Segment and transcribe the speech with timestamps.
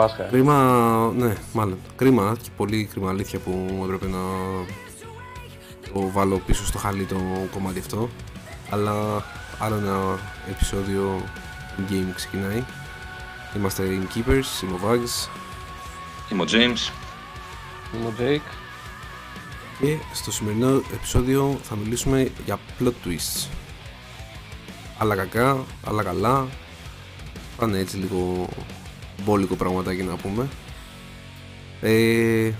[0.00, 0.22] Πάσχα.
[0.22, 1.78] Κρίμα, ναι, μάλλον.
[1.96, 4.18] Κρίμα και πολύ κρίμα αλήθεια που έπρεπε να
[5.92, 7.16] το βάλω πίσω στο χαλί το
[7.52, 8.08] κομμάτι αυτό.
[8.70, 9.24] Αλλά
[9.58, 10.18] άλλο ένα
[10.50, 11.22] επεισόδιο
[11.90, 12.64] game ξεκινάει.
[13.56, 15.28] Είμαστε in Keepers, είμαι ο Vags
[16.32, 16.92] Είμαι ο James.
[17.94, 18.52] Είμαι ο Jake.
[19.80, 23.48] και στο σημερινό επεισόδιο θα μιλήσουμε για plot twists.
[24.98, 26.46] Άλλα κακά, άλλα καλά.
[27.56, 28.48] Θα είναι έτσι λίγο
[29.24, 30.48] μπόλικο πραγματάκι να πούμε.
[31.80, 32.50] Ε,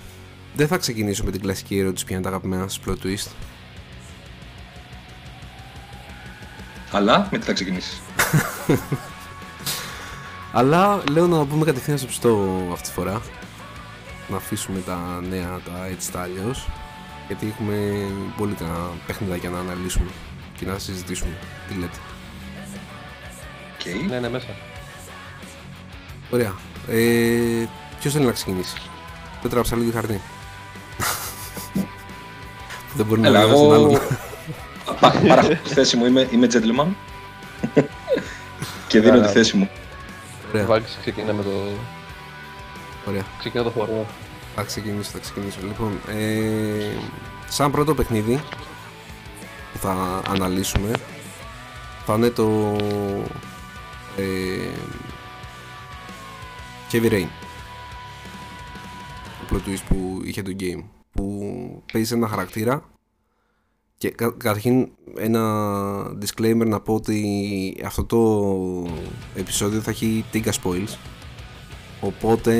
[0.54, 3.30] δεν θα ξεκινήσω με την κλασική ερώτηση ποια είναι τα αγαπημένα σας plot twist.
[6.92, 8.00] Αλλά με τι θα ξεκινήσεις.
[10.52, 13.22] Αλλά λέω να πούμε κατευθείαν στο ψητό αυτή τη φορά.
[14.28, 16.68] Να αφήσουμε τα νέα, τα έτσι τα αλλιώς.
[17.26, 18.06] Γιατί έχουμε
[18.36, 20.10] πολύ τα παιχνιδάκια να αναλύσουμε
[20.58, 21.32] και να συζητήσουμε.
[21.68, 21.98] Τι λέτε;
[23.80, 24.08] Okay.
[24.08, 24.46] Ναι, ναι, μέσα.
[26.30, 26.54] Ωραία.
[26.88, 27.68] Ε,
[28.00, 28.76] Ποιος θέλει να ξεκινήσει;
[29.42, 30.20] Δεν τράψα λίγο χαρτί.
[32.96, 34.00] Δεν μπορεί να Έλα, μιλήσει τον εγώ άλλον.
[35.00, 36.86] πα- παραχωρώ τη θέση μου, είμαι, είμαι gentleman.
[38.88, 39.26] και δίνω Άρα.
[39.26, 39.70] τη θέση μου.
[40.54, 40.66] Ωραία.
[40.66, 41.50] Βάγκης ξεκινά με το...
[43.08, 43.22] Ωραία.
[43.38, 44.06] Ξεκινά το χώρο.
[44.54, 45.58] Θα ξεκινήσω, θα ξεκινήσω.
[45.62, 46.96] Λοιπόν, ε,
[47.48, 48.40] σαν πρώτο παιχνίδι
[49.72, 50.90] που θα αναλύσουμε
[52.06, 52.76] θα είναι το
[54.16, 54.22] ε,
[56.92, 57.26] Heavy Rain.
[59.48, 60.84] Το plot twist που είχε το game.
[61.10, 62.82] Που παίζει ένα χαρακτήρα
[63.96, 65.42] και κα, καταρχήν ένα
[66.06, 68.90] disclaimer να πω ότι αυτό το
[69.34, 70.96] επεισόδιο θα έχει τίγκα spoils
[72.00, 72.56] Οπότε,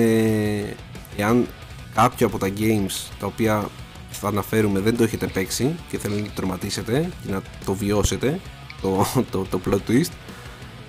[1.17, 1.47] εάν
[1.95, 3.69] κάποιο από τα games τα οποία
[4.11, 8.41] θα αναφέρουμε δεν το έχετε παίξει και θέλετε να το τερματίσετε και να το βιώσετε,
[8.83, 10.11] το, το, το plot twist,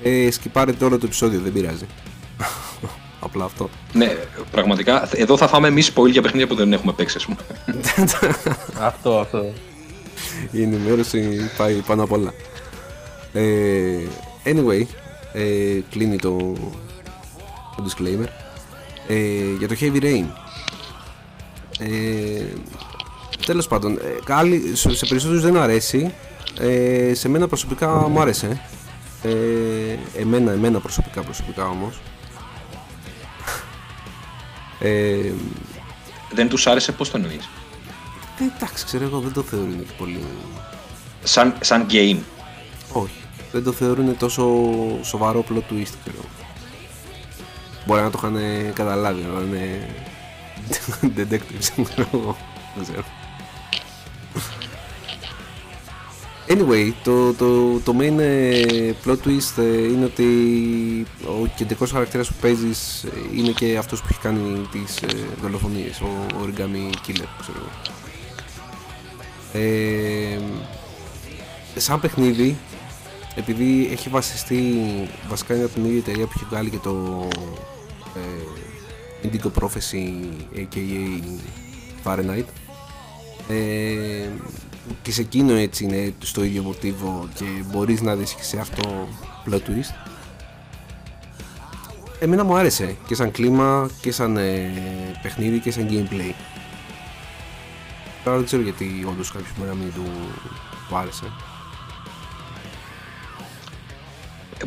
[0.04, 1.86] ε, σκυπάρετε όλο το επεισόδιο, δεν πειράζει.
[3.24, 3.70] Απλά αυτό.
[3.94, 4.16] Ναι,
[4.52, 5.10] πραγματικά.
[5.16, 7.38] Εδώ θα φάμε εμείς spoil για παιχνίδια που δεν έχουμε παίξει, ας πούμε.
[8.88, 9.54] Αυτό, αυτό.
[10.52, 12.34] Η ενημέρωση πάει πάνω απ' όλα.
[13.34, 13.98] Ε,
[14.46, 14.82] anyway,
[15.34, 16.38] ε, κλείνει το,
[17.76, 18.28] το disclaimer.
[19.08, 19.16] Ε,
[19.60, 20.26] για το Heavy Rain.
[21.80, 22.44] Ε,
[23.46, 26.14] τέλος πάντων, ε, κάλλη- σε σε περισσότερους δεν αρέσει.
[26.60, 28.62] Ε, σε μένα προσωπικά μου άρεσε.
[29.24, 29.32] Ε,
[30.22, 32.02] εμένα, εμένα προσωπικά, προσωπικά όμως.
[34.82, 35.32] Ε,
[36.32, 37.50] δεν τους άρεσε, πώς το εννοείς;
[38.40, 40.24] ε, εντάξει, ξέρω εγώ, δεν το θεωρούν και πολύ
[41.24, 42.20] Σαν, σαν game.
[42.94, 43.14] Όχι.
[43.52, 44.44] Δεν το θεωρούν τόσο
[45.04, 46.24] σοβαρό plot twist, ξέρω.
[47.86, 48.38] Μπορεί να το είχαν
[48.74, 49.88] καταλάβει, να είναι
[51.18, 52.38] detectives, ξέρω εγώ.
[52.76, 53.04] Δεν ξέρω.
[56.52, 60.26] Anyway, το, το, το main ε, plot twist ε, είναι ότι
[61.26, 65.08] ο κεντρικός χαρακτήρας που παίζεις ε, είναι και αυτός που έχει κάνει τις ε,
[65.42, 66.08] δολοφονίες, ο
[66.42, 67.70] origami killer, ξέρω εγώ.
[69.54, 70.40] Ε,
[71.76, 72.58] σαν παιχνίδι,
[73.36, 74.84] επειδή έχει βασιστεί
[75.28, 77.28] βασικά είναι από την ίδια εταιρεία που έχει βγάλει και το
[78.16, 80.26] ε, Indigo Prophecy
[80.56, 81.22] aka
[82.04, 82.46] Fahrenheit
[83.48, 84.30] ε,
[85.02, 89.08] και σε εκείνο έτσι είναι στο ίδιο μοτίβο και μπορείς να δεις και σε αυτό
[89.50, 90.10] plot twist
[92.20, 94.72] Εμένα μου άρεσε και σαν κλίμα και σαν ε,
[95.22, 96.34] παιχνίδι και σαν gameplay
[98.24, 100.04] Τώρα δεν ξέρω γιατί όντως κάποιος μπορεί να μην του,
[100.90, 101.26] του άρεσε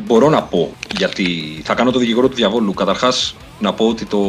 [0.01, 2.73] Μπορώ να πω, γιατί θα κάνω το δικηγόρο του διαβόλου.
[2.73, 4.21] Καταρχάς, να πω ότι το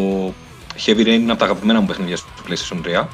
[0.86, 3.06] Heavy Rain είναι από τα αγαπημένα μου παιχνίδια στο PlayStation 3.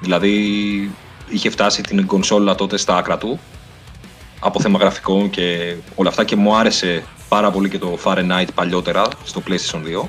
[0.00, 0.90] Δηλαδή,
[1.28, 3.40] είχε φτάσει την κονσόλα τότε στα άκρα του
[4.40, 9.08] από θέμα γραφικών και όλα αυτά και μου άρεσε πάρα πολύ και το Fahrenheit παλιότερα
[9.24, 10.08] στο PlayStation 2.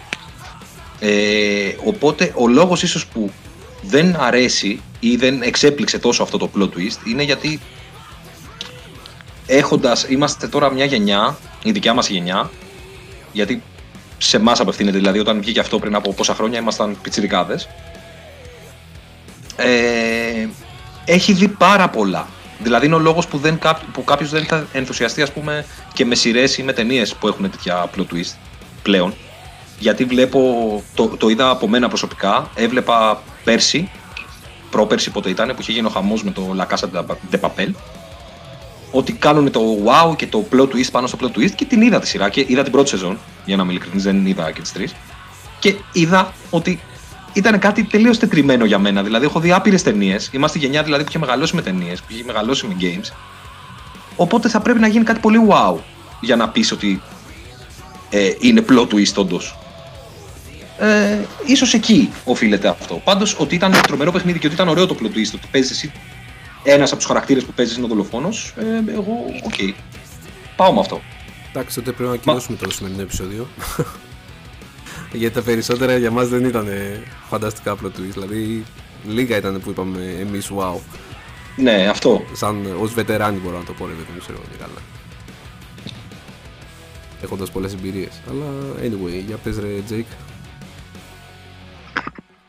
[1.00, 3.31] Ε, οπότε ο λόγος ίσως που
[3.81, 7.59] δεν αρέσει ή δεν εξέπληξε τόσο αυτό το plot twist είναι γιατί
[9.45, 12.50] έχοντας, είμαστε τώρα μια γενιά, η δικιά μας γενιά,
[13.31, 13.63] γιατί
[14.18, 17.69] σε εμάς απευθύνεται, δηλαδή όταν βγήκε αυτό πριν από πόσα χρόνια ήμασταν πιτσιρικάδες,
[19.56, 20.48] ε,
[21.05, 22.27] έχει δει πάρα πολλά.
[22.59, 26.05] Δηλαδή είναι ο λόγος που, δεν, κάπο- που κάποιος δεν θα ενθουσιαστεί ας πούμε και
[26.05, 28.35] με σειρές ή με ταινίες που έχουν τέτοια plot twist
[28.83, 29.13] πλέον.
[29.79, 30.39] Γιατί βλέπω,
[30.94, 33.89] το, το είδα από μένα προσωπικά, έβλεπα πέρσι,
[34.69, 37.71] πρόπερσι πότε ήταν, που είχε γίνει ο χαμός με το La Casa de Papel,
[38.91, 41.99] ότι κάνουν το wow και το plot twist πάνω στο plot twist και την είδα
[41.99, 44.71] τη σειρά και είδα την πρώτη σεζόν, για να είμαι ειλικρινής, δεν είδα και τις
[44.71, 44.95] τρεις.
[45.59, 46.79] Και είδα ότι
[47.33, 49.03] ήταν κάτι τελείως τετριμένο για μένα.
[49.03, 50.30] Δηλαδή, έχω δει άπειρες ταινίες.
[50.31, 53.13] Είμαστε η γενιά δηλαδή που είχε μεγαλώσει με ταινίες, που είχε μεγαλώσει με games.
[54.15, 55.75] Οπότε θα πρέπει να γίνει κάτι πολύ wow
[56.19, 57.01] για να πεις ότι
[58.09, 59.57] ε, είναι plot twist όντως.
[60.80, 63.01] Ε, ίσως εκεί οφείλεται αυτό.
[63.03, 65.91] Πάντως ότι ήταν τρομερό παιχνίδι και ότι ήταν ωραίο το plot twist, ότι παίζεις εσύ
[66.63, 69.75] ένας από τους χαρακτήρες που παίζεις είναι ο δολοφόνος, ε, εγώ, οκ.
[70.56, 71.01] Πάω με αυτό.
[71.50, 73.47] Εντάξει, τότε πρέπει να ακυρώσουμε το σημερινό επεισόδιο.
[75.13, 76.68] Γιατί τα περισσότερα για μας δεν ήταν
[77.30, 78.13] φανταστικά plot twist.
[78.13, 78.63] Δηλαδή,
[79.07, 80.80] λίγα ήταν που είπαμε εμείς wow.
[81.57, 82.21] Ναι, αυτό.
[82.33, 84.81] Σαν ως βετεράνοι μπορώ να το πω, ρε παιδί μου, ξέρω εγώ καλά.
[87.21, 88.21] Έχοντας πολλές εμπειρίες.
[88.30, 88.45] Αλλά
[88.81, 90.15] anyway, για πες ρε Jake.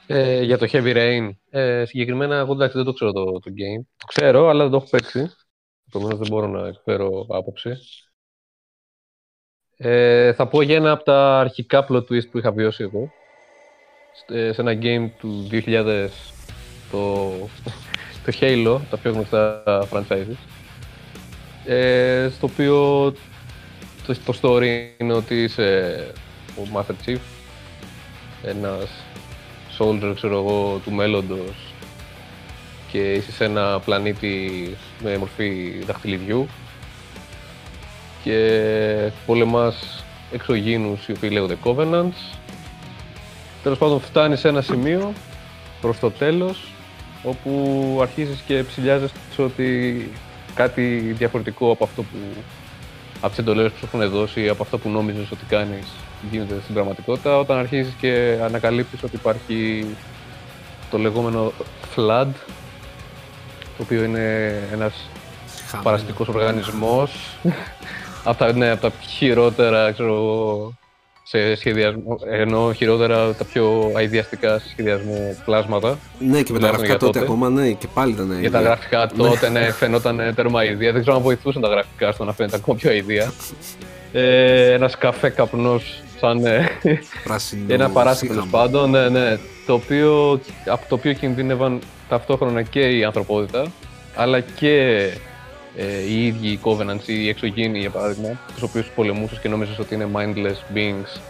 [0.07, 1.31] Ε, για το Heavy Rain.
[1.51, 3.85] Ε, συγκεκριμένα, εγώ εντάξει δεν το ξέρω το, το game.
[3.97, 5.31] Το ξέρω, αλλά δεν το έχω παίξει.
[5.87, 7.71] Επομένως δεν μπορώ να εκφέρω άποψη.
[9.77, 13.13] Ε, θα πω για ένα από τα αρχικά plot twist που είχα βιώσει εγώ.
[14.29, 16.09] Ε, σε ένα game του 2000,
[16.91, 17.31] το,
[18.25, 19.63] το Halo, τα πιο γνωστά
[19.93, 20.37] franchises.
[21.65, 23.11] Ε, στο οποίο
[24.07, 24.67] το, το story
[24.99, 25.97] είναι ότι είσαι
[26.59, 27.19] ο Master Chief,
[28.43, 28.89] ένας
[29.79, 31.75] soldier, ξέρω εγώ, του μέλλοντος
[32.91, 36.49] και είσαι σε ένα πλανήτη με μορφή δαχτυλιδιού
[38.25, 42.37] και πολεμάς εξωγήινους οι οποίοι λέγονται Covenants.
[43.63, 45.13] Τέλος πάντων φτάνεις σε ένα σημείο
[45.81, 46.73] προς το τέλος
[47.23, 50.11] όπου αρχίζεις και ψηλιάζεσαι ότι
[50.55, 52.17] κάτι διαφορετικό από αυτό που
[53.17, 55.87] από τις εντολές που σου έχουν δώσει ή από αυτό που νόμιζες ότι κάνεις
[56.31, 59.87] γίνεται στην πραγματικότητα όταν αρχίζεις και ανακαλύπτεις ότι υπάρχει
[60.91, 61.53] το λεγόμενο
[61.97, 62.27] flood
[63.77, 65.09] το οποίο είναι ένας
[65.83, 67.13] παραστικός οργανισμός
[68.25, 70.73] από τα, ναι, από τα χειρότερα, ξέρω
[71.27, 75.99] σε σχεδιασμό, ενώ χειρότερα τα πιο αειδιαστικά σε σχεδιασμό πλάσματα.
[76.19, 79.49] Ναι, και με τα γραφικά τότε, ακόμα, ναι, και πάλι ήταν Για τα γραφικά τότε,
[79.49, 80.93] ναι, φαινόταν τέρμα αηδία.
[80.93, 83.33] Δεν ξέρω αν βοηθούσαν τα γραφικά στο να φαίνεται ακόμα πιο αηδία.
[84.13, 86.71] Ε, ένας καφέ καπνός σαν ε,
[87.67, 93.05] ένα παράσιτος τέλο πάντων, ναι, ναι, το οποίο, από το οποίο κινδύνευαν ταυτόχρονα και η
[93.05, 93.67] ανθρωπότητα,
[94.15, 95.07] αλλά και
[95.77, 99.79] ε, οι ίδιοι οι Covenants ή οι εξωγήινοι για παράδειγμα, τους οποίους πολεμούσες και νόμιζες
[99.79, 101.21] ότι είναι mindless beings,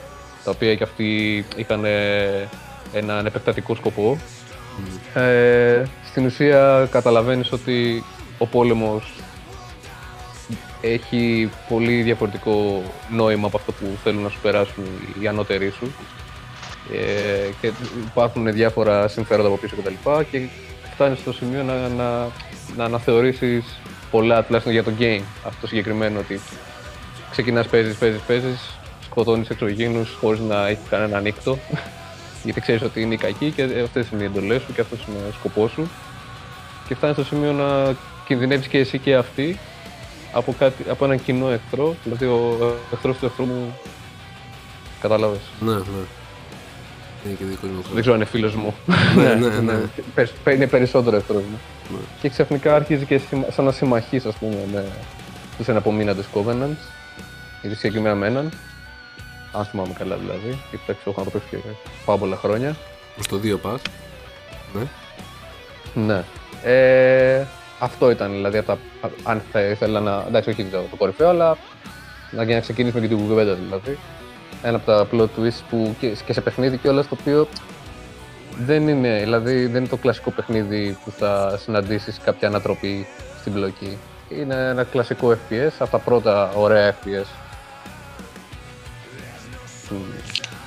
[0.44, 2.48] τα οποία και αυτοί είχαν ε,
[2.92, 4.18] έναν επεκτατικό σκοπό.
[4.18, 5.20] Mm.
[5.20, 8.04] Ε, στην ουσία καταλαβαίνεις ότι
[8.38, 9.12] ο πόλεμος
[10.80, 14.84] έχει πολύ διαφορετικό νόημα από αυτό που θέλουν να σου περάσουν
[15.20, 15.94] οι ανώτεροι σου
[16.92, 17.72] ε, και
[18.06, 19.92] υπάρχουν διάφορα συμφέροντα από πίσω κτλ.
[20.30, 20.48] Και, και
[20.92, 22.28] φτάνεις στο σημείο να, να,
[22.76, 23.64] να αναθεωρήσεις
[24.14, 26.40] πολλά τουλάχιστον για το game αυτό το συγκεκριμένο ότι
[27.30, 31.58] ξεκινάς, παίζεις, παίζεις, παίζεις, σκοτώνεις εξωγήινους χωρίς να έχει κανένα ανοίκτο
[32.44, 35.32] γιατί ξέρεις ότι είναι κακοί και αυτές είναι οι εντολές σου και αυτός είναι ο
[35.32, 35.90] σκοπός σου
[36.88, 37.94] και φτάνεις στο σημείο να
[38.26, 39.58] κινδυνεύεις και εσύ και αυτοί
[40.32, 43.78] από, κάτι, από έναν κοινό εχθρό, δηλαδή ο εχθρός του εχθρού μου
[45.00, 45.40] κατάλαβες.
[45.60, 46.04] Ναι, ναι.
[47.24, 48.74] Είναι και δικός μου Δεν ξέρω αν είναι φίλος μου.
[49.16, 50.52] ναι, ναι, ναι.
[50.54, 51.58] Είναι περισσότερο εχθρός μου.
[51.90, 51.98] Ναι.
[52.20, 54.84] Και ξαφνικά αρχίζει και σαν να συμμαχείς, ας πούμε, με
[55.56, 56.84] τους εναπομείναντες Covenants,
[57.60, 58.52] γιατί συγκεκριμένα με έναν,
[59.52, 61.56] αν θυμάμαι καλά δηλαδή, γιατί εντάξει, έχω να το παίξω και
[62.04, 62.76] πάρα πολλά χρόνια.
[63.14, 63.80] Προς το 2 πας.
[64.74, 64.86] Ναι.
[66.04, 66.24] Ναι.
[66.62, 67.46] Ε,
[67.78, 68.78] αυτό ήταν δηλαδή, τα,
[69.22, 70.24] αν θα ήθελα να.
[70.28, 71.56] Εντάξει, όχι το, το κορυφαίο, αλλά
[72.30, 73.98] να, να ξεκινήσουμε και την κουβέντα δηλαδή.
[74.62, 77.48] Ένα από τα plot twists που και, και σε παιχνίδι κιόλας το οποίο
[78.58, 83.06] δεν είναι, δηλαδή δεν είναι το κλασικό παιχνίδι που θα συναντήσεις κάποια ανατροπή
[83.40, 83.98] στην μπλοκή.
[84.28, 87.26] Είναι ένα κλασικό FPS, από τα πρώτα ωραία FPS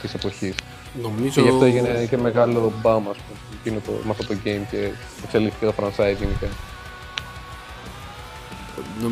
[0.02, 0.56] της εποχής.
[1.02, 1.30] Νομίζω...
[1.30, 3.18] Και γι' αυτό έγινε και μεγάλο μπαμ, ας
[3.64, 4.90] πούμε, το, με αυτό το game και
[5.24, 6.48] εξελίχθηκε το franchise γενικά.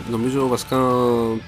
[0.09, 0.77] νομίζω βασικά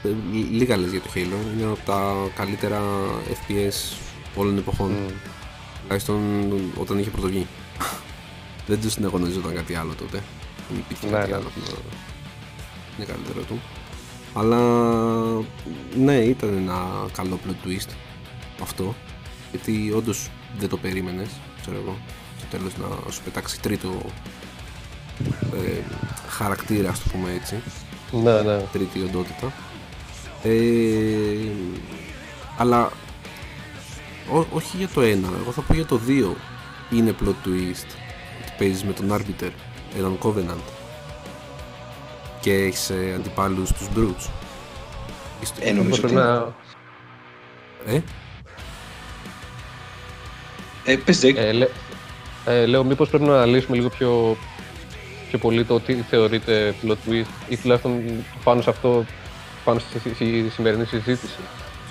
[0.03, 0.09] ε,
[0.51, 1.57] λίγα λες για το Halo.
[1.57, 2.81] Είναι από τα καλύτερα
[3.27, 3.97] FPS
[4.35, 4.91] όλων εποχών.
[4.91, 5.36] Mm.
[5.87, 6.21] Τουλάχιστον
[6.77, 7.47] όταν είχε πρωτοβγεί.
[8.67, 10.23] Δεν τους συναγωνιζόταν κάτι άλλο τότε.
[10.69, 11.35] Δεν υπήρχε ναι, κάτι ναι.
[11.35, 11.61] άλλο που
[12.97, 13.61] είναι καλύτερο του.
[14.33, 14.59] Αλλά
[15.97, 17.89] ναι, ήταν ένα καλό plot twist
[18.61, 18.95] αυτό.
[19.51, 20.29] Γιατί όντως
[20.59, 21.29] δεν το περίμενες,
[21.61, 21.97] ξέρω εγώ.
[22.37, 24.01] Στο τέλος να σου πετάξει τρίτο
[25.53, 25.81] ε,
[26.27, 27.55] χαρακτήρα, ας το πούμε έτσι.
[28.11, 28.61] Ναι, ναι.
[28.71, 29.53] Τρίτη οντότητα.
[30.43, 30.51] Ε,
[32.57, 32.91] αλλά
[34.31, 36.35] Ό, όχι για το ένα, εγώ θα πω για το δύο
[36.91, 37.87] είναι plot twist
[38.41, 39.51] ότι παίζεις με τον Arbiter,
[39.97, 40.63] έναν Covenant
[42.41, 44.29] και έχεις ε, αντιπάλους τους Brutes.
[45.59, 46.13] Ε, νομίζω ότι...
[46.13, 46.53] Να...
[47.87, 48.01] Ε;
[50.85, 51.35] Ε, πες Jake.
[51.35, 51.67] Ε, λέ,
[52.45, 54.37] ε, λέω μήπως πρέπει να αναλύσουμε λίγο πιο,
[55.29, 58.03] πιο πολύ το τι θεωρείται plot twist ή τουλάχιστον
[58.43, 59.05] πάνω σε αυτό,
[59.63, 61.39] πάνω στη σημερινή συζήτηση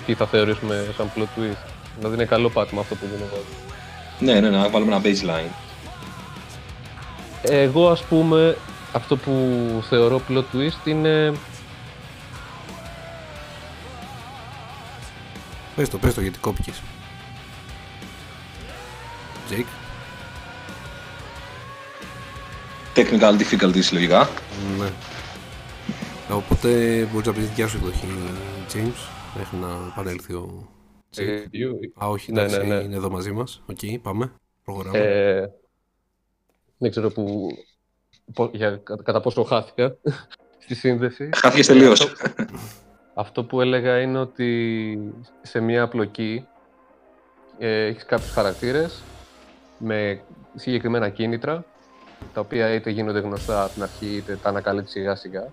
[0.05, 1.76] τι θα θεωρήσουμε σαν plot twist.
[1.97, 3.43] Δηλαδή είναι καλό πάτημα αυτό που δίνω εγώ.
[4.19, 5.51] Ναι, ναι, να βάλουμε ένα baseline.
[7.41, 8.57] Εγώ ας πούμε
[8.91, 9.33] αυτό που
[9.89, 11.33] θεωρώ plot twist είναι
[15.77, 16.81] Πες το, πες το γιατί κόπηκες.
[19.49, 19.65] Jake.
[22.95, 24.29] Technical difficulties λογικά.
[24.79, 24.89] Ναι.
[26.29, 26.69] Οπότε
[27.11, 28.07] μπορείς να πεις δικιά σου εκδοχή,
[28.73, 30.76] James, μέχρι να επανέλθει ο Jake.
[30.76, 30.76] ε,
[32.03, 32.83] Α, όχι, ναι, εντάξει, ναι, ναι.
[32.83, 33.61] είναι εδώ μαζί μας.
[33.69, 34.31] Οκ, πάμε.
[34.63, 34.97] Προχωράμε.
[34.97, 35.47] Ε,
[36.77, 37.47] δεν ξέρω που,
[38.33, 39.95] πο- για, κα- κατά πόσο χάθηκα
[40.63, 41.29] στη σύνδεση.
[41.35, 42.01] Χάθηκες τελείως.
[42.01, 42.45] Αυτό,
[43.13, 44.99] αυτό που έλεγα είναι ότι
[45.41, 46.45] σε μια απλοκή
[47.57, 49.03] ε, έχεις κάποιους χαρακτήρες
[49.77, 50.21] με
[50.55, 51.65] συγκεκριμένα κίνητρα
[52.33, 55.51] τα οποία είτε γίνονται γνωστά από την αρχή είτε τα ανακαλύπτει σιγά σιγά.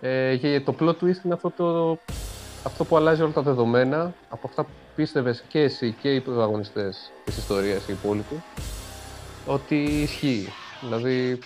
[0.00, 1.98] Ε, και το plot twist είναι αυτό, το,
[2.62, 7.10] αυτό που αλλάζει όλα τα δεδομένα από αυτά που πίστευες και εσύ και οι πρωταγωνιστές
[7.24, 8.42] της ιστορίας, οι υπόλοιποι,
[9.46, 10.48] ότι ισχύει.
[10.82, 11.38] Δηλαδή,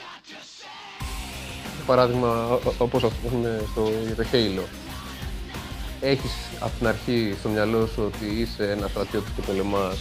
[1.74, 4.62] για παράδειγμα, ο- ο- όπως ας πούμε στο, για το Halo.
[6.00, 9.98] Έχεις από την αρχή στο μυαλό σου ότι είσαι ένας στρατιώτης και πολεμάς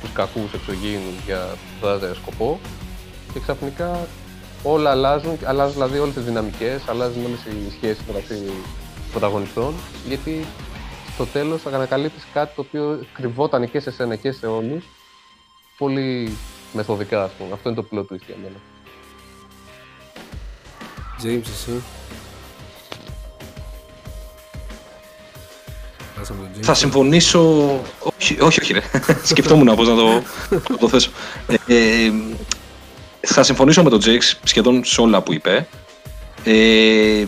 [0.00, 1.46] τους κακούς εξωγήινους για
[1.80, 2.60] τάδε σκοπό
[3.32, 4.06] και ξαφνικά
[4.62, 8.34] όλα αλλάζουν, αλλάζουν δηλαδή όλες τις δυναμικές, αλλάζουν όλες οι σχέσεις μεταξύ
[9.18, 9.74] πρωταγωνιστών
[10.08, 10.46] γιατί
[11.14, 14.84] στο τέλος ανακαλύπτεις κάτι το οποίο κρυβόταν και σε σένα και σε όλους
[15.78, 16.36] πολύ
[16.72, 17.52] μεθοδικά ας πούμε.
[17.52, 18.56] Αυτό είναι το plot twist για μένα.
[21.22, 21.82] James, εσύ.
[26.16, 26.62] Χάσαμε τον James.
[26.62, 27.40] Θα συμφωνήσω.
[28.20, 28.82] Όχι, όχι, όχι ρε.
[29.30, 30.22] Σκεφτόμουν πώ να το,
[30.70, 31.10] να το θέσω.
[31.46, 32.12] Ε, ε,
[33.20, 35.68] θα συμφωνήσω με τον Τζέξ σχεδόν σε όλα που είπε.
[36.44, 37.24] Ε,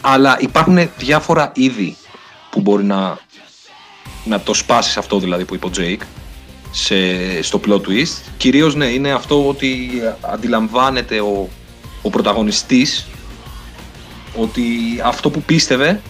[0.00, 1.96] αλλά υπάρχουν διάφορα είδη
[2.50, 3.18] που μπορεί να,
[4.24, 6.02] να το σπάσεις αυτό δηλαδή που είπε ο Jake
[6.70, 8.22] σε, στο plot twist.
[8.36, 9.90] Κυρίως ναι, είναι αυτό ότι
[10.20, 11.48] αντιλαμβάνεται ο,
[12.02, 13.06] ο πρωταγωνιστής
[14.36, 14.62] ότι
[15.04, 16.00] αυτό που πίστευε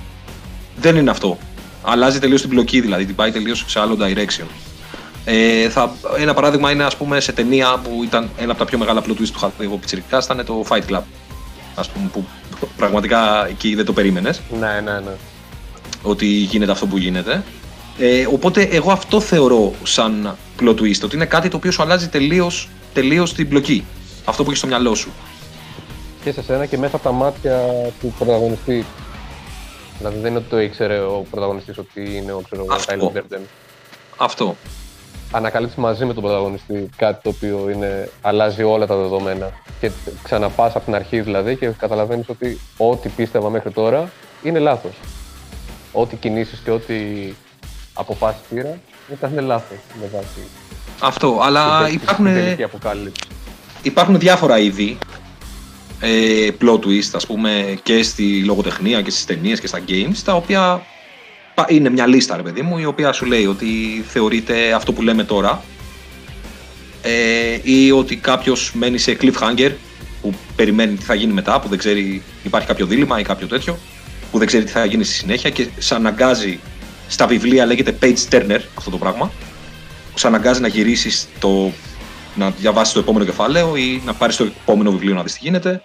[0.77, 1.39] δεν είναι αυτό.
[1.83, 4.47] Αλλάζει τελείως την πλοκή δηλαδή, την πάει τελείως σε άλλο direction.
[5.25, 8.79] Ε, θα, ένα παράδειγμα είναι ας πούμε σε ταινία που ήταν ένα από τα πιο
[8.79, 11.03] μεγάλα plot twist του είχα δει εγώ πιτσιρικάς, ήταν το Fight Club.
[11.75, 12.25] Ας πούμε που
[12.77, 15.13] πραγματικά εκεί δεν το περίμενες Ναι, ναι, ναι.
[16.03, 17.43] ότι γίνεται αυτό που γίνεται.
[17.99, 22.09] Ε, οπότε εγώ αυτό θεωρώ σαν plot twist, ότι είναι κάτι το οποίο σου αλλάζει
[22.09, 23.85] τελείως, τελείως την πλοκή.
[24.25, 25.11] Αυτό που έχεις στο μυαλό σου.
[26.25, 27.61] Και σε σένα και μέσα από τα μάτια
[28.01, 28.85] του πρωταγωνιστή.
[29.99, 33.13] Δηλαδή δεν είναι ότι το ήξερε ο πρωταγωνιστής ότι είναι ο ξέρω, Αυτό.
[33.15, 33.41] Tyler Durden.
[34.17, 34.57] Αυτό.
[35.33, 39.51] Ανακαλύπτεις μαζί με τον πρωταγωνιστή κάτι το οποίο είναι, αλλάζει όλα τα δεδομένα.
[39.81, 39.91] Και
[40.23, 44.11] ξαναπάς από την αρχή δηλαδή και καταλαβαίνεις ότι ό,τι πίστευα μέχρι τώρα
[44.43, 44.93] είναι λάθος.
[45.93, 46.95] Ό,τι κινήσεις και ό,τι
[47.95, 48.79] αποφάσεις πήρα
[49.13, 50.47] ήταν λάθος με βάση
[51.01, 51.39] Αυτό.
[51.43, 53.23] Αλλά την- την υπάρχουν, τελική αποκάλυψη.
[53.83, 54.99] υπάρχουν διάφορα είδη
[56.01, 60.35] ε, plot twist, ας πούμε, και στη λογοτεχνία και στις ταινίες και στα games, τα
[60.35, 60.83] οποία πα-
[61.69, 63.67] είναι μια λίστα, ρε παιδί μου, η οποία σου λέει ότι
[64.09, 65.63] θεωρείται αυτό που λέμε τώρα
[67.03, 69.71] ε, ή ότι κάποιος μένει σε cliffhanger
[70.23, 73.79] που περιμένει τι θα γίνει μετά, που δεν ξέρει, υπάρχει κάποιο δίλημα ή κάποιο τέτοιο,
[74.31, 76.61] που δεν ξέρει τι θα γίνει στη συνέχεια και σε αναγκάζει,
[77.09, 79.31] στα βιβλία λέγεται page turner αυτό το πράγμα,
[80.15, 81.73] σε αναγκάζει να γυρίσεις το,
[82.35, 85.83] να διαβάσεις το επόμενο κεφάλαιο ή να πάρεις το επόμενο βιβλίο να δεις τι γίνεται,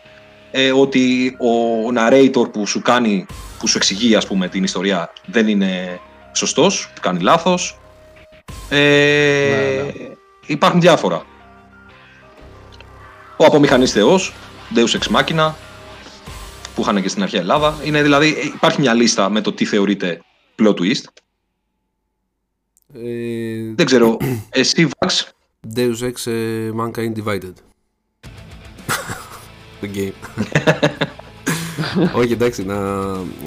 [0.52, 3.26] ε, ότι ο narrator που σου κάνει,
[3.60, 6.00] που σου εξηγεί ας πούμε την ιστορία δεν είναι
[6.34, 7.80] σωστός, κάνει λάθος.
[8.70, 8.78] Ε,
[9.50, 10.14] Ναι, ναι.
[10.46, 11.26] Υπάρχουν διάφορα.
[13.38, 14.34] Ο από μηχανής θεός,
[14.76, 15.52] Deus Ex Machina,
[16.76, 17.78] που είχαν και στην αρχαία Ελλάδα.
[17.84, 20.22] Είναι δηλαδή, ε, υπάρχει μια λίστα με το τι θεωρείται
[20.60, 21.04] plot twist.
[22.94, 24.18] Ε, Δεν ξέρω,
[24.50, 25.10] εσύ Vax,
[25.76, 27.54] Deus Ex ε, Mankind Divided.
[29.82, 30.14] The game.
[32.20, 32.80] Όχι, εντάξει, να,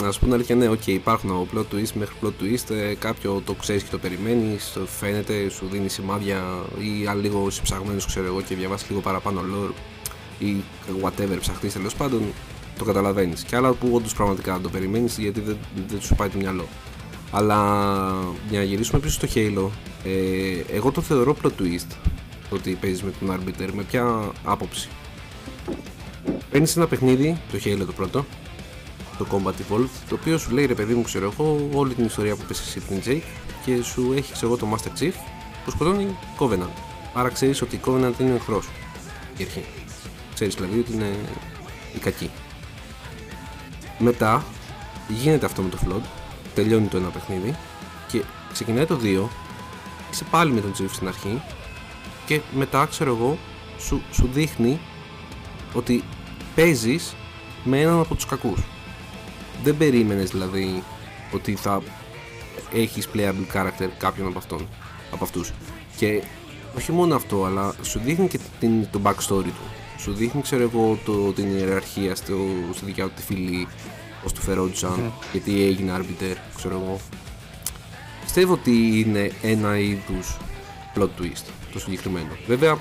[0.02, 2.71] να σου πω την αλήθεια, ναι, οκ, υπάρχουν από plot twist μέχρι plot twist.
[2.71, 6.42] Ε, κάποιο το ξέρεις και το περιμένεις, φαίνεται, σου δίνει σημάδια
[6.78, 9.73] ή αν λίγο είσαι ψαγμένο, ξέρω εγώ, και διαβάσει λίγο παραπάνω lore
[10.38, 10.57] ή
[11.02, 12.23] whatever ψαχτεί τέλος πάντων,
[12.78, 13.42] το καταλαβαίνεις.
[13.42, 15.57] Και άλλα που όντως πραγματικά δεν το περιμένεις γιατί δεν,
[15.88, 16.66] δεν σου πάει το μυαλό.
[17.30, 17.57] Αλλά
[18.50, 19.71] για να γυρίσουμε πίσω στο Halo,
[20.04, 21.97] ε, εγώ το θεωρώ plot twist
[22.49, 23.68] το ότι παίζεις με τον Arbiter.
[23.75, 24.88] Με ποια άποψη;
[26.50, 28.25] Παίρνεις ένα παιχνίδι, το Halo το πρώτο,
[29.18, 32.37] το Combat Evolved, το οποίο σου λέει ρε παιδί μου, ξέρω εγώ, όλη την ιστορία
[32.37, 33.22] που πες εσύ την Jake
[33.64, 35.12] και σου έχει ξέρω εγώ το Master Chief
[35.64, 36.72] που σκοτώνει Covenant.
[37.14, 38.68] Άρα ξέρεις ότι η Covenant είναι εχθρός.
[39.37, 39.64] Η αρχή.
[40.35, 41.16] Ξέρεις δηλαδή ότι είναι
[41.94, 42.31] η κακή.
[43.98, 44.44] Μετά
[45.09, 46.02] γίνεται αυτό με το Flood,
[46.55, 47.57] τελειώνει το ένα παιχνίδι
[48.09, 49.29] και ξεκινάει το 2.
[50.12, 51.42] Είσαι πάλι με τον Chief στην αρχή
[52.26, 53.38] και μετά ξέρω εγώ
[53.79, 54.79] σου, σου δείχνει
[55.74, 56.05] ότι
[56.59, 57.14] παίζεις
[57.64, 58.61] με έναν από τους κακούς.
[59.62, 60.83] Δεν περίμενες δηλαδή
[61.33, 61.83] ότι θα
[62.75, 64.68] έχεις playable character κάποιον από, αυτόν,
[65.12, 65.53] από αυτούς.
[65.97, 66.23] Και
[66.77, 69.66] όχι μόνο αυτό αλλά σου δείχνει και την, το backstory του.
[69.99, 72.37] Σου δείχνει ξέρω εγώ το, την ιεραρχία στο,
[72.75, 73.66] στη δικιά του τη φυλή
[74.23, 77.01] πώς του φερόντουσαν γιατί έγινε arbiter ξέρω εγώ.
[78.23, 80.37] Πιστεύω ότι είναι ένα είδους
[80.94, 82.37] plot twist το συγκεκριμένο.
[82.47, 82.79] Βέβαια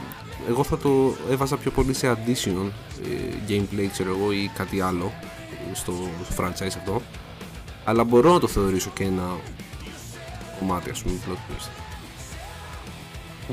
[0.50, 2.70] εγώ θα το έβαζα πιο πολύ σε addition
[3.04, 5.12] ε, gameplay ξέρω εγώ ή κάτι άλλο
[5.72, 5.94] ε, στο,
[6.30, 7.02] στο franchise αυτό.
[7.84, 9.28] Αλλά μπορώ να το θεωρήσω και ένα
[10.60, 11.70] κομμάτι ας πούμε plot twist.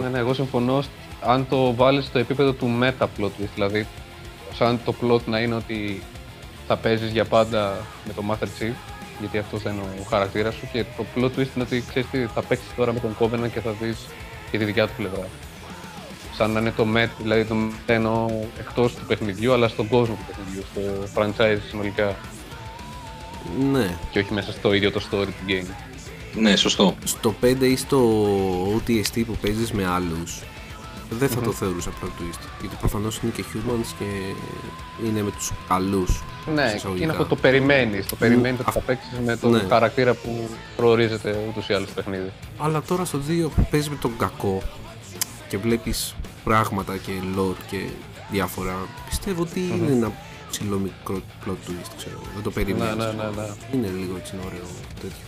[0.02, 0.82] Ναι, ναι, εγώ συμφωνώ.
[0.82, 0.88] Σ-
[1.20, 3.86] αν το βάλεις στο επίπεδο του meta plot twist, δηλαδή
[4.54, 6.02] σαν το plot να είναι ότι
[6.66, 8.72] θα παίζεις για πάντα με το Master Chief,
[9.20, 12.18] γιατί αυτός θα είναι ο χαρακτήρας σου και το plot twist είναι ότι ξέρεις τι,
[12.18, 13.96] θα παίξεις τώρα με τον Covenant και θα δεις
[14.50, 15.26] και τη δικιά του πλευρά.
[16.36, 18.26] Σαν να είναι το meta, δηλαδή το meta εννοώ
[18.58, 20.80] εκτός του παιχνιδιού, αλλά στον κόσμο του παιχνιδιού, στο
[21.20, 22.16] franchise συνολικά
[23.72, 25.66] ναι και όχι μέσα στο ίδιο το story του game.
[26.40, 26.94] Ναι, σωστό.
[27.04, 28.00] στο 5 ή στο
[28.76, 30.42] OTST που παίζεις με άλλους
[31.10, 34.04] δεν θα το θεωρούσα plot twist γιατί προφανώς είναι και humans και
[35.06, 36.22] είναι με τους καλούς
[36.54, 37.02] Ναι, εισαγωγικά.
[37.04, 38.06] είναι αυτό το περιμένεις.
[38.06, 39.58] Το περιμένεις ότι αυ- θα παίξεις με τον ναι.
[39.68, 42.32] χαρακτήρα που προορίζεται ούτως ή άλλως στο παιχνίδι.
[42.58, 44.62] Αλλά τώρα στο 2 που παίζεις με τον κακό
[45.54, 46.14] και βλέπεις
[46.44, 47.78] πράγματα και lore και
[48.30, 48.74] διάφορα,
[49.08, 50.12] πιστεύω ότι είναι ένα
[50.50, 52.20] ψηλό μικρό plot twist, ξέρω.
[52.34, 52.94] Δεν το Ναι, περιμένεις.
[52.96, 53.48] ναι, ναι, ναι.
[53.72, 54.66] Είναι λίγο έτσι ωραίο
[55.00, 55.26] τέτοιο.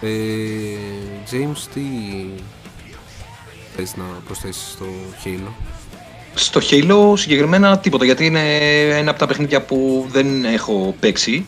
[0.00, 0.78] Ε,
[1.30, 1.80] James, τι
[3.76, 4.86] θες να προσθέσεις στο
[5.24, 5.50] Halo;
[6.34, 8.58] Στο Halo συγκεκριμένα τίποτα, γιατί είναι
[8.98, 11.46] ένα από τα παιχνίδια που δεν έχω παίξει,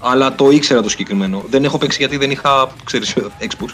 [0.00, 1.44] αλλά το ήξερα το συγκεκριμένο.
[1.50, 3.68] Δεν έχω παίξει γιατί δεν είχα, ξέρεις, Xbox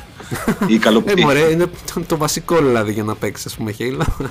[0.69, 4.05] ή Ε, καλό μωρέ, είναι το, το βασικό δηλαδή για να παίξεις, ας πούμε, Halo.
[4.19, 4.31] Δεν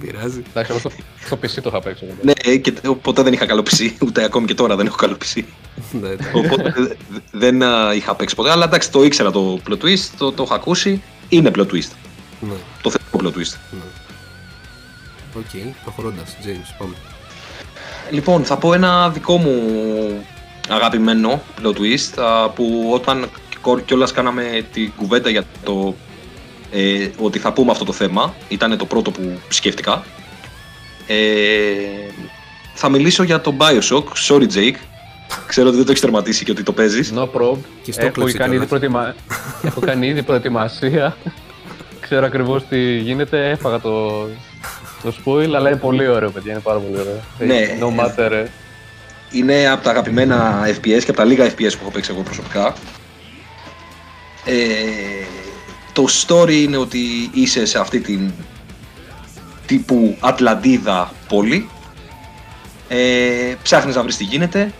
[0.00, 0.42] πειράζει.
[0.50, 0.90] Εντάξει, εγώ στο,
[1.24, 2.04] στο PC το είχα παίξει.
[2.06, 2.34] βέβαια.
[2.46, 5.42] Ναι, και ποτέ δεν είχα καλό PC, ούτε ακόμη και τώρα δεν έχω καλό PC.
[6.02, 6.16] Ναι, ναι.
[6.34, 6.94] Οπότε δε-
[7.32, 10.54] δεν α, είχα παίξει ποτέ, αλλά εντάξει, το ήξερα το plot twist, το, το έχω
[10.54, 11.02] ακούσει.
[11.28, 11.90] Είναι plot twist.
[12.40, 12.52] ναι.
[12.82, 13.56] Το θετικό plot twist.
[15.36, 16.94] Οκ, προχωρώντας, James, πάμε.
[18.10, 19.62] Λοιπόν, θα πω ένα δικό μου
[20.68, 23.28] αγαπημένο plot twist α, που όταν
[23.84, 25.94] κιόλας κάναμε την κουβέντα για το
[26.72, 30.04] ε, ότι θα πούμε αυτό το θέμα, ήταν το πρώτο που σκέφτηκα.
[31.06, 31.14] Ε,
[32.74, 34.76] θα μιλήσω για το Bioshock, sorry Jake,
[35.46, 37.12] ξέρω ότι δεν το έχεις τερματίσει και ότι το παίζεις.
[37.16, 37.56] No prob.
[37.82, 38.68] Και στο Έχω κλέψει κάνει, ήδη κιόλας.
[38.68, 39.14] προετοιμα...
[39.68, 41.16] Έχω κάνει ήδη προετοιμασία.
[42.00, 43.50] Ξέρω ακριβώς τι γίνεται.
[43.50, 44.26] Έφαγα το,
[45.02, 46.52] το spoil, αλλά είναι πολύ ωραίο, παιδιά.
[46.52, 47.20] Είναι πάρα πολύ ωραίο.
[47.38, 47.78] Ναι.
[47.80, 48.30] No matter.
[48.32, 48.46] ε.
[49.32, 52.74] Είναι από τα αγαπημένα FPS και από τα λίγα FPS που έχω παίξει εγώ προσωπικά.
[54.44, 55.24] Ε,
[55.92, 58.32] το story είναι ότι είσαι σε αυτή την
[59.66, 61.68] τύπου Ατλαντίδα πόλη.
[62.88, 64.72] Ε, ψάχνεις να βρεις τι γίνεται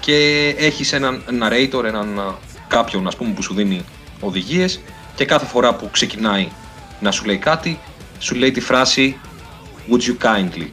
[0.00, 2.34] και έχεις έναν narrator, έναν α,
[2.68, 3.84] κάποιον ας πούμε που σου δίνει
[4.20, 4.80] οδηγίες
[5.14, 6.48] και κάθε φορά που ξεκινάει
[7.00, 7.78] να σου λέει κάτι
[8.18, 9.18] σου λέει τη φράση
[9.90, 10.66] Would you kindly;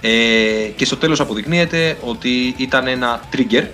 [0.00, 3.66] Ε, και στο τέλος αποδεικνύεται ότι ήταν ένα trigger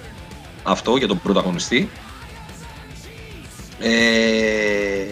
[0.62, 1.88] αυτό για τον πρωταγωνιστή
[3.86, 5.06] ε,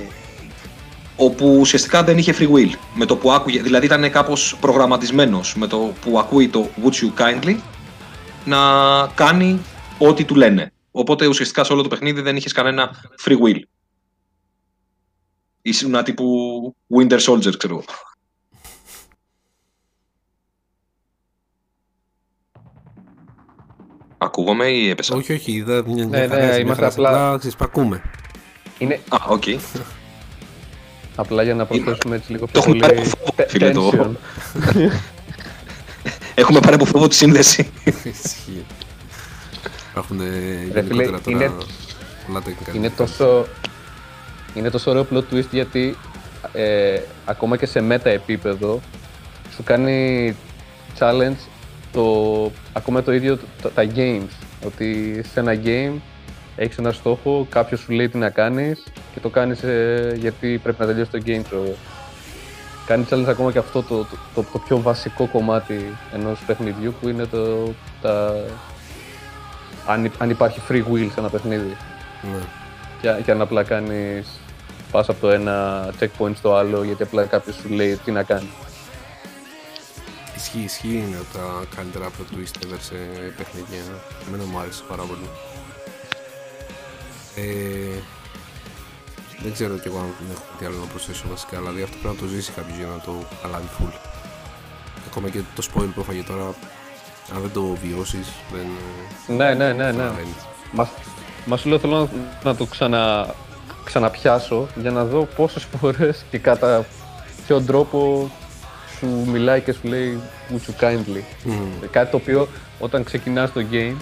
[1.17, 5.67] όπου ουσιαστικά δεν είχε free will με το που άκουγε, δηλαδή ήταν κάπως προγραμματισμένος με
[5.67, 7.57] το που ακούει το would you kindly
[8.45, 8.59] να
[9.15, 9.61] κάνει
[9.99, 12.91] ό,τι του λένε οπότε ουσιαστικά σε όλο το παιχνίδι δεν είχες κανένα
[13.25, 13.61] free will
[15.63, 16.25] ήσουν τύπου
[16.99, 17.85] Winter Soldier ξέρω εγώ.
[24.19, 27.25] Ακούγομαι ή έπεσα; Όχι, όχι, είδα μια, μια Ναι, χαρά, ναι, μια είμαστε χαρά, απλά-
[27.25, 28.03] απλά σ' ακούμε.
[28.83, 29.43] Είναι Α, οκ.
[31.17, 33.91] απλά για να προσθέσουμε έτσι λίγο Το πιο έχουμε πολύ πάρει από φόβο, φίλε, το-
[33.93, 34.11] tension.
[36.35, 37.71] Έχουμε πάρει από φόβο τη σύνδεση.
[37.85, 38.65] Ισχύει.
[39.91, 41.53] Υπάρχουν Ρε γενικότερα φίλε, τώρα είναι-
[42.27, 42.73] πολλά τεχνικά.
[42.75, 43.47] Είναι τόσο,
[44.55, 45.97] είναι τόσο ωραίο plot twist γιατί
[46.53, 48.81] ε, ακόμα και σε μέτα επίπεδο
[49.55, 50.35] σου κάνει
[50.99, 51.37] challenge
[51.93, 54.29] το, ακόμα το ίδιο το- τα games.
[54.67, 55.93] Ότι σε ένα game
[56.63, 58.83] έχεις ένα στόχο, κάποιος σου λέει τι να κάνεις
[59.15, 61.41] και το κάνεις ε, γιατί πρέπει να τελειώσει το game.
[61.45, 61.75] ξέρω εγώ.
[62.87, 67.09] Κάνεις challenge ακόμα και αυτό το, το, το, το πιο βασικό κομμάτι ενός παιχνιδιού που
[67.09, 67.73] είναι το,
[68.03, 68.35] τα,
[69.87, 71.77] αν, υ- αν υπάρχει free will σε ένα παιχνίδι
[72.23, 72.39] Ναι.
[73.01, 74.27] και, και αν απλά κάνεις
[74.91, 78.51] πας από το ένα checkpoint στο άλλο γιατί απλά κάποιος σου λέει τι να κάνεις.
[80.37, 82.95] Ισχύει, ισχύει είναι από τα καλύτερα plot twist ever σε
[83.37, 83.83] παιχνίδια.
[84.29, 85.29] Εμένα μου άρεσε πάρα πολύ.
[87.37, 87.99] Ε,
[89.43, 91.59] Δεν ξέρω κι εγώ αν έχω κάτι άλλο να προσθέσω βασικά.
[91.59, 93.93] Δηλαδή αυτό πρέπει να το ζήσει κάποιος για να το καταλάβει full.
[95.11, 96.45] Ακόμα και το spoil που έφαγε τώρα,
[97.35, 98.67] αν δεν το βιώσεις, δεν.
[99.37, 99.73] Ναι, ναι, ναι.
[99.73, 99.91] ναι.
[99.91, 100.35] καταλαβαίνεις.
[100.73, 100.89] Μα,
[101.45, 102.09] μα σου λέω θέλω να,
[102.51, 103.35] να το ξανα,
[103.85, 106.87] ξαναπιάσω για να δω πόσες φορές και κατά
[107.47, 108.31] ποιον τρόπο
[108.99, 111.89] σου μιλάει και σου λέει would you kindly; Μμμ.
[111.91, 113.97] Κάτι το οποίο όταν ξεκινάς το game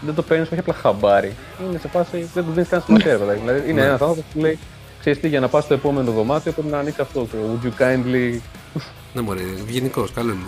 [0.00, 1.32] δεν το παίρνεις όχι απλά χαμπάρι.
[1.68, 3.12] Είναι σε φάση, δεν το δίνεις καν σημασία.
[3.12, 3.40] ρε παιδάκι.
[3.40, 3.86] Δηλαδή είναι Ναι.
[3.86, 4.58] ένας άνθρωπος που λέει
[5.00, 7.20] ξέρεις τι, για να πας στο επόμενο δωμάτιο πρέπει να ανοίξει αυτό.
[7.20, 8.38] το Would you kindly.
[9.12, 10.42] Ναι, μωρέ, ευγενικός, καλό είναι.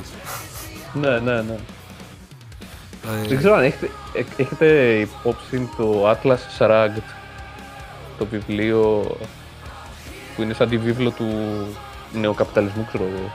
[1.08, 1.56] ναι, ναι, ναι.
[3.22, 7.02] Ε, Δεν ξέρω αν έχετε, ε- έχετε υπόψη το Atlas Shrugged,
[8.18, 9.06] το βιβλίο
[10.36, 11.26] που είναι σαν τη βίβλο του
[12.12, 13.32] νεοκαπιταλισμού, ξέρω εγώ.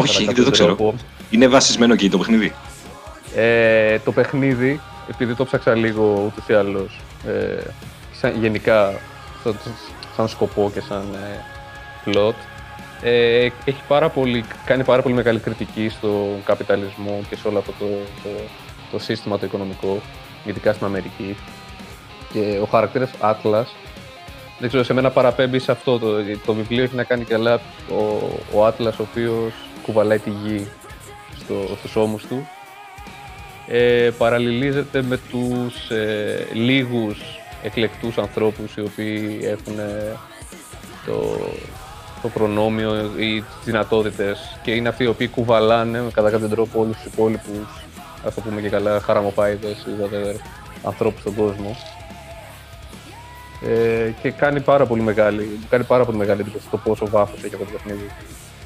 [0.00, 0.74] Όχι, κατά δεν κάποιο το ξέρω.
[0.74, 0.94] τρόπο.
[1.30, 2.52] Είναι βασισμένο εκεί το παιχνίδι.
[3.36, 7.62] Ε, το παιχνίδι, επειδή το ψάξα λίγο ούτως ή άλλως, ε,
[8.12, 9.00] σαν, γενικά
[9.42, 9.56] σαν,
[10.16, 11.40] σαν σκοπό και σαν ε,
[12.04, 12.34] plot,
[13.02, 17.72] ε, έχει πάρα πολύ, κάνει πάρα πολύ μεγάλη κριτική στον καπιταλισμό και σε όλο αυτό
[17.78, 17.86] το,
[18.22, 18.28] το,
[18.90, 20.00] το σύστημα το οικονομικό,
[20.44, 21.36] ειδικά στην Αμερική.
[22.32, 23.66] Και ο χαρακτήρας Atlas,
[24.58, 25.98] δεν ξέρω, σε μένα παραπέμπει σε αυτό.
[25.98, 26.08] Το,
[26.46, 28.02] το βιβλίο έχει να κάνει καλά ο,
[28.58, 30.68] ο Atlas, ο οποίος κουβαλάει τη γη
[31.38, 32.48] στο, στους ώμους του
[33.74, 37.18] ε, παραλληλίζεται με τους ε, λίγους
[37.62, 40.16] εκλεκτούς ανθρώπους οι οποίοι έχουν ε,
[41.06, 41.38] το,
[42.22, 46.80] το προνόμιο ή τις δυνατότητες και είναι αυτοί οι οποίοι κουβαλάνε με κατά κάποιο τρόπο
[46.80, 47.82] όλους τους υπόλοιπους
[48.26, 50.34] ας το πούμε και καλά χαραμοπάιδες ή whatever
[50.82, 51.76] ανθρώπους στον κόσμο
[53.60, 57.54] ε, και κάνει πάρα πολύ μεγάλη, κάνει πάρα πολύ μεγάλη εντύπωση το πόσο βάθος έχει
[57.54, 58.10] αυτό το παιχνίδι.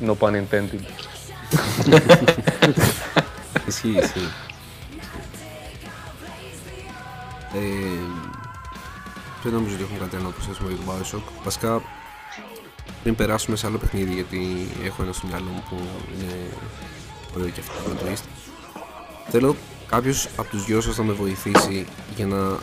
[0.06, 0.84] No pun intended.
[3.66, 4.28] Ισχύει, ισχύει.
[7.56, 8.00] Ε,
[9.42, 11.42] δεν νομίζω ότι έχουμε κάτι άλλο να προσθέσουμε για το Bioshock.
[11.44, 11.82] Βασικά,
[13.02, 15.76] πριν περάσουμε σε άλλο παιχνίδι, γιατί έχω ένα στο μυαλό μου που
[16.14, 16.32] είναι
[17.34, 18.24] ωραίο και αυτό το twist.
[19.28, 22.58] Θέλω κάποιος από τους δυο σας να με βοηθήσει για να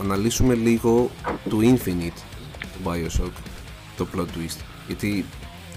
[0.00, 1.10] αναλύσουμε λίγο
[1.48, 2.20] το Infinite
[2.60, 3.32] του Bioshock,
[3.96, 4.58] το plot twist.
[4.86, 5.24] Γιατί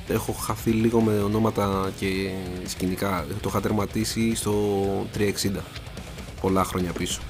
[0.08, 2.32] έχω χαθεί λίγο με ονόματα και
[2.66, 3.26] σκηνικά.
[3.42, 4.54] Το είχα τερματίσει στο
[5.18, 5.32] 360
[6.42, 7.22] πολλά χρόνια πίσω.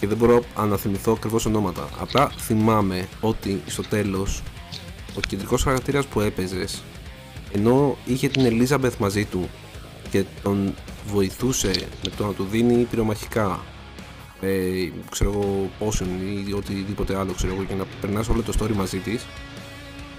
[0.00, 1.88] Και δεν μπορώ να θυμηθώ ακριβώς ονόματα.
[2.00, 4.42] Απλά θυμάμαι ότι στο τέλος
[5.16, 6.82] ο κεντρικός χαρακτήρας που έπαιζες
[7.52, 9.48] ενώ είχε την Elizabeth μαζί του
[10.10, 10.74] και τον
[11.06, 11.70] βοηθούσε
[12.04, 13.60] με το να του δίνει πυρομαχικά
[14.40, 16.06] ε, ξέρω εγώ potion
[16.48, 19.26] ή οτιδήποτε άλλο ξέρω εγώ και να περνάς όλο το story μαζί της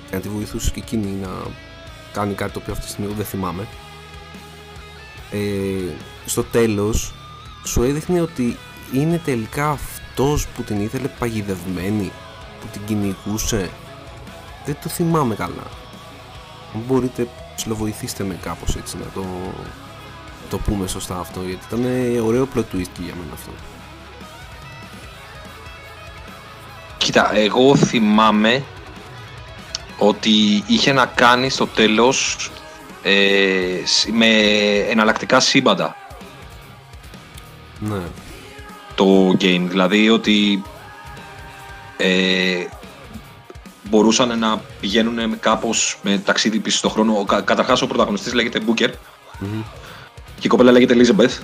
[0.10, 1.30] και να τη βοηθούσε και εκείνη να
[2.14, 3.68] κάνει κάτι το οποίο αυτή τη στιγμή δεν θυμάμαι
[5.32, 5.94] ε,
[6.26, 7.14] στο τέλος
[7.64, 8.58] σου έδειχνε ότι
[8.94, 12.12] είναι τελικά αυτός που την ήθελε παγιδευμένη
[12.62, 13.70] που την κυνηγούσε;
[14.66, 15.68] Δεν το θυμάμαι καλά.
[16.76, 19.26] Αν μπορείτε ψιλοβοηθήστε με κάπως έτσι να το,
[20.50, 21.86] το πούμε σωστά αυτό γιατί ήταν
[22.26, 23.52] ωραίο plot twist και για μένα αυτό.
[26.98, 28.64] Κοίτα, εγώ θυμάμαι
[29.98, 32.50] ότι είχε να κάνει στο τέλος
[33.04, 34.28] ε, σ- με
[34.90, 35.96] εναλλακτικά σύμπαντα.
[37.80, 38.02] Ναι
[39.00, 39.66] το game.
[39.68, 40.64] Δηλαδή ότι
[41.98, 42.66] ε,
[43.90, 47.20] μπορούσαν να πηγαίνουν κάπως με ταξίδι πίσω στον χρόνο.
[47.20, 48.90] Ο, κα- καταρχάς ο πρωταγωνιστής λέγεται Booker
[49.40, 49.62] Μμμ.
[50.36, 51.38] και η κοπέλα λέγεται Elizabeth.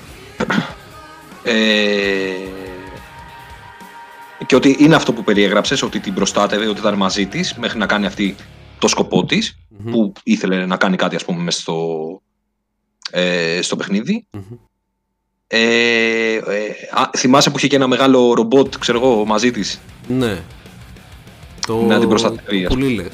[1.43, 2.33] Ε,
[4.45, 7.85] και ότι είναι αυτό που περιέγραψες, ότι την προστάτευε, ότι ήταν μαζί της μέχρι να
[7.85, 8.35] κάνει αυτή
[8.79, 9.91] το σκοπό της Μμμ.
[9.91, 12.21] που ήθελε να κάνει κάτι ας πούμε μέσα στο,
[13.11, 14.27] ε, στο παιχνίδι.
[14.31, 14.41] Μμμ.
[15.47, 16.39] Ε, ε,
[16.91, 20.43] α, θυμάσαι που είχε και ένα μεγάλο ρομπότ, ξέρω εγώ, μαζί της; ναι
[21.65, 23.07] το Να την προστατεύεις, ας που λες.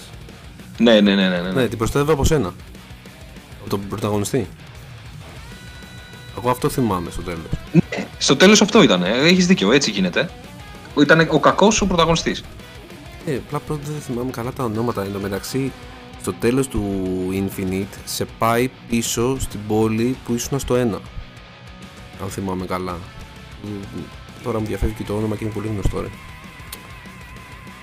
[0.78, 1.41] Ναι, ναι, ναι, ναι.
[1.41, 1.52] ναι.
[1.52, 2.54] Ναι, την προστατεύω από σένα.
[3.60, 4.48] Από τον πρωταγωνιστή.
[6.38, 7.46] Εγώ αυτό θυμάμαι στο τέλος.
[8.17, 9.04] Στο τέλος αυτό ήταν.
[9.04, 10.30] Έχεις δίκιο, έτσι γίνεται.
[11.00, 12.44] Ήταν ο κακός ο πρωταγωνιστής.
[13.26, 15.04] Ε, απλά πρώτα δεν θυμάμαι καλά τα ονόματα.
[15.04, 15.72] Εν τω μεταξύ,
[16.22, 16.84] στο τέλος του
[17.32, 21.00] Infinite σε πάει πίσω στην πόλη που ήσουν στο 1.
[22.21, 22.97] Αν θυμάμαι καλά.
[23.63, 23.67] Μ,
[24.43, 26.07] Τώρα μου διαφεύγει και το όνομα και είναι πολύ γνωστό ρε.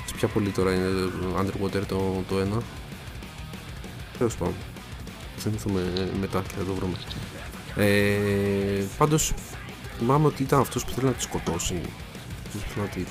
[0.06, 2.62] Σε ποια πόλη τώρα είναι το Underwater το, το 1.
[4.18, 4.54] Τέλος πάντων.
[5.36, 6.96] Θα θυμηθούμε μετά και θα το βρούμε.
[7.76, 9.32] Ε, πάντως
[9.98, 11.80] θυμάμαι ότι ήταν αυτός που θέλει να τη σκοτώσει.
[12.50, 13.04] Ποιος ήθελε να τη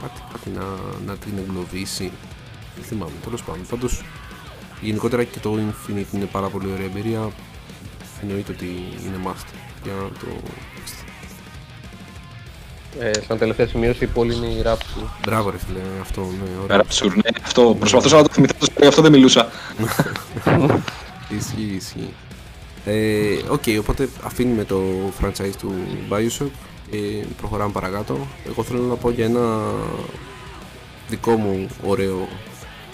[0.00, 0.64] κάτι, κάτι να,
[1.06, 2.12] να την εγκλωβίσει.
[2.74, 3.66] Δεν θυμάμαι, τέλος πάντων.
[3.68, 4.04] Πάντως,
[4.80, 7.30] γενικότερα και το Infinite είναι πάρα πολύ ωραία εμπειρία.
[8.22, 8.66] Εννοείται ότι
[9.04, 10.26] είναι must για να το.
[13.00, 15.08] Ε, σαν τελευταία σημείωση η πόλη είναι η Rapture.
[15.26, 16.80] Μπράβο ρε φίλε, αυτό ναι, ωραίο.
[16.80, 17.76] Rapture, ναι, αυτό.
[17.78, 19.48] Προσπαθούσα να το θυμηθώ, γι' αυτό δεν μιλούσα.
[21.38, 22.14] Ισχύει, ισχύει.
[22.84, 24.82] Ε, Οκ, οπότε αφήνουμε το
[25.20, 25.74] franchise του
[26.10, 26.50] Bioshock
[26.90, 28.26] και προχωράμε παρακάτω.
[28.48, 29.72] Εγώ θέλω να πω για ένα
[31.08, 32.28] δικό μου ωραίο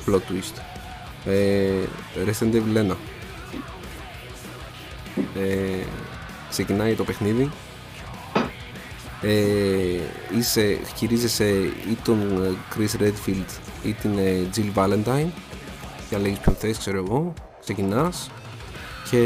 [0.07, 0.62] plot twist.
[1.25, 1.70] Ε,
[2.27, 2.97] Resident Evil 1.
[5.37, 5.85] Ε,
[6.55, 7.51] ξεκινάει το παιχνίδι.
[9.23, 10.01] Ε,
[10.38, 11.49] είσαι, χειρίζεσαι
[11.90, 15.29] ή τον ε, Chris Redfield ή την ε, Jill Valentine.
[16.09, 17.33] Για λέγεις ποιον θες ξέρω εγώ.
[17.61, 18.31] Ξεκινάς.
[19.11, 19.23] Και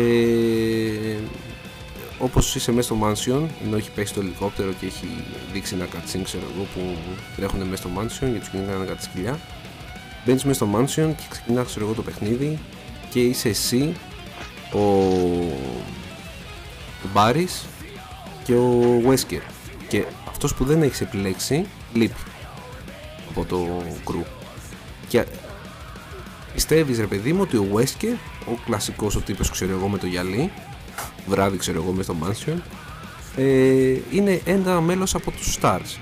[2.18, 5.08] όπως είσαι μέσα στο mansion ενώ έχει πέσει το ελικόπτερο και έχει
[5.52, 6.96] δείξει ένα cutscene ξέρω εγώ που
[7.36, 9.38] τρέχουν μέσα στο mansion και τους κυνηγάνε κάτι σκυλιά
[10.24, 12.58] μπαίνεις μέσα στο mansion και ξεκινάς ξέρω εγώ το παιχνίδι
[13.10, 13.94] και είσαι εσύ
[14.72, 14.78] ο,
[17.04, 17.64] ο Μπάρις
[18.44, 19.42] και ο Wesker.
[19.88, 22.20] Και αυτός που δεν έχεις επιλέξει λείπει
[23.28, 24.22] από το κρου.
[25.08, 25.26] Και
[26.54, 30.06] πιστεύεις ρε παιδί μου ότι ο Wesker ο κλασικός ο τύπος ξέρω εγώ με το
[30.06, 30.50] γυαλί
[31.26, 32.60] βράδυ ξέρω εγώ μέσα στο mansion
[33.36, 35.98] ε, είναι ένα μέλος από τους Stars.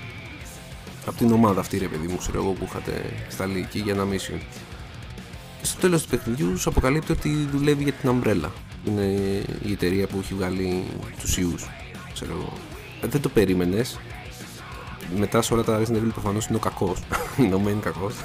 [1.05, 4.03] Από την ομάδα αυτή ρε παιδί μου ξέρω εγώ που είχατε σταλεί εκεί για ένα
[4.03, 4.39] mission.
[5.59, 8.49] Και στο τέλος του παιχνιδιού σου αποκαλύπτει ότι δουλεύει για την Umbrella
[8.85, 9.03] είναι
[9.65, 10.83] η εταιρεία που έχει βγάλει
[11.19, 11.65] τους ιούς
[12.13, 12.53] ξέρω εγώ
[13.01, 13.99] ε, δεν το περίμενες.
[15.17, 16.99] Μετά σε όλα τα Resident Evil προφανώς είναι ο κακός.
[17.41, 18.15] είναι ο main κακός.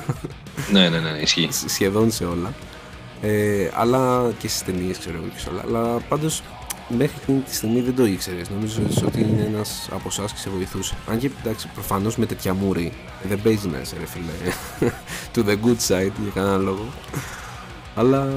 [0.72, 1.48] ναι, ναι, ναι, ισχύει.
[1.66, 2.54] Σχεδόν σε όλα.
[3.22, 5.62] Ε, αλλά και στις ταινίες ξέρω εγώ και σε όλα.
[5.66, 6.42] Αλλά πάντως
[6.88, 8.50] μέχρι εκείνη τη στιγμή δεν το ήξερες.
[8.50, 10.94] Νομίζω ότι είναι ένας από εσάς και σε βοηθούσε.
[11.08, 14.32] Αν και εντάξει, προφανώς με τέτοια μούρη δεν παίζει να είσαι ρε φίλε.
[15.34, 16.86] to the good side για κανένα λόγο.
[17.94, 18.28] Αλλά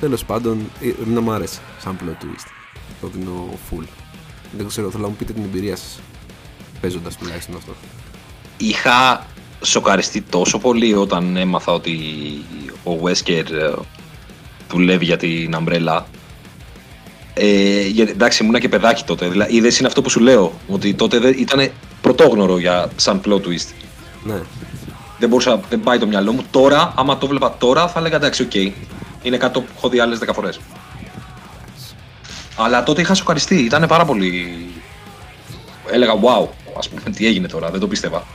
[0.00, 2.46] τέλος πάντων ε, να μ' άρεσε σαν plot twist.
[3.00, 3.84] Το δίνω full.
[4.56, 6.00] Δεν ξέρω, θέλω να μου πείτε την εμπειρία σας.
[6.80, 7.72] Παίζοντας τουλάχιστον αυτό.
[8.56, 9.26] Είχα
[9.60, 11.98] σοκαριστεί τόσο πολύ όταν έμαθα ότι
[12.84, 13.72] ο Wesker ε,
[14.70, 16.02] δουλεύει για την Umbrella.
[17.34, 19.28] Ε, γιατί, εντάξει, ήμουν και παιδάκι τότε.
[19.28, 20.52] Δηλαδή, είδες είναι αυτό που σου λέω.
[20.68, 23.68] Ότι τότε ήταν πρωτόγνωρο για σαν plot twist.
[24.24, 24.40] Ναι.
[25.18, 26.42] Δεν μπορούσα, δεν πάει το μυαλό μου.
[26.50, 28.50] Τώρα, άμα το βλέπα τώρα, θα έλεγα εντάξει, ok.
[28.54, 28.72] Okay.
[29.22, 30.60] Είναι κάτι που έχω δει άλλες 10 φορές.
[32.56, 33.54] Αλλά τότε είχα σοκαριστεί.
[33.64, 34.66] Ήταν πάρα πολύ.
[35.90, 36.46] Έλεγα wow,
[36.78, 38.26] ας πούμε, τι έγινε τώρα, δεν το πίστευα.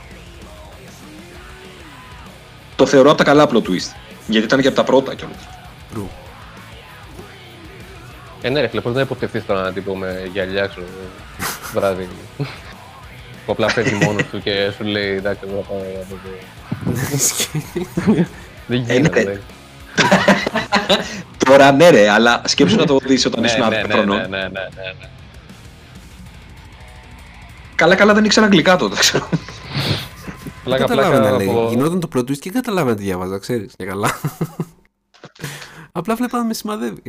[2.76, 3.94] Το θεωρώ από τα καλά plot twist.
[4.26, 5.48] Γιατί ήταν και από τα πρώτα κιόλας.
[5.94, 6.08] True.
[8.42, 10.86] Ε, ναι, ρε φίλε, πώς να υποπτευθείς τον τύπο με γυαλιά, ξέρω,
[11.72, 12.08] βράδυ.
[13.46, 16.18] που απλά φεύγει μόνος του και σου λέει, εντάξει, εγώ θα πάω από
[18.14, 18.26] εδώ.
[18.66, 19.42] Δεν γίνεται.
[21.44, 24.16] Τώρα ναι ρε, αλλά σκέψου να το δεις όταν ήσουν ναι, 10 χρονών.
[24.16, 25.08] ναι, ναι, ναι, ναι.
[27.74, 29.28] Καλά καλά δεν ήξερα αγγλικά τότε, ξέρω.
[30.64, 31.48] Πλάκα, Καταλάβαινα, πλάκα λέει.
[31.48, 31.68] από...
[31.70, 33.74] Γινόταν το plot twist και δεν καταλάβαινα τι διάβαζα, ξέρεις.
[33.76, 34.10] Και καλά.
[35.92, 37.02] Απλά βλέπα να με σημαδεύει.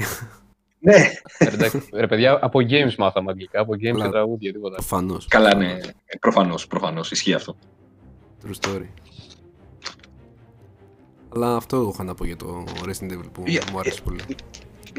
[0.79, 0.93] Ναι.
[1.39, 4.05] Ρε, εντάξει, Ρε παιδιά, από games μάθαμε αγγλικά, από games Καλά.
[4.05, 4.75] και τραγούδια, τίποτα.
[4.75, 5.27] Προφανώς.
[5.29, 5.77] Καλά, ναι.
[6.19, 7.11] Προφανώς, προφανώς.
[7.11, 7.55] Ισχύει αυτό.
[8.45, 8.85] True story.
[11.35, 14.19] Αλλά αυτό έχω να πω για το Resident Evil που Yeah, μου άρεσε πολύ.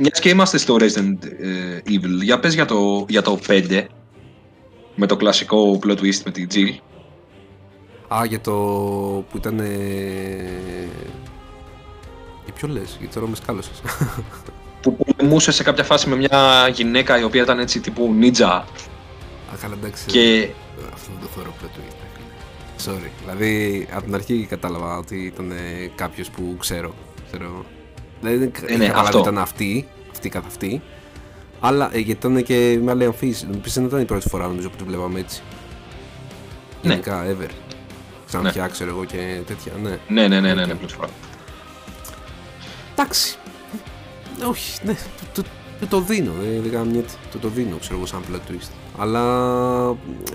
[0.01, 3.85] Μιας και είμαστε στο Resident ε, Evil, για πες για το, για το 5
[4.95, 6.79] με το κλασικό plot twist με την Jill.
[8.15, 8.53] Α, για το
[9.31, 9.59] που ήταν.
[9.59, 9.67] Ε...
[12.45, 13.83] Για ποιο λες, γιατί τώρα με σκάλωσες.
[14.83, 18.45] Που πολεμούσε σε κάποια φάση με μια γυναίκα η οποία ήταν έτσι τύπου ninja.
[18.45, 20.07] Α, καλά, εντάξει.
[20.07, 20.49] Και
[20.93, 22.06] Αυτό δεν το θεωρώ plot twist.
[22.85, 23.11] Sorry.
[23.21, 25.53] Δηλαδή, από την αρχή κατάλαβα ότι ήταν
[25.95, 26.95] κάποιος που ξέρω.
[27.29, 27.65] ξέρω.
[28.21, 29.19] Δεν δεν Ε, ναι, είχα καταλάβει αυτό.
[29.19, 30.83] ότι ήταν αυτή, αυτή καθ' αυτή.
[31.61, 33.47] Αλλά ε, γιατί ήταν και με άλλη αμφίση.
[33.55, 35.43] Επίσης δεν ήταν η πρώτη φορά νομίζω που τη βλέπαμε έτσι.
[36.83, 36.91] Ναι.
[36.91, 37.51] Γενικά, ever.
[38.27, 39.99] Ξαναπιά, ξέρω εγώ και τέτοια, ναι.
[40.09, 41.09] ναι, ναι, ναι, ναι, ναι, πρώτη φορά.
[42.93, 43.37] Εντάξει.
[44.49, 44.95] Όχι, ναι,
[45.33, 45.49] το, το,
[45.81, 46.33] το, το δίνω.
[46.41, 47.15] Δεν, δεν κάνω μιέτη.
[47.33, 48.71] Το, το δίνω, ξέρω εγώ, σαν plot twist.
[48.99, 49.21] Αλλά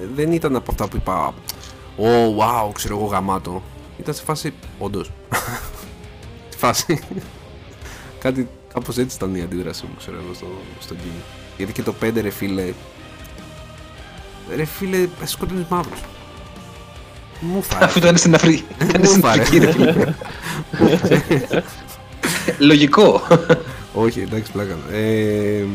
[0.01, 1.33] ε, δεν ήταν από αυτά που είπα.
[2.01, 3.63] Ω, wow, ξέρω εγώ, γαμάτο.
[3.99, 4.53] Ήταν σε φάση.
[4.79, 5.11] Όντως.
[6.49, 6.99] σε φάση.
[8.19, 10.47] Κάτι κάπως έτσι ήταν η αντίδραση μου, ξέρω εγώ, στο,
[10.79, 11.23] στο game.
[11.57, 12.73] Γιατί και το 5 ρε φίλε.
[14.55, 15.99] Ρε φίλε, σκοτώνεις μαύρους.
[17.39, 17.85] Μου φάρε.
[17.85, 18.65] Αφού ήταν στην Αφρική.
[18.81, 19.41] Ήταν Μου στην φάρε.
[19.41, 20.13] Αφρική, ρε φίλε.
[22.69, 23.21] Λογικό.
[23.93, 24.77] Όχι, εντάξει, πλάκα.
[24.91, 25.65] Ε,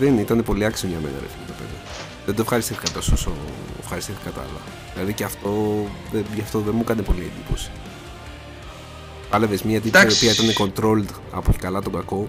[0.00, 1.80] δεν ήταν πολύ άξιο για μένα, ρε φίλε, το παιδί.
[2.26, 3.32] Δεν το ευχαριστήθηκα τόσο όσο
[3.80, 4.60] ευχαριστήθηκα τα άλλα.
[4.94, 5.50] Δηλαδή και αυτό,
[6.12, 7.70] δεν- γι' αυτό δεν μου έκανε πολύ εντύπωση.
[9.30, 10.28] Πάλευες μια τύπη η Εντάξει.
[10.28, 12.28] οποία ήταν controlled από καλά τον κακό.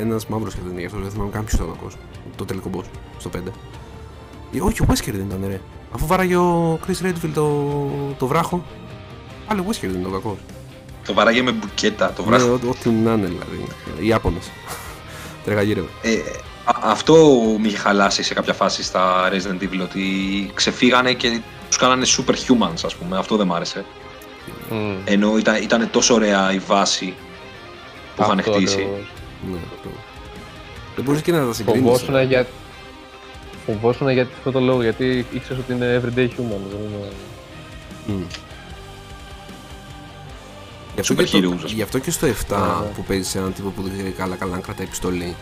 [0.00, 1.96] Ένας μαύρος ήταν γι' αυτό δεν θυμάμαι καν ποιος ήταν ο κακός.
[2.36, 2.84] Το τελικό boss
[3.18, 3.52] στο 5.
[4.54, 5.60] Ε, όχι, ο Wesker δεν ήταν, ρε.
[5.94, 7.70] Αφού βάραγε ο Chris Redfield το,
[8.18, 8.64] το βράχο,
[9.46, 10.36] πάλι Wesker δεν είναι ο κακός.
[11.06, 12.52] Το βαράγε με μπουκέτα το Ναι, βράχο.
[12.52, 13.64] ό- ό,τι να είναι δηλαδή.
[14.00, 14.50] Οι Ιάπωνες.
[15.44, 15.88] Τρεγαγύρευε.
[16.02, 16.10] Ε,
[16.64, 17.14] α- αυτό
[17.60, 20.02] με είχε χαλάσει σε κάποια φάση στα Resident Evil ότι
[20.54, 23.18] ξεφύγανε και τους κάνανε superhumans ας πούμε.
[23.18, 23.84] Αυτό δεν μ' άρεσε.
[24.70, 24.94] Μμ.
[25.04, 27.14] Ενώ ήταν, ήταν τόσο ωραία η βάση
[28.16, 28.74] που είχαν Αυτό χτίσει.
[28.74, 29.12] ακριβώς.
[29.50, 29.88] Ναι, αυτό.
[30.94, 31.82] Δεν μπορείς και να τα συγκρίνεις.
[31.82, 32.46] Φοβόσουνα για...
[33.66, 36.60] Φοβόσουνα για αυτό το λόγο, γιατί ήξερες ότι είναι everyday human.
[36.70, 37.08] Δεν είναι...
[38.06, 38.22] Μμ.
[40.94, 41.72] Γι' αυτό, Super και το- heroes, ας πούμε.
[41.74, 42.92] γι' αυτό και στο 7 Ναι, ναι.
[42.94, 45.34] που παίζεις έναν τύπο που δεν ξέρει καλά καλά να κρατάει πιστολή.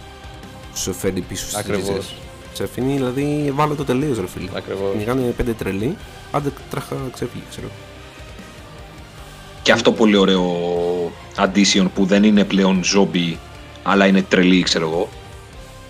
[0.73, 1.89] Σε φέρνει πίσω στις Ακριβώς.
[1.89, 2.15] ρίζες.
[2.53, 4.49] Σε αφήνει δηλαδή βάλω το τελείως ρε φίλε.
[4.55, 4.91] Ακριβώς.
[4.93, 5.97] Κυνηγάνε πέντε τρελοί,
[6.35, 7.68] άντε τράχα ξέφυγε ξέρω.
[9.62, 10.42] Και αυτό πολύ ωραίο
[11.37, 13.37] addition που δεν είναι πλέον zombie
[13.83, 15.09] αλλά είναι τρελή ξέρω εγώ.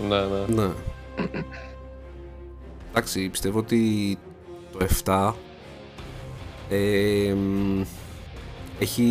[0.09, 0.63] Ναι, ναι.
[0.63, 0.71] Ναι.
[2.91, 4.19] Εντάξει, πιστεύω ότι
[4.73, 5.33] το 7
[6.69, 7.83] ε, μ,
[8.79, 9.07] έχει,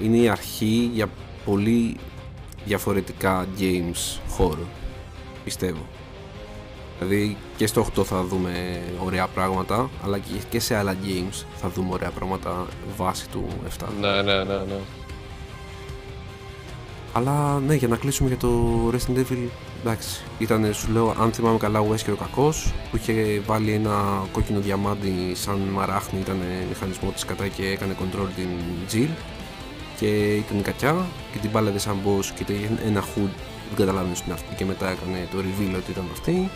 [0.00, 1.08] ε, είναι η αρχή για
[1.44, 1.96] πολύ
[2.64, 4.66] διαφορετικά games horror.
[5.44, 5.86] Πιστεύω.
[6.98, 11.68] Δηλαδή και στο 8 θα δούμε ωραία πράγματα, αλλά και- και σε άλλα games θα
[11.68, 13.86] δούμε ωραία πράγματα βάσει του 7.
[14.00, 14.78] Ναι, ναι, ναι, ναι.
[17.12, 18.50] Αλλά ναι, για να κλείσουμε για το
[18.92, 19.48] Resident Evil,
[19.80, 24.22] εντάξει, ήταν, σου λέω, αν θυμάμαι καλά, ο Wesker ο κακός, που είχε βάλει ένα
[24.32, 28.48] κόκκινο διαμάντι σαν μαράχνη, ήταν μηχανισμό της κατά και έκανε control την
[28.92, 29.08] Jill
[29.98, 33.30] και ήταν η κακιά και την πάλευε σαν boss και είχε ένα hood,
[33.68, 36.50] δεν καταλάβαινε στην αυτή και μετά έκανε το reveal ότι ήταν αυτή.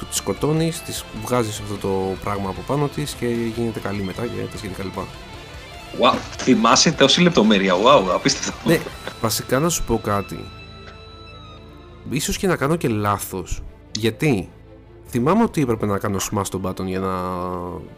[0.00, 4.22] Του τη σκοτώνει, της βγάζεις αυτό το πράγμα από πάνω της και γίνεται καλή μετά
[4.22, 5.06] και τα σχετικά λοιπά.
[6.00, 7.74] Wow, θυμάσαι τόση λεπτομέρεια.
[7.74, 8.68] Wow, απίστευτο.
[8.68, 8.78] Ναι,
[9.20, 10.44] βασικά να σου πω κάτι.
[12.10, 13.62] Ίσως και να κάνω και λάθος.
[13.98, 14.48] Γιατί;
[15.08, 17.16] Θυμάμαι ότι έπρεπε να κάνω smash τον button για να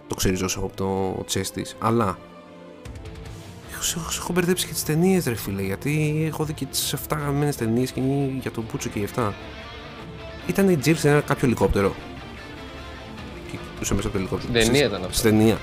[0.06, 2.18] το ξεριζώσω από το chest της, αλλά
[3.72, 6.92] έχω, σε- σε έχω μπερδέψει και τις ταινίες ρε φίλε, γιατί έχω δει και τις
[6.92, 9.32] 7 γαμμένες ταινίες και είναι για τον Πούτσο και οι 7.
[10.46, 11.94] Ήταν η Jill σε ένα κάποιο ελικόπτερο.
[13.50, 14.50] Και κοιτούσε μέσα από το ελικόπτερο.
[14.52, 15.12] Στην ταινία Στις- ήταν αυτό.
[15.18, 15.58] Στην ταινία.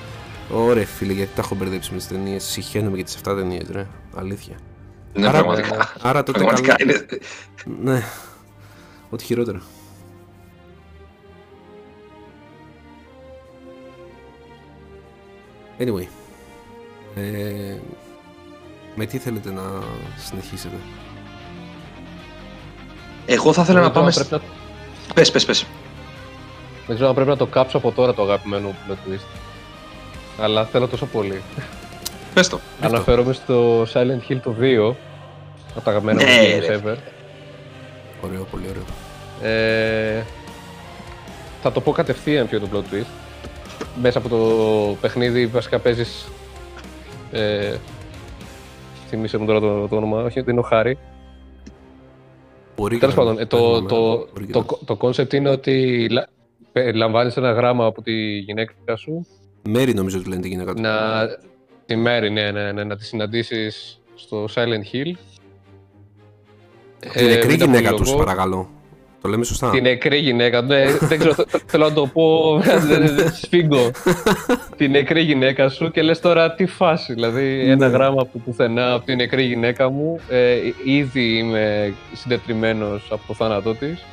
[0.52, 2.44] Ωραία φίλε, γιατί τα έχω μπερδέψει με τις ταινίες.
[2.44, 3.86] Συχαίνομαι για τις 7 ταινίες ρε.
[4.16, 4.56] Αλήθεια.
[5.14, 5.92] Ναι, Άρα- πραγματικά.
[6.00, 6.92] Άρα τότε Πραγματικά καλά...
[6.92, 7.06] είναι.
[7.92, 8.02] Ναι.
[9.10, 9.60] Ό,τι χειρότερο.
[15.78, 16.06] Anyway.
[17.16, 17.76] Ε,
[18.94, 19.62] με τι θέλετε να
[20.26, 20.74] συνεχίσετε;
[23.26, 24.10] Εγώ θα ήθελα Δεν να πάμε.
[24.10, 24.59] ξέρω αν σ- πρέπει να-
[25.14, 25.66] Πες, πες, πες.
[26.86, 29.26] Δεν ξέρω αν πρέπει να το κάψω από τώρα το αγαπημένο μου plot twist.
[30.40, 31.42] Αλλά θέλω τόσο πολύ.
[32.34, 32.60] Πες το.
[32.80, 34.94] Αναφέρομαι στο Silent Hill το 2.
[35.74, 36.76] Από τα αγαπημένα μου Ναι, games ρε.
[36.84, 36.96] ever.
[38.24, 38.82] Ωραίο, πολύ ωραίο.
[39.52, 40.22] Ε,
[41.62, 43.06] θα το πω κατευθείαν ποιο είναι το plot twist.
[44.00, 44.36] Μέσα από το
[45.00, 46.28] παιχνίδι βασικά παίζεις...
[47.32, 47.74] Ε,
[49.08, 50.98] θυμίσε μου τώρα το, το όνομα, όχι δεν είναι ο Χάρη.
[52.80, 54.98] Μπορεί Τέλος και να- πάντων, ε, να το, θυμάμαι, το, μπορεί και το, να- το
[55.08, 56.28] concept είναι ότι λα,
[56.72, 59.26] πε- λαμβάνεις ένα γράμμα από τη γυναίκα σου
[59.68, 60.80] Μέρη νομίζω ότι λένε τη γυναίκα του.
[60.80, 61.26] να,
[61.86, 65.12] τη μέρη, ναι, ναι, ναι, να τη συναντήσεις στο Silent Hill.
[66.98, 68.18] Την Ε, νεκρή μην τα γυναίκα τους, πολυλογώ.
[68.24, 68.70] παρακαλώ.
[69.22, 72.56] Το λέμε σωστά; Τη νεκρή γυναίκα, ναι, δεν ξέρω, θε- θέλω να το πω,
[72.88, 73.90] δεν- δεν- σφίγγω.
[74.76, 77.92] Τη νεκρή γυναίκα σου και λες τώρα τι φάση, δηλαδή ένα Ναι.
[77.96, 80.54] γράμμα από πουθενά από τη νεκρή γυναίκα μου, ε,
[80.84, 84.04] ήδη είμαι συντετριμένος από το θάνατό της.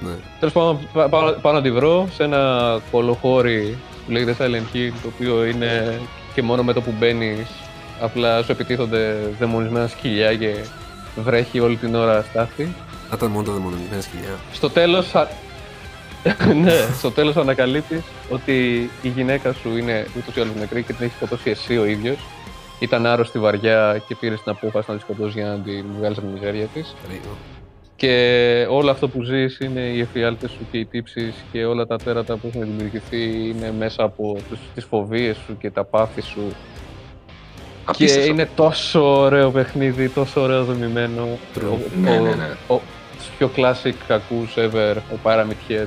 [0.00, 0.12] Ναι.
[0.38, 3.76] Τέλος πάντων, πά- πάω, πάω να τη βρω σε ένα κολοχώρι
[4.06, 6.00] που λέγεται Silent Hill, το οποίο είναι
[6.34, 7.46] και μόνο με το που μπαίνεις,
[8.00, 10.54] απλά σου επιτίθονται δαιμονισμένα σκυλιά και
[11.16, 12.74] βρέχει όλη την ώρα στάθη.
[13.08, 14.38] Θα ήταν μόνο τα δαιμονισμένα σκυλιά.
[14.52, 15.28] Στο τέλος, α...
[16.64, 21.04] ναι, στο τέλος ανακαλύπτεις ότι η γυναίκα σου είναι ούτως ή άλλως νεκρή και την
[21.04, 22.18] έχει σκοτώσει εσύ ο ίδιος.
[22.78, 26.26] Ήταν άρρωστη βαριά και πήρε την απόφαση να τη σκοτώσει για να την βγάλεις από
[26.26, 26.94] τη μιζέρια της.
[27.06, 27.36] Ωραίο.
[27.96, 31.96] Και όλο αυτό που ζεις είναι οι εφιάλτες σου και οι τύψεις και όλα τα
[31.96, 36.42] τέρατα που έχουν δημιουργηθεί είναι μέσα από τους, τις φοβίες σου και τα πάθη σου.
[37.84, 38.30] Και Απίστευτο.
[38.30, 41.38] είναι τόσο ωραίο παιχνίδι, τόσο ωραίο δομημένο.
[41.54, 41.60] True.
[41.62, 42.56] Ο, Ναι, ο, ναι, ναι.
[42.66, 42.80] ο,
[43.16, 45.86] τους πιο classic κακούς ever, ο Pyramid Head,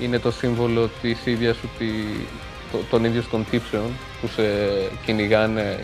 [0.00, 1.86] είναι το σύμβολο της ίδιας σου, τη,
[2.72, 3.84] το, των ίδιων των τύψεων
[4.20, 4.42] που σε
[5.04, 5.78] κυνηγάνε.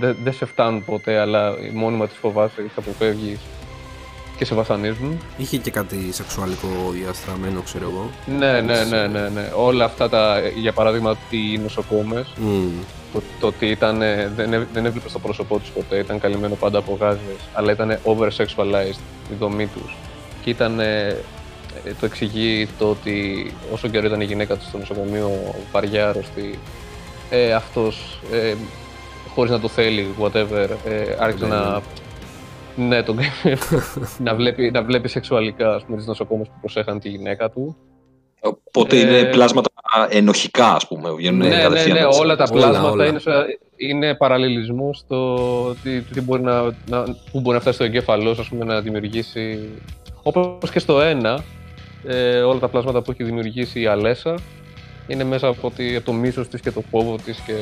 [0.00, 3.38] Δεν δεν σε φτάνουν ποτέ, αλλά μόνιμα τις φοβάσαι, τις αποφεύγεις
[4.36, 5.18] και σε βασανίζουν.
[5.36, 8.10] Είχε και κάτι σεξουαλικό διαστραμμένο, ξέρω εγώ.
[8.38, 9.50] Ναι, ναι, ναι, ναι, ναι.
[9.56, 12.68] Όλα αυτά τα, για παράδειγμα, οι νοσοκόμες, Μμμ.
[13.12, 16.54] Το, το ότι ήταν, ε, δεν, έ- δεν έβλεπες το πρόσωπό τους ποτέ, ήταν καλυμμένο
[16.54, 19.00] πάντα από γάζες, αλλά ήταν over-sexualized
[19.30, 19.96] η δομή τους.
[20.42, 21.06] Και ήταν, ε,
[21.84, 25.30] ε, το εξηγεί το ότι όσο καιρό ήταν η γυναίκα του στο νοσοκομείο
[25.72, 26.58] βαριά αρρωστή,
[27.30, 28.54] ε, αυτός ε,
[29.34, 31.80] χωρίς να το θέλει, whatever, ε, άρχισε Ναι, να...
[32.76, 33.18] Ναι, τον...
[34.24, 37.76] να, βλέπει, να βλέπει σεξουαλικά ας πούμε, τις νοσοκόμες που προσέχαν τη γυναίκα του.
[38.44, 39.70] Οπότε Ε, είναι πλάσματα
[40.08, 41.10] ενοχικά, ας πούμε.
[41.12, 42.20] Βγαίνουν ναι, ναι, κατευθείαν ναι, έτσι.
[42.20, 43.06] όλα τα Όλα, πλάσματα όλα.
[43.06, 45.36] είναι, σε- είναι παραλληλισμού στο
[45.82, 48.80] τι, τι μπορεί να, να, που μπορεί να φτάσει στο εγκέφαλός σου, ας πούμε, να
[48.80, 49.68] δημιουργήσει.
[50.22, 51.44] Όπως και στο ένα,
[52.06, 54.34] ε, όλα τα πλάσματα που έχει δημιουργήσει η Αλέσσα
[55.06, 57.52] είναι μέσα από, τη, από το μίσος της και το φόβο της και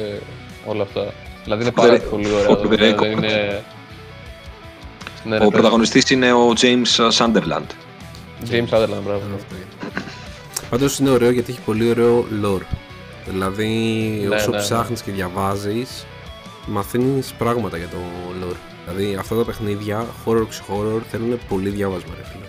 [0.66, 1.04] όλα αυτά.
[1.44, 2.62] Δηλαδή είναι πάρα the- πολύ for ωραίο.
[2.62, 3.12] the δηλαδή record.
[3.12, 3.62] είναι...
[5.24, 5.48] Ναι, ρε, Ο πες.
[5.48, 7.66] πρωταγωνιστής είναι ο James Sunderland.
[8.50, 9.22] James Sutherland, μπράβο.
[10.70, 12.62] Πάντως είναι ωραίο γιατί έχει πολύ ωραίο lore.
[13.26, 13.66] Δηλαδή,
[14.28, 14.62] Ναι, όσο ναι, ναι.
[14.62, 16.06] ψάχνεις και διαβάζεις,
[16.66, 17.96] μαθαίνεις πράγματα για το
[18.42, 18.56] lore.
[18.86, 22.44] Δηλαδή, αυτά τα παιχνίδια, horror horror, θέλουν πολύ διάβασμα, ρε φίλε.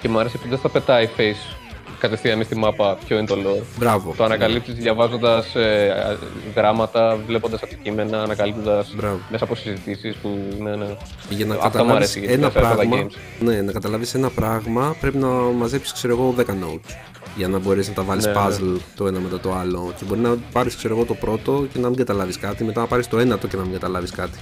[0.00, 1.55] Και μου άρεσε που δεν θα πετάει face
[1.98, 3.62] κατευθείαν στη μάπα ποιο είναι το lore.
[3.78, 4.14] Μπράβο.
[4.16, 6.16] Το ανακαλύπτεις διαβάζοντας ε, α-
[6.54, 9.18] γράμματα, βλέποντας αντικείμενα, ανακαλύπτοντας Μπράβο.
[9.30, 10.38] μέσα από συζητήσεις που.
[10.58, 10.86] Ναι, ναι.
[11.28, 12.96] Για να Αυτό μου καταλάβεις αρέσει, γιατί ένα σε αυτά τα πράγμα.
[13.06, 13.12] games.
[13.44, 16.94] Ναι, να καταλάβεις ένα πράγμα πρέπει να μαζέψεις, ξέρω εγώ, 10 notes.
[17.36, 18.38] Για να μπορέσει να τα βάλεις Ναι, ναι.
[18.46, 19.92] puzzle το ένα μετά το άλλο.
[19.98, 22.86] Και μπορεί να πάρεις, ξέρω εγώ, το πρώτο και να μην καταλάβεις κάτι, μετά να
[22.86, 24.38] πάρεις το ένατο και να μην καταλάβεις κάτι.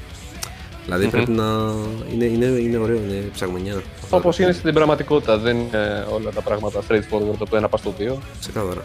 [0.85, 1.45] Δηλαδή πρέπει να.
[2.13, 3.83] Είναι, είναι, είναι ωραίο, είναι ψαγμενιά.
[4.11, 7.95] Όπως είναι στην πραγματικότητα, δεν είναι όλα τα πράγματα straightforward από το ένα πας στο
[7.99, 8.19] δύο.
[8.41, 8.83] Ξεκάθαρα.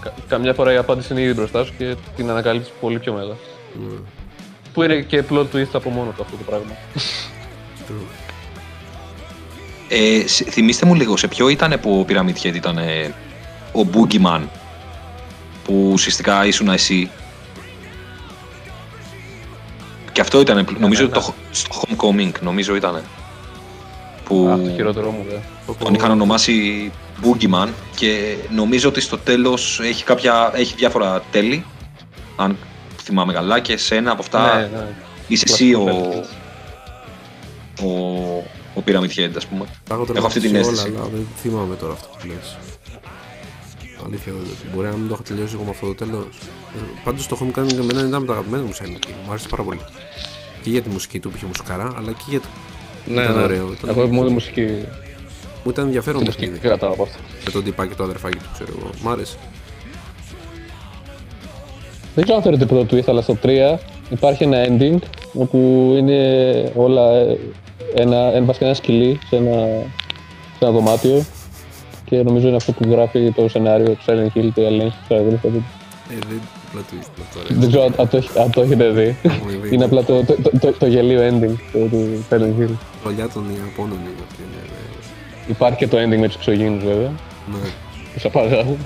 [0.00, 3.36] Κα- καμιά φορά η απάντηση είναι ήδη μπροστά σου και την ανακαλύπτεις πολύ πιο μετά.
[3.88, 3.94] Ναι.
[4.72, 6.72] Που είναι και plot twist από μόνο του αυτό το πράγμα.
[7.88, 8.06] True.
[9.88, 13.14] Ε, σε- θυμήστε μου λίγο, σε ποιο ήταν που ο Pyramid Head ήταν ε,
[13.72, 14.40] ο Boogeyman
[15.64, 17.10] που ουσιαστικά ήσουν εσύ;
[20.12, 21.14] Και αυτό ήταν, νομίζω, μένα.
[21.14, 23.02] το, στο Homecoming, νομίζω ήταν.
[24.24, 25.36] Που Α, το χειρότερό μου, δε.
[25.84, 26.90] τον είχαν ονομάσει
[27.24, 31.64] Boogeyman και νομίζω ότι στο τέλος έχει, κάποια, έχει διάφορα τέλη,
[32.36, 32.56] αν
[33.02, 34.86] θυμάμαι καλά, και σε ένα από αυτά Ναι, ναι.
[35.28, 36.24] είσαι εσύ ο, Κλασικό
[37.82, 37.88] ο,
[38.74, 39.64] ο Pyramid Head, ας πούμε.
[39.88, 40.90] Τα έχω Έχω αυτή την τερματίσει αίσθηση.
[40.90, 42.56] όλα, αλλά δεν θυμάμαι τώρα αυτό που λες.
[44.06, 46.26] Αλήθεια δεν το Μπορεί να μην το έχω τελειώσει εγώ με αυτό το τέλος.
[47.04, 49.14] Πάντως το Homecoming για μένα ήταν από τα αγαπημένα μου Silent Hill.
[49.24, 49.80] Μου άρεσε πάρα πολύ.
[50.62, 52.46] Και για τη μουσική του που είχε μουσικαρά, αλλά και για το.
[53.06, 53.42] Ναι, ήταν ναι.
[53.42, 53.72] ωραίο.
[53.72, 53.90] Ήταν...
[53.90, 54.66] Εγώ μόνο μουσική.
[55.64, 56.68] Μου ήταν ενδιαφέρον τη το μουσική παιχνίδι.
[56.68, 57.18] κρατάω από αυτό.
[57.44, 58.90] Με τον τυπάκι το αδερφάκι του, ξέρω εγώ.
[59.02, 59.36] Μ' άρεσε.
[62.14, 63.76] Δεν ξέρω αν θεωρείται πρώτο twist, αλλά στο 3
[64.10, 64.98] υπάρχει ένα ending
[65.32, 67.38] όπου είναι όλα ε,
[67.94, 69.52] ένα, ένα, βασικά ένα σκυλί σε ένα,
[70.58, 71.24] σε ένα δωμάτιο
[72.12, 75.34] και νομίζω είναι αυτό που γράφει το σενάριο του Silent Hill, το ελέγχει, ξέρω εγώ.
[75.34, 75.48] αυτό.
[75.48, 76.40] Ε, δεν.
[76.68, 77.54] Απλά το ήρθε αυτό, ρε.
[77.60, 79.16] Δεν ξέρω αν- αν το, έχ- αν το έχετε δει.
[79.22, 79.74] Έχουμε δει.
[79.74, 82.74] Είναι απλά το, το, το, το, το γελίο ending του, του Silent Hill.
[83.04, 84.42] Παλιά των Ιαπώνων είναι αυτή.
[84.54, 85.46] ναι, ναι.
[85.46, 87.10] Υπάρχει και το ending με τους εξωγήινους βέβαια,
[87.52, 87.68] Ναι.
[88.14, 88.76] τους απαγάγουν.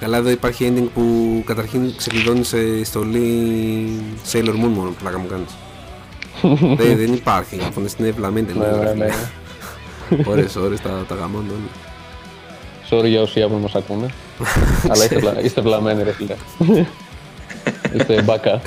[0.00, 1.02] Καλά, εδώ υπάρχει ending που
[1.46, 3.88] καταρχήν ξεκλειδώνει σε στολή
[4.32, 5.50] Sailor Moon μόνο, πλάκα μου κάνεις.
[6.82, 8.94] δεν, δεν υπάρχει, αυτό είναι ευλαμμένη ναι, τελείως.
[8.94, 9.12] ναι, ναι.
[10.32, 11.70] Ώρες, ώρες τα, τα γαμώνουν όλοι.
[12.90, 14.06] Sorry για όσοι που μας ακούνε.
[14.90, 16.34] Αλλά είστε, βλα- είστε βλαμμένοι ρε φίλε.
[17.96, 18.60] είστε μπάκα.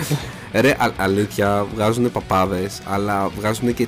[0.51, 3.88] Ε, Ρε, α, αλήθεια, βγάζουν παπάδες, αλλά βγάζουν και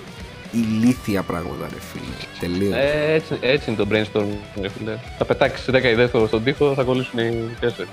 [0.52, 2.14] ηλίθια πράγματα, ρε φίλε.
[2.40, 2.74] Τελείως.
[2.76, 4.26] Ε, έτσι, έτσι είναι το brainstorm,
[4.62, 4.98] ρε φίλε.
[5.18, 7.88] Θα πετάξεις 10 ιδέες στο- στον τοίχο, θα κολλήσουν οι 4.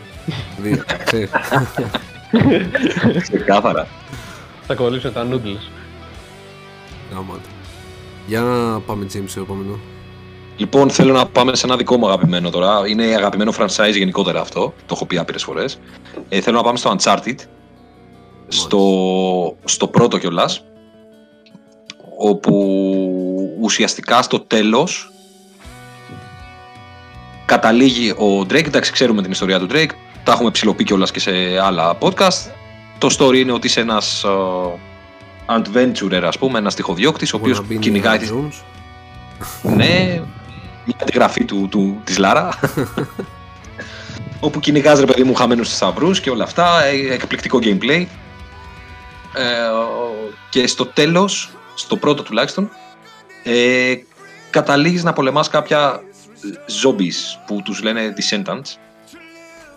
[0.58, 1.30] Δύο, ξέρεις.
[3.22, 3.86] Ξεκάθαρα.
[4.66, 5.70] θα κολλήσουν τα noodles.
[7.12, 7.40] Γαμάτα.
[8.26, 9.78] Για να πάμε, James, στο επόμενο.
[10.58, 12.80] Λοιπόν, θέλω να πάμε σε ένα δικό μου αγαπημένο τώρα.
[12.86, 14.60] Είναι αγαπημένο franchise γενικότερα αυτό.
[14.60, 15.78] Το έχω πει άπειρες φορές.
[16.28, 17.34] Ε, θέλω να πάμε στο Uncharted.
[18.48, 18.82] Στο,
[19.64, 20.64] στο πρώτο κιόλας.
[22.18, 25.12] Όπου ουσιαστικά στο τέλος
[27.44, 28.66] καταλήγει ο Drake.
[28.66, 29.90] Εντάξει, ξέρουμε την ιστορία του Drake.
[30.24, 31.32] Τα έχουμε ψηλοποιεί κιόλας και σε
[31.62, 32.50] άλλα podcast.
[32.98, 34.28] Το story είναι ότι είσαι ένας ε,
[35.46, 38.62] adventurer, ας πούμε, ένας τυχοδιώκτης, ο οποίος Wanna be κυνηγάει Indiana τις Jones.
[39.62, 40.20] ναι,
[40.88, 42.48] μια αντιγραφή του, του, της Λάρα.
[44.40, 48.06] όπου κυνηγάς ρε παιδί μου χαμένους στους σταυρούς και όλα αυτά, ε, εκπληκτικό gameplay.
[49.34, 52.70] Ε, ο- και στο τέλος, στο πρώτο τουλάχιστον,
[53.42, 53.94] ε,
[54.50, 56.00] καταλήγεις να πολεμάς κάποια
[56.82, 58.76] zombies που τους λένε descendants.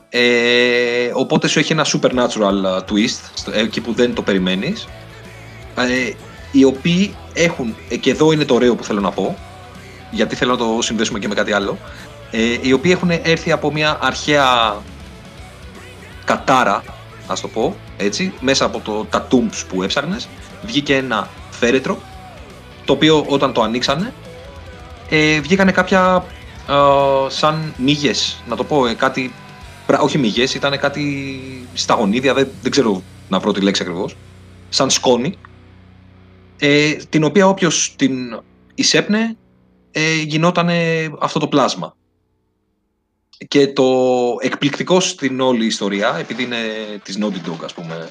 [0.09, 4.87] Ε, οπότε σου έχει ένα supernatural uh, twist, στο- εκεί που δεν το περιμένεις.
[5.75, 6.11] Ε,
[6.51, 9.37] οι οποίοι έχουν, ε, και εδώ είναι το ωραίο που θέλω να πω,
[10.11, 11.77] γιατί θέλω να το συνδέσουμε και με κάτι άλλο,
[12.31, 14.75] ε, οι οποίοι έχουν έρθει από μια αρχαία
[16.25, 16.83] κατάρα,
[17.27, 20.27] ας το πω, έτσι, μέσα από το, τα tombs που έψαχνες,
[20.63, 21.99] βγήκε ένα φέρετρο,
[22.85, 24.13] το οποίο όταν το ανοίξανε,
[25.09, 26.25] ε, βγήκανε κάποια
[26.69, 26.73] ε,
[27.29, 29.33] σαν μύγες, να το πω, ε, κάτι,
[29.85, 31.39] πρα- όχι μύγες, ήταν κάτι
[31.73, 34.15] στα γονίδια, δεν, δεν ξέρω να βρω τη λέξη ακριβώς,
[34.69, 35.37] σαν σκόνη,
[36.59, 38.41] ε, την οποία όποιος την
[38.75, 39.35] εισέπνε
[39.91, 40.69] ε, γινόταν
[41.19, 41.95] αυτό το πλάσμα.
[43.47, 43.85] Και το
[44.39, 46.57] εκπληκτικό στην όλη ιστορία, επειδή είναι
[47.03, 48.09] της Naughty Dog ας πούμε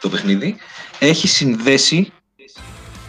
[0.00, 0.56] το παιχνίδι,
[0.98, 2.12] έχει συνδέσει,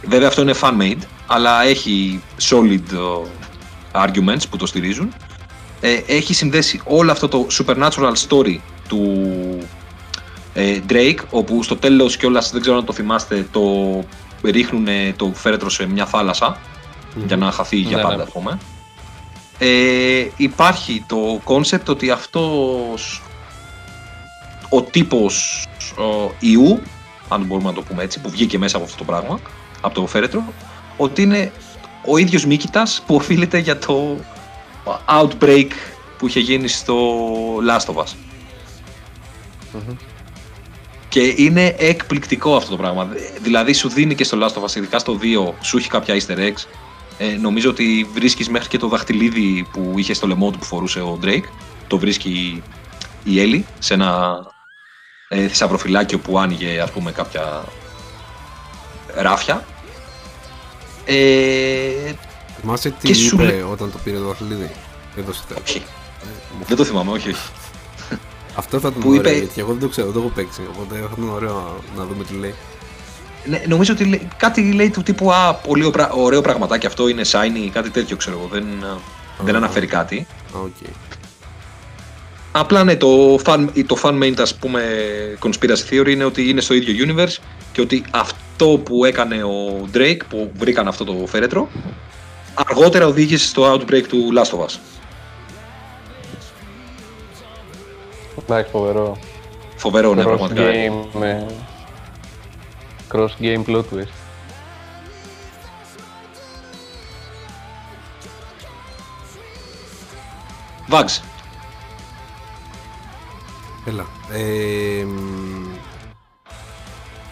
[0.04, 3.28] βέβαια αυτό είναι fan-made, αλλά έχει solid ε,
[3.92, 5.14] arguments που το στηρίζουν,
[5.80, 8.58] ε, έχει συνδέσει όλο αυτό το supernatural story
[8.88, 9.28] του
[10.54, 14.04] ε, Drake, όπου στο τέλος κιόλας, δεν ξέρω αν το θυμάστε, το
[14.42, 16.60] ρίχνουν το φέρετρο σε μια θάλασσα
[17.14, 18.22] για να χαθεί για Ναι, πάντα, ναι.
[18.22, 18.58] ας πούμε.
[19.58, 23.22] Ε, υπάρχει το concept ότι αυτός
[24.68, 25.66] ο τύπος
[25.98, 26.80] ο, ιού,
[27.28, 29.40] αν μπορούμε να το πούμε έτσι, που βγήκε μέσα από αυτό το πράγμα,
[29.80, 30.44] από το φέρετρο,
[30.96, 31.52] ότι είναι
[32.06, 34.16] ο ίδιος μύκητας που οφείλεται για το
[35.08, 35.68] outbreak
[36.18, 36.96] που είχε γίνει στο
[37.68, 38.12] Last of Us.
[39.72, 39.96] Μμμ.
[41.08, 43.08] Και είναι εκπληκτικό αυτό το πράγμα.
[43.42, 46.38] Δηλαδή σου δίνει και στο Last of Us, ειδικά στο 2, σου έχει κάποια easter
[46.38, 46.66] eggs.
[47.18, 51.00] Ε, νομίζω ότι βρίσκεις μέχρι και το δαχτυλίδι που είχες στο λαιμό του που φορούσε
[51.00, 51.44] ο Drake.
[51.86, 52.62] Το βρίσκει
[53.24, 54.38] η Έλλη σε ένα
[55.28, 57.64] ε, θησαυροφυλάκιο που άνοιγε ας πούμε κάποια
[59.14, 59.64] ράφια.
[61.04, 62.12] Ε,
[62.60, 64.70] Θυμάσαι τι Και σου είπε λέ- όταν το πήρε το δαχτυλίδι;
[65.16, 65.60] Έδωσε τέλο.
[65.66, 65.82] όχι,
[66.66, 67.50] δεν το θυμάμαι, όχι, όχι.
[68.54, 70.60] Αυτό θα ήταν Που ωραίο, είπε- γιατί εγώ δεν το ξέρω, δεν το έχω παίξει.
[70.70, 72.54] Οπότε θα ήταν ωραίο να δούμε τι λέει.
[73.46, 77.22] Ναι, νομίζω ότι λέει- κάτι λέει του τύπου Α, πολύ οπρα- ωραίο πραγματάκι αυτό είναι
[77.26, 78.48] shiny, κάτι τέτοιο ξέρω εγώ.
[78.52, 78.86] Δεν, ε,
[79.44, 80.26] δεν Α, αναφέρει κάτι.
[80.56, 80.86] Α, οκ.
[82.52, 84.82] Απλά ναι, το fan, το fan main, ας πούμε,
[85.40, 87.36] conspiracy theory είναι ότι είναι στο ίδιο universe
[87.72, 91.68] και ότι αυτό που έκανε ο Drake, που βρήκαν αυτό το φέρετρο,
[92.54, 94.78] αργότερα οδήγησε στο outbreak του Last of Us.
[98.48, 99.18] Εντάξει, φοβερό.
[99.76, 100.62] Φοβερό, ναι, cross πραγματικά.
[100.62, 101.18] game
[103.14, 103.28] με...
[103.28, 104.08] Cross game plot twist.
[110.90, 111.22] Vags.
[113.86, 114.06] Έλα.
[114.32, 115.66] Ε, μ,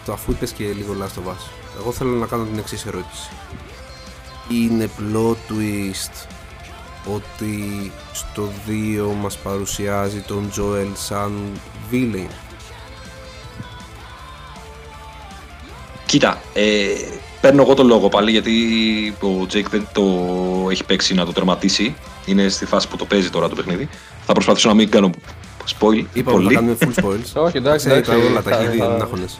[0.05, 3.29] το αφού είπες και λίγο Last of Us, εγώ θέλω να κάνω την εξής ερώτηση.
[4.49, 6.27] Είναι plot twist
[7.13, 11.59] ότι στο 2 μας παρουσιάζει τον Joel σαν
[11.91, 12.29] villain;
[16.13, 16.85] Κοίτα, ε,
[17.41, 18.53] παίρνω εγώ το λόγο πάλι γιατί
[19.21, 20.03] ο Jake δεν το
[20.69, 21.95] έχει παίξει να το τερματίσει.
[22.25, 23.89] Είναι στη φάση που το παίζει τώρα το παιχνίδι.
[24.25, 25.09] Θα προσπαθήσω να μην κάνω
[25.79, 26.55] spoil Είπαμε να πολύ.
[26.55, 27.41] κάνουμε full spoils.
[27.45, 28.11] Όχι, εντάξει, Ξέρει εντάξει.
[28.11, 29.39] τα όλα, τα θα- έχει δει, θα- δεν άχωνες.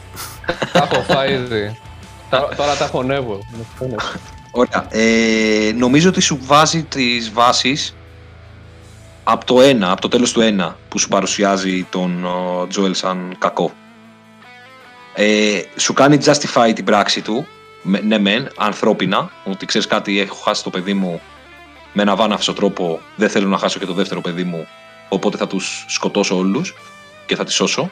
[0.72, 1.78] Τα έχω φάει ήδη.
[2.30, 3.38] Τώρα- Τώρα τα χωνεύω.
[4.50, 4.86] Ωραία.
[4.90, 7.94] Ε, νομίζω ότι σου βάζει τις βάσεις
[9.24, 13.36] από το 1, από το τέλος του 1 που σου παρουσιάζει τον ο, Joel σαν
[13.38, 13.72] κακό.
[15.14, 17.46] Ε, σου κάνει justify την πράξη του,
[17.82, 21.20] με- ναι μεν, ανθρώπινα, ότι ξέρεις κάτι, έχω χάσει το παιδί μου
[21.92, 24.66] με ένα βάναυσο τρόπο, δεν θέλω να χάσω και το δεύτερο παιδί μου,
[25.08, 26.74] οπότε θα τους σκοτώσω όλους
[27.26, 27.90] και θα τις σώσω.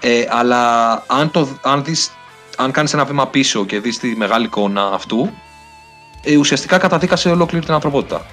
[0.00, 2.10] Ε, αλλά αν, το, αν, δεις,
[2.56, 5.30] αν κάνεις ένα βήμα πίσω και δεις τη μεγάλη εικόνα αυτού,
[6.22, 8.26] ε, ουσιαστικά καταδίκασε ολόκληρη την ανθρωπότητα.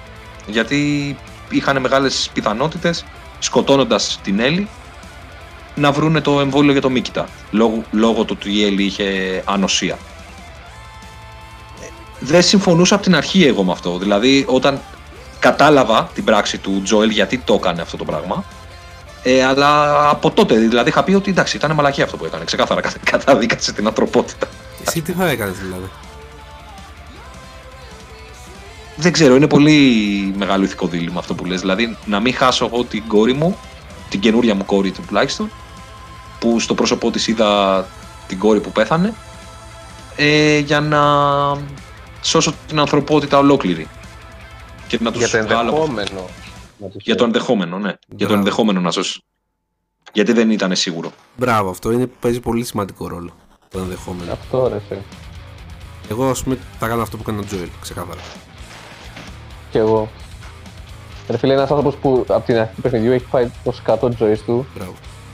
[0.46, 1.16] Γιατί
[1.50, 3.04] είχαν μεγάλες πιθανότητες,
[3.38, 4.68] σκοτώνοντας την Έλλη,
[5.74, 9.98] να βρούνε το εμβόλιο για το Μίκητα, λόγω, λόγω του ότι η Έλλη είχε ανοσία.
[11.82, 11.86] Ε,
[12.20, 13.98] Δεν συμφωνούσα από την αρχή εγώ με αυτό.
[13.98, 14.80] Δηλαδή, όταν
[15.38, 18.44] κατάλαβα την πράξη του Τζοέλ γιατί το έκανε αυτό το πράγμα,
[19.22, 22.44] ε, αλλά από τότε, δηλαδή είχα πει ότι εντάξει, ήταν μαλακή αυτό που έκανε.
[22.44, 24.46] Ξεκάθαρα κα- καταδίκασε την ανθρωπότητα.
[24.86, 25.90] Εσύ τι θα έκανες δηλαδή;
[28.96, 31.60] Δεν ξέρω, είναι πολύ μεγάλο ηθικό δίλημα αυτό που λες.
[31.60, 33.58] Δηλαδή, να μην χάσω εγώ την κόρη μου,
[34.10, 35.50] την καινούρια μου κόρη του τουλάχιστον,
[36.38, 37.86] που στο πρόσωπό της είδα
[38.26, 39.14] την κόρη που πέθανε,
[40.16, 41.00] ε, για να
[42.22, 43.88] σώσω την ανθρωπότητα ολόκληρη.
[44.86, 46.28] Και να τους Για το βγάλω από- ενδεχόμενο.
[46.78, 47.88] να τους Για το ενδεχόμενο, ναι.
[47.88, 48.34] Για το Μπράβο.
[48.34, 49.22] ενδεχόμενο να σώσει.
[50.12, 51.12] Γιατί δεν ήταν σίγουρο.
[51.36, 53.32] Μπράβο, αυτό είναι, παίζει πολύ σημαντικό ρόλο.
[53.68, 54.32] Το ενδεχόμενο.
[54.32, 55.02] Αυτό ρε σε.
[56.10, 58.20] Εγώ, ας πούμε, θα κάνω αυτό που έκανε ο Τζοέλ, ξεκάθαρα.
[59.70, 60.10] Κι εγώ.
[61.30, 64.18] Ρε φίλε, ένας άνθρωπος που από την αρχή του παιχνιδιού έχει φάει το σκατό της
[64.18, 64.66] ζωής του.
[64.74, 64.92] Μπράβο.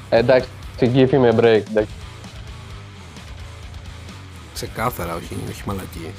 [0.09, 0.49] Ε, εντάξει,
[0.81, 1.63] give him a break.
[1.71, 1.95] Εντάξει.
[4.55, 6.11] Ξεκάθαρα, όχι, όχι μαλακή.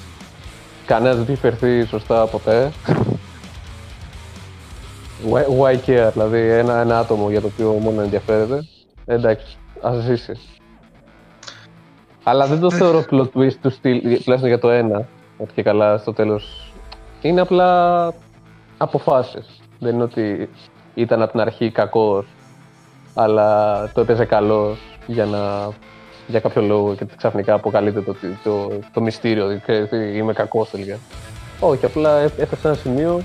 [0.86, 2.72] Κανένας δεν έχει φερθεί σωστά ποτέ.
[5.32, 8.68] Why, why care, δηλαδή ένα, ένα άτομο για το οποίο μόνο ενδιαφέρεται.
[9.06, 10.34] Ε, εντάξει, ας ζήσει.
[12.24, 15.08] Αλλά δεν το θεωρώ plot twist του στυλ, τουλάχιστον για το ένα.
[15.38, 16.72] Ότι και καλά στο τέλος
[17.22, 18.14] Είναι απλά
[18.78, 19.57] αποφάσεις.
[19.80, 20.50] Δεν είναι ότι
[20.94, 22.26] ήταν από την αρχή κακός,
[23.14, 25.70] αλλά το έπαιζε καλός για, να,
[26.28, 30.98] για κάποιο λόγο και ξαφνικά αποκαλείται το, το, το, μυστήριο ότι είμαι κακός τελικά.
[31.60, 33.22] Όχι, απλά έφτασε σε ένα σημείο,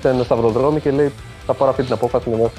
[0.00, 1.12] σε ένα σταυροδρόμι και λέει
[1.46, 2.50] θα πάρω αυτή την απόφαση να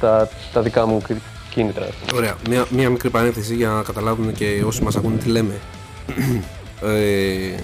[0.00, 1.02] τα, τα δικά μου
[1.50, 1.86] κίνητρα.
[2.14, 2.34] Ωραία.
[2.48, 5.54] Μια, μια μικρή παρένθεση για να καταλάβουν και όσοι μας ακούνε τι λέμε.
[6.82, 7.54] ε,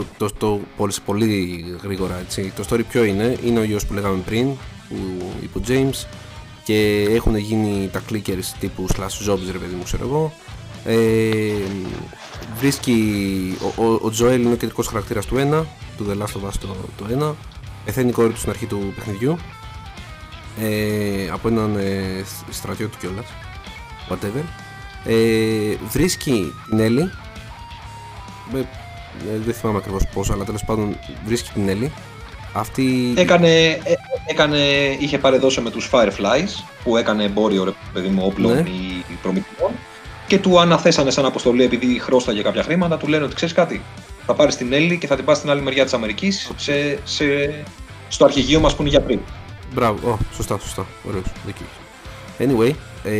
[0.00, 2.52] το, το, το, πολύ, πολύ γρήγορα έτσι.
[2.56, 4.46] Το story ποιο είναι, είναι ο γιος που λέγαμε πριν,
[4.88, 4.96] που
[5.42, 6.06] είπε ο James
[6.64, 10.32] και έχουν γίνει τα clickers τύπου slash jobs ρε παιδί μου ξέρω εγώ.
[10.84, 11.52] Ε,
[12.58, 15.64] βρίσκει ο, ο, ο Joel είναι ο κεντρικός χαρακτήρας του 1
[15.96, 17.34] του The Last of Us το, το 1
[17.84, 19.38] πεθαίνει η κόρη του στην αρχή του παιχνιδιού.
[20.60, 23.26] Ε, από έναν ε, στρατιώτη κιόλας.
[24.08, 24.44] Whatever.
[25.04, 27.08] Ε, βρίσκει την Ellie.
[28.56, 28.62] Ε,
[29.44, 31.90] δεν θυμάμαι ακριβώς πώς αλλά τέλος πάντων βρίσκει την Ellie
[32.52, 33.14] αυτή...
[33.16, 33.94] Έκανε, ε,
[34.26, 34.58] έκανε,
[34.98, 38.60] είχε παρεδώσει με τους Fireflies που έκανε εμπόριο ρε παιδί μου όπλων ναι.
[38.60, 39.70] ή προμηθειών
[40.26, 43.82] και του αναθέσανε σαν αποστολή επειδή χρώσταγε κάποια χρήματα, του λένε ότι ξέρεις κάτι,
[44.26, 47.24] θα πάρεις την Έλλη και θα την πας στην άλλη μεριά της Αμερικής σε, σε,
[48.08, 49.20] στο αρχηγείο μας που είναι γιατροί.
[49.74, 50.86] Μπράβο, oh, σωστά, σωστά.
[51.08, 51.24] Ωραίος,
[52.38, 52.72] Anyway,
[53.04, 53.12] ε,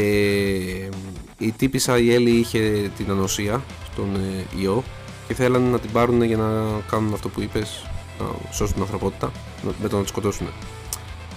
[1.39, 3.63] η τύπησα η Έλλη είχε την ανοσία
[3.93, 4.85] στον ε, ιό
[5.31, 7.87] και θέλανε να την πάρουν για να κάνουν αυτό που είπες
[8.19, 9.33] να σώσουν την ανθρωπότητα
[9.83, 10.47] με το να τη σκοτώσουν.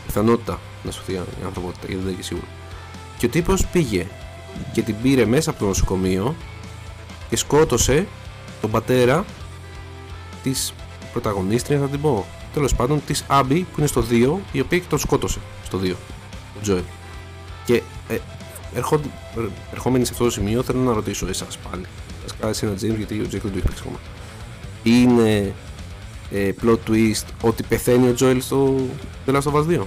[0.05, 2.45] Πιθανότητα να σωθεί η ανθρωπότητα, γιατί δεν είναι σίγουρο.
[3.17, 4.07] Και ο τύπος πήγε
[4.71, 6.35] και την πήρε μέσα από το νοσοκομείο
[7.29, 8.07] και σκότωσε
[8.61, 9.25] τον πατέρα
[10.43, 10.73] της
[11.11, 12.25] πρωταγωνίστριας, θα την πω.
[12.53, 15.95] Τέλος πάντων, της Άμπι που είναι στο 2, η οποία και τον σκότωσε στο 2,
[16.57, 16.83] ο Τζοέλ.
[17.65, 18.17] Και ε,
[19.71, 21.85] ερχόμενοι σε αυτό το σημείο, θέλω να ρωτήσω εσάς πάλι.
[22.23, 23.99] Α κάνετε ένα James, γιατί ο Τζέικ δεν το έχει ακόμα.
[24.83, 25.53] Είναι
[26.31, 28.75] ε, plot twist ότι πεθαίνει ο Τζόελ στο
[29.25, 29.81] The Last of Us 2.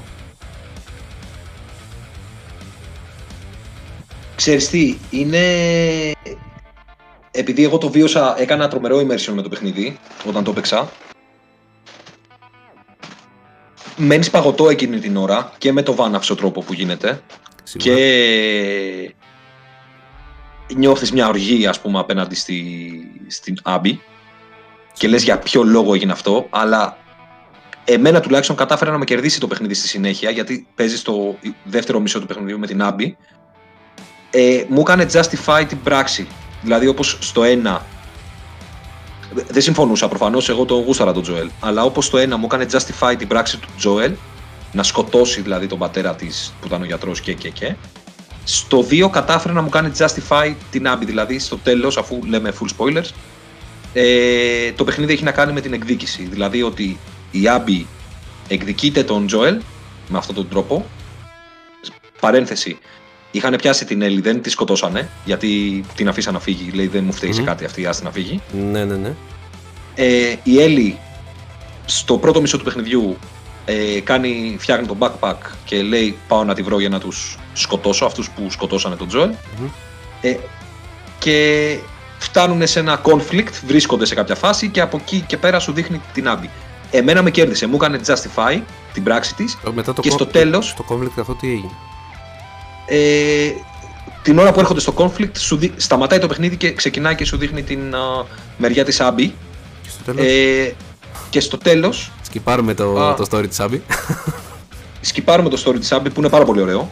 [4.36, 5.40] Ξέρεις τι, είναι...
[7.30, 10.90] Επειδή εγώ το βίωσα, έκανα τρομερό immersion με το παιχνίδι, όταν το έπαιξα.
[13.96, 17.22] Μένεις παγωτό εκείνη την ώρα και με το βάναυσο τρόπο που γίνεται.
[17.76, 19.14] Και
[20.74, 22.90] νιώθεις μια οργή, ας πούμε, απέναντι στη,
[23.26, 24.00] στην Άμπη
[24.92, 26.96] και λες για ποιο λόγο έγινε αυτό, αλλά
[27.84, 32.20] εμένα τουλάχιστον κατάφερε να με κερδίσει το παιχνίδι στη συνέχεια, γιατί παίζει στο δεύτερο μισό
[32.20, 33.16] του παιχνιδιού με την Άμπη.
[34.30, 36.26] Ε, μου έκανε justify την πράξη.
[36.62, 37.86] Δηλαδή, όπως στο ένα.
[39.48, 41.50] Δεν συμφωνούσα προφανώς, εγώ το γούσταρα τον Τζοέλ.
[41.60, 44.14] Αλλά όπως στο ένα μου έκανε justify την πράξη του Τζοέλ,
[44.72, 47.74] να σκοτώσει δηλαδή τον πατέρα της που ήταν ο γιατρός και και και.
[48.48, 52.68] Στο 2 κατάφερε να μου κάνει justify την Άμπη, δηλαδή στο τέλος, αφού λέμε full
[52.76, 53.10] spoilers,
[53.92, 56.22] ε, το παιχνίδι έχει να κάνει με την εκδίκηση.
[56.22, 56.98] Δηλαδή ότι
[57.30, 57.86] η Άμπι
[58.48, 59.60] εκδικείται τον Τζοέλ
[60.08, 60.86] με αυτόν τον τρόπο.
[62.20, 62.78] Παρένθεση.
[63.30, 66.70] Είχαν πιάσει την Έλλη, δεν τη σκοτώσανε γιατί την αφήσαν να φύγει.
[66.70, 68.40] Λέει δεν μου φταίει σε κάτι αυτή, άστη να φύγει.
[68.70, 69.14] Ναι, ναι, ναι.
[69.94, 70.98] Ε, η Έλλη
[71.84, 73.16] στο πρώτο μισό του παιχνιδιού
[73.68, 78.04] ε, κάνει, φτιάχνει τον backpack και λέει πάω να τη βρω για να τους σκοτώσω,
[78.04, 79.30] αυτούς που σκοτώσανε τον Τζοέλ.
[80.20, 80.36] Ε,
[81.18, 81.78] και
[82.18, 86.00] φτάνουν σε ένα conflict, βρίσκονται σε κάποια φάση και από εκεί και πέρα σου δείχνει
[86.12, 86.50] την Άμπη.
[86.90, 88.60] Εμένα με κέρδισε, μου έκανε justify
[88.92, 89.58] την πράξη της
[90.00, 90.58] και στο τέλο.
[90.58, 91.70] Το conflict αυτό τι έγινε;
[92.86, 93.50] Ε,
[94.22, 95.72] την ώρα που έρχονται στο conflict, σου δι...
[95.76, 98.24] σταματάει το παιχνίδι και ξεκινάει και σου δείχνει την uh,
[98.56, 99.34] μεριά της Άμπη.
[99.82, 100.74] Και στο τέλος; Ε,
[101.30, 103.82] και στο τέλος, Σκυπάρουμε το, το story της Άμπη.
[105.00, 106.88] Σκυπάρουμε το story της Άμπη που είναι πάρα πολύ ωραίο.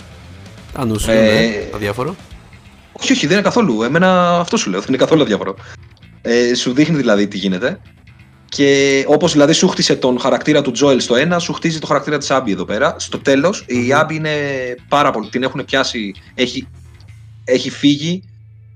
[0.73, 2.17] Αν σου ε, αδιάφορο.
[2.93, 3.83] Όχι, όχι, δεν είναι καθόλου.
[3.83, 5.55] Εμένα αυτό σου λέω, δεν είναι καθόλου αδιάφορο.
[6.23, 7.81] Ε, σου δείχνει δηλαδή τι γίνεται.
[8.49, 12.19] Και όπως δηλαδή σου χτίσε τον χαρακτήρα του Τζόελ στο ένα, σου χτίζει το χαρακτήρα
[12.19, 12.97] της Άμπη εδώ πέρα.
[12.99, 14.37] Στο τέλος, η Άμπη είναι
[14.89, 15.29] πάρα πολύ.
[15.29, 16.69] Την έχουν πιάσει, έχει,
[17.45, 18.23] έχει φύγει.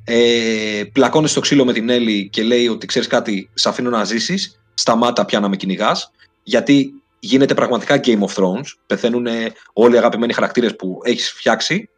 [0.04, 4.04] Ε, πλακώνει στο ξύλο με την Έλλη και λέει ότι ξέρεις κάτι, σε αφήνω να
[4.04, 4.60] ζήσεις.
[4.74, 6.10] Σταμάτα πια να με κυνηγάς.
[6.48, 8.66] Γιατί γίνεται πραγματικά Game of Thrones.
[8.86, 9.26] Πεθαίνουν
[9.72, 11.88] όλοι οι αγαπημένοι χαρακτήρες που έχεις φτιάξει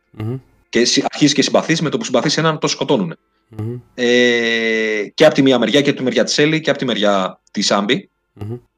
[0.68, 0.78] και
[1.10, 3.16] αρχίζεις και συμπαθείς, με το που συμπαθείς έναν το σκοτωνουν
[3.94, 6.84] Ε, και από τη μία μεριά και από τη μεριά της Έλλη και από τη
[6.84, 8.08] μεριά της Άμπη.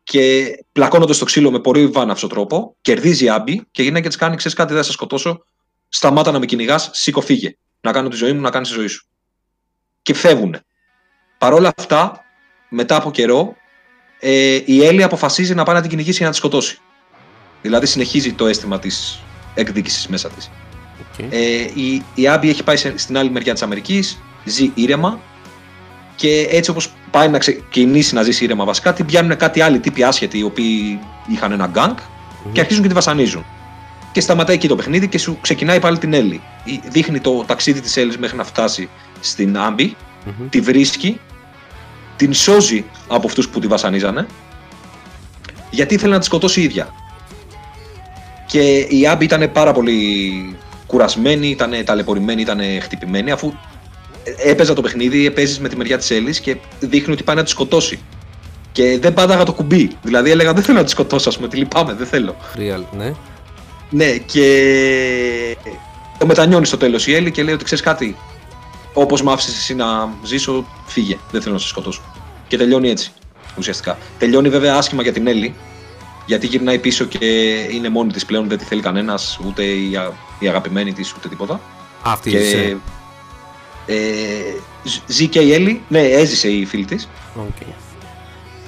[0.03, 4.37] Και πλακώνοντας το ξύλο με πολύ βάναυσο τρόπο, κερδίζει η Άμπη και γυναίκα της κάνει:
[4.37, 5.45] Ξέρεις κάτι, δεν θα σε σκοτώσω.
[5.89, 7.57] Σταμάτα να με κυνηγάς, σήκω φύγε.
[7.81, 9.07] Να κάνω τη ζωή μου, να κάνεις τη ζωή σου.
[10.03, 10.57] Και φεύγουν.
[11.39, 12.25] Παρ' όλα αυτά,
[12.69, 13.57] μετά από καιρό,
[14.25, 16.79] ε, η Έλλη αποφασίζει να πάει να την κυνηγήσει για να τη σκοτώσει.
[17.63, 19.23] Δηλαδή συνεχίζει το αίσθημα της
[19.55, 20.51] εκδίκησης μέσα της.
[21.31, 21.39] Ε,
[21.75, 25.21] η, η Άμπη έχει πάει στην άλλη μεριά της Αμερικής, ζει ήρεμα
[26.17, 30.03] και έτσι όπως πάει να ξεκινήσει να ζήσει ήρεμα βασικά, την πιάνουν κάτι άλλοι τύποι
[30.03, 30.99] άσχετοι οι οποίοι
[31.29, 31.97] είχαν ένα γκάγκ
[32.53, 33.45] και αρχίζουν και τη βασανίζουν.
[34.13, 36.41] Και σταματάει εκεί το παιχνίδι και σου ξεκινάει πάλι την Έλλη.
[36.91, 38.89] Δείχνει το ταξίδι της Έλλης μέχρι να φτάσει
[39.21, 39.97] στην Άμπη
[40.51, 41.21] τη βρίσκει,
[42.23, 44.27] την σώζει από αυτούς που τη βασανίζανε,
[45.71, 46.95] γιατί ήθελε να τη σκοτώσει η ίδια.
[48.47, 50.57] Και η Άμπη ήταν πάρα πολύ
[50.87, 53.53] κουρασμένη, ήταν ταλαιπωρημένη, ήταν χτυπημένη, αφού
[54.45, 57.51] έπαιζα το παιχνίδι, παίζεις με τη μεριά της Έλλης και δείχνει ότι πάει να τη
[57.51, 58.01] σκοτώσει.
[58.73, 59.91] Και δεν πάταγα το κουμπί.
[60.03, 62.37] Δηλαδή έλεγα δεν θέλω να τη σκοτώσω, ας πούμε, τη λυπάμαι, δεν θέλω.
[62.57, 63.13] Real, ναι.
[63.91, 65.57] Ναι, και
[66.19, 68.17] το μετανιώνει στο τέλος η Έλλη και λέει ότι ξέρεις κάτι.
[68.93, 71.19] Όπως μ' άφησες εσύ να ζήσω, φύγε.
[71.31, 72.03] Δεν θέλω να σε σκοτώσω.
[72.49, 73.13] Και τελειώνει έτσι
[73.59, 73.99] ουσιαστικά.
[74.19, 75.55] Τελειώνει βέβαια άσχημα για την Έλλη,
[76.27, 77.27] γιατί γυρνάει πίσω και
[77.71, 79.91] είναι μόνη της πλέον, δεν τη θέλει κανένας, ούτε η,
[80.39, 81.61] η αγαπημένη της, ούτε τίποτα.
[82.03, 82.77] Αυτή και,
[83.87, 83.97] ε,
[85.07, 87.09] ζει και η Έλλη, ναι, έζησε η φίλη της.
[87.37, 87.73] Okay.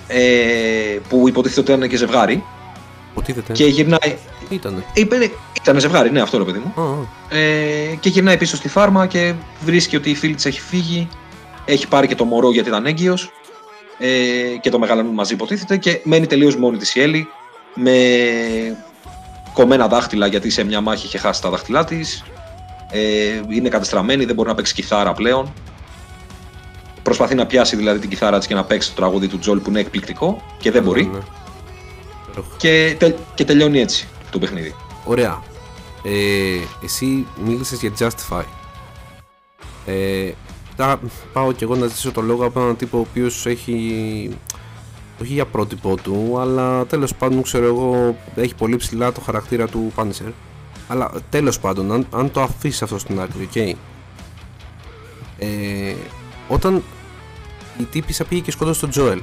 [0.07, 2.45] Ε, που υποτίθεται ότι ήταν και ζευγάρι.
[3.11, 3.53] Υποτίθεται.
[3.53, 4.17] Και γυρνάει.
[4.49, 4.85] Ήτανε.
[5.65, 6.75] Ήταν ζευγάρι, ναι, αυτό ρε παιδί μου.
[6.77, 7.37] Oh.
[7.37, 9.35] Ε, και γυρνάει πίσω στη φάρμα και
[9.65, 11.09] βρίσκει ότι η φίλη της έχει φύγει.
[11.65, 13.31] Έχει πάρει και το μωρό γιατί ήταν έγκυος
[13.99, 14.09] ε,
[14.61, 17.29] και το μεγαλώνουν μαζί υποτίθεται και μένει τελείως μόνη της η Έλλη
[17.75, 17.97] με
[19.53, 22.25] κομμένα δάχτυλα γιατί σε μια μάχη είχε χάσει τα δάχτυλά της.
[22.91, 25.53] Ε, είναι κατεστραμμένη, δεν μπορεί να παίξει κιθάρα πλέον.
[27.03, 29.71] Προσπαθεί να πιάσει δηλαδή την κιθάρα της και να παίξει το τραγούδι του Τζολ που
[29.71, 31.05] είναι εκπληκτικό και δεν μπορεί.
[31.05, 32.43] Ναι, ναι.
[32.57, 32.97] Και,
[33.35, 34.75] και τελειώνει έτσι το παιχνίδι.
[35.05, 35.43] Ωραία.
[36.03, 38.45] Ε, εσύ μίλησες για Justify.
[39.87, 40.31] Ε,
[40.77, 41.01] θα
[41.33, 44.39] πάω κι εγώ να ζήσω το λόγο από έναν τύπο ο οποίος έχει
[45.21, 49.93] όχι για πρότυπό του, αλλά τέλος πάντων ξέρω εγώ έχει πολύ ψηλά το χαρακτήρα του
[49.97, 50.33] Punisher.
[50.89, 53.73] Αλλά τέλος πάντων, αν, αν το αφήσεις αυτό στην άκρη, ok.
[55.39, 55.95] Ε,
[56.49, 56.83] όταν
[57.79, 59.21] η τύπησα πήγε και σκότωσε τον Τζόελ,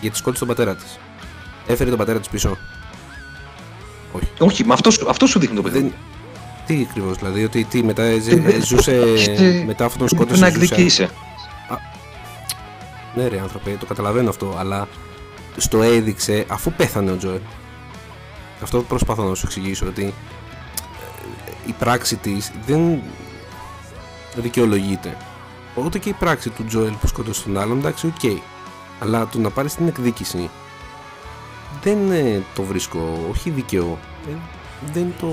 [0.00, 0.98] γιατί σκότωσε τον πατέρα της,
[1.66, 2.56] έφερε τον πατέρα της πίσω.
[4.12, 4.28] Όχι.
[4.38, 5.92] Όχι, μα αυτό, αυτό σου δείχνει το παιδί.
[6.66, 8.02] Τι ακριβώς, δηλαδή, ότι τι, μετά
[8.62, 9.02] ζούσε.
[9.66, 10.40] μετά αυτόν τον σκότωσε.
[10.40, 11.08] Να εκδικήσει.
[13.14, 14.88] Ναι, ρε άνθρωπε, το καταλαβαίνω αυτό, αλλά
[15.56, 17.40] στο έδειξε αφού πέθανε ο Τζοέλ.
[18.62, 20.12] Αυτό προσπαθώ να σου εξηγήσω ότι ε,
[21.66, 23.00] η πράξη της δεν
[24.36, 25.16] δικαιολογείται.
[25.74, 28.14] Οπότε και η πράξη του Τζόελ που σκότωσε τον άλλον, εντάξει, ok.
[28.22, 28.38] Okay.
[29.00, 30.50] Αλλά το να πάρεις την εκδίκηση
[31.82, 33.98] δεν ε, το βρίσκω, όχι δίκαιο.
[34.26, 34.38] Δεν,
[34.92, 35.26] δεν το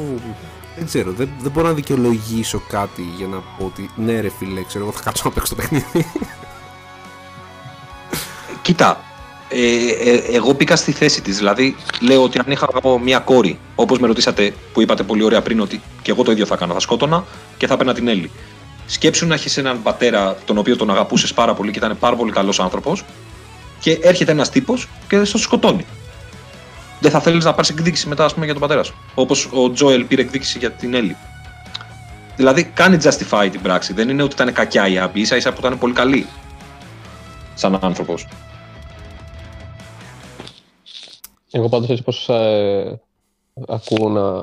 [0.76, 4.64] δεν ξέρω, δεν, δεν μπορώ να δικαιολογήσω κάτι για να πω ότι ναι ρε φίλε,
[4.64, 6.06] ξέρω εγώ θα κάτσω να παίξω το παιχνίδι.
[8.62, 9.04] Κοίτα,
[9.50, 9.60] ε,
[10.10, 12.68] ε, εγώ μπήκα στη θέση της, δηλαδή λέω ότι αν είχα
[13.04, 16.45] μια κόρη, όπως με ρωτήσατε που είπατε πολύ ωραία πριν ότι και εγώ το ίδιο
[16.45, 17.26] θα κάνω, θα σκότωνα
[17.58, 18.32] και θα έπαιρνα την Έλλη.
[18.86, 22.32] Σκέψου να έχεις έναν πατέρα τον οποίο τον αγαπούσες πάρα πολύ και ήταν πάρα πολύ
[22.32, 23.06] καλός άνθρωπος
[23.80, 25.86] και έρχεται ένας τύπος και στο σκοτώνει
[27.00, 28.95] δεν θα θέλεις να πάρεις εκδίκηση μετά ας πούμε, για τον πατέρα σου.
[29.16, 31.16] Όπως ο Τζόελ πήρε εκδίκηση για την Έλλη.
[32.36, 33.93] Δηλαδή κάνει justify την πράξη.
[33.93, 36.28] Δεν είναι ότι ήταν κακιά η Άμπη, ίσα ίσα που ήταν πολύ καλή.
[37.56, 38.28] Σαν άνθρωπος.
[41.52, 43.00] Εγώ πάντως έτσι πως ε,
[43.68, 44.41] ακούω να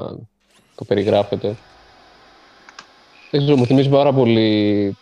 [0.74, 1.56] το περιγράφετε.
[3.30, 4.96] Δεν ξέρω, μου θυμίζει πάρα πολύ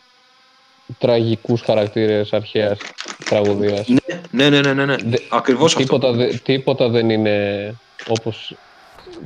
[0.98, 2.78] τραγικούς χαρακτήρες αρχαίας
[3.24, 3.88] τραγωδίας.
[4.30, 4.96] Ναι, ναι, ναι, ναι, ναι.
[4.96, 6.18] Δε, Ακριβώς τίποτα, αυτό.
[6.18, 7.74] Δε, τίποτα δεν είναι
[8.08, 8.56] όπως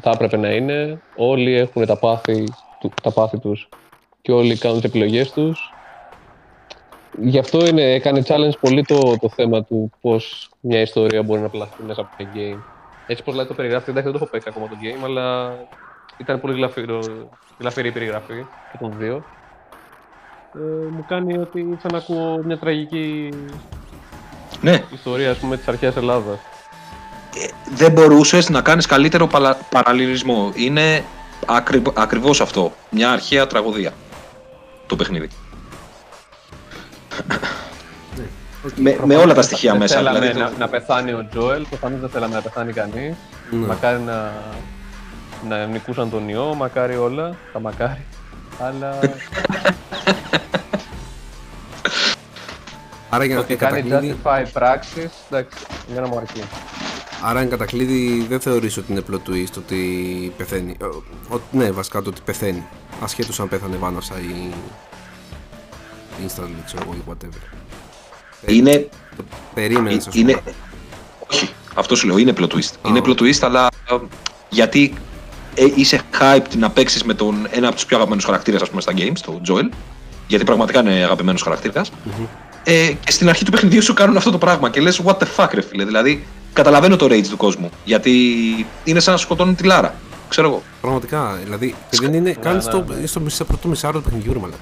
[0.01, 1.01] θα έπρεπε να είναι.
[1.17, 2.45] Όλοι έχουν τα πάθη,
[3.03, 3.69] τα πάθη τους
[4.23, 5.73] και όλοι κάνουν τις επιλογές τους.
[7.21, 11.49] Γι' αυτό είναι, έκανε challenge πολύ το, το θέμα του πώς μια ιστορία μπορεί να
[11.49, 12.59] πλαθεί μέσα από το game.
[13.07, 15.57] Έτσι πως λέει το περιγράφει, δεν το έχω παίξει ακόμα το game, αλλά
[16.17, 16.71] ήταν πολύ
[17.59, 19.25] γλαφυρή η περιγραφή και των δύο
[20.55, 23.29] ε, μου κάνει ότι σαν να ακούω μια τραγική
[24.61, 24.83] ναι.
[24.95, 26.39] ιστορία ας πούμε, της αρχαίας Ελλάδας.
[27.35, 29.57] Ε, δεν μπορούσες να κάνεις καλύτερο παλα...
[29.71, 30.53] παραλληλισμό.
[30.55, 31.05] Είναι
[31.47, 31.83] ακρι...
[31.95, 32.73] ακριβώς αυτό.
[32.91, 33.93] Μια αρχαία τραγωδία.
[34.87, 35.29] Το παιχνίδι.
[38.77, 39.97] με, με όλα τα στοιχεία δεν μέσα.
[39.97, 43.15] Θέλαμε δηλαδή, να, να πεθάνει ο Τζόελ, προφανώς δεν θέλαμε να πεθάνει κανείς.
[43.51, 43.67] Ναι.
[43.67, 44.33] Μακάρι να,
[45.49, 48.05] να νικούσαν τον ιό, μακάρι όλα, τα μακάρι.
[48.61, 48.99] Αλλά
[53.11, 55.59] Άρα για ότι κάνει justify πράξεις, εντάξει,
[55.93, 56.43] για να μου αρκεί.
[57.23, 60.77] Άρα εν κατακλείδη δεν θεωρείς ότι είναι plot twist ότι πεθαίνει.
[61.31, 62.65] Ο, ναι, βασικά το ότι πεθαίνει.
[63.03, 64.51] Ασχέτως αν πέθανε βάνασα ή
[66.27, 67.57] instantly, ξέρω εγώ ή whatever.
[68.47, 68.89] Είναι...
[69.17, 70.31] Το περίμενες, ας πούμε.
[70.31, 70.41] Είναι...
[71.33, 72.73] Όχι, αυτό σου λέω, είναι plot twist.
[72.87, 73.97] Είναι plot twist, αλλά ε,
[74.49, 74.95] γιατί
[75.55, 79.19] ε, είσαι hyped να παίξεις με τον ένα από τους πιο αγαπημένους χαρακτήρες στα games,
[79.25, 79.75] τον Joel.
[80.27, 81.91] Γιατί πραγματικά είναι αγαπημένος χαρακτήρας.
[81.91, 85.17] Mm-hmm ε, και στην αρχή του παιχνιδιού σου κάνουν αυτό το πράγμα και λες what
[85.19, 88.13] the fuck ρε φίλε, δηλαδή καταλαβαίνω το rage του κόσμου, γιατί
[88.85, 89.95] είναι σαν να σκοτώνουν τη Λάρα,
[90.29, 90.63] ξέρω εγώ.
[90.81, 92.95] Πραγματικά, δηλαδή, και δεν είναι καν ναι, στο, ναι.
[92.97, 94.59] είναι στο μισό πρώτο μισάρο του παιχνιδιού, ρε μαλάκα.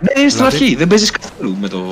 [0.00, 1.84] Δεν είναι στην Δηλαδή- αρχή, δεν παίζεις καθόλου με το,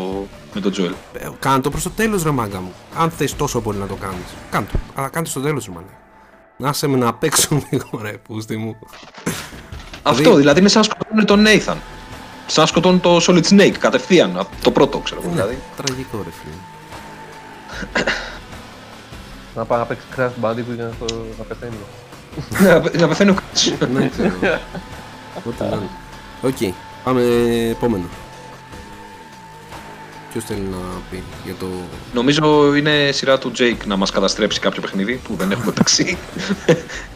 [0.55, 0.93] με το Joel.
[1.12, 2.72] Ε, Κάνε το προς το τέλος, ρε μάγκα μου.
[2.99, 4.24] Αν θες τόσο πολύ να το κάνεις.
[4.51, 4.78] Κάνε το.
[4.95, 5.93] Αλλά κάνε το στο τέλος, ρε μαλάκα.
[6.57, 8.76] Να σε με να παίξω λίγο, ρε πούστη μου.
[10.03, 11.76] Αυτό, δηλαδή είναι σαν να σκοτώνουν τον Nathan.
[12.51, 15.33] Σαν να σκοτώνουν το Solid Snake κατευθείαν, από το πρώτο ξέρω εγώ.
[15.33, 15.59] Δηλαδή.
[15.77, 16.55] Τραγικό, ρε φίλε.
[19.57, 21.77] Να πάει να παίξει Crash Bandicoot για να, το, να πεθαίνει.
[22.93, 23.75] να, να πεθαίνει ο Crash.
[23.79, 24.59] Δεν ξέρω.
[25.45, 25.89] Ό,τι να είναι.
[26.43, 26.75] Οκ,
[27.05, 27.23] πάμε
[27.71, 28.05] επόμενο.
[30.31, 31.67] Ποιος θέλει να πει για το.
[32.15, 36.19] Νομίζω είναι σειρά του Jake να μας καταστρέψει κάποιο παιχνίδι που δεν έχουμε παίξει.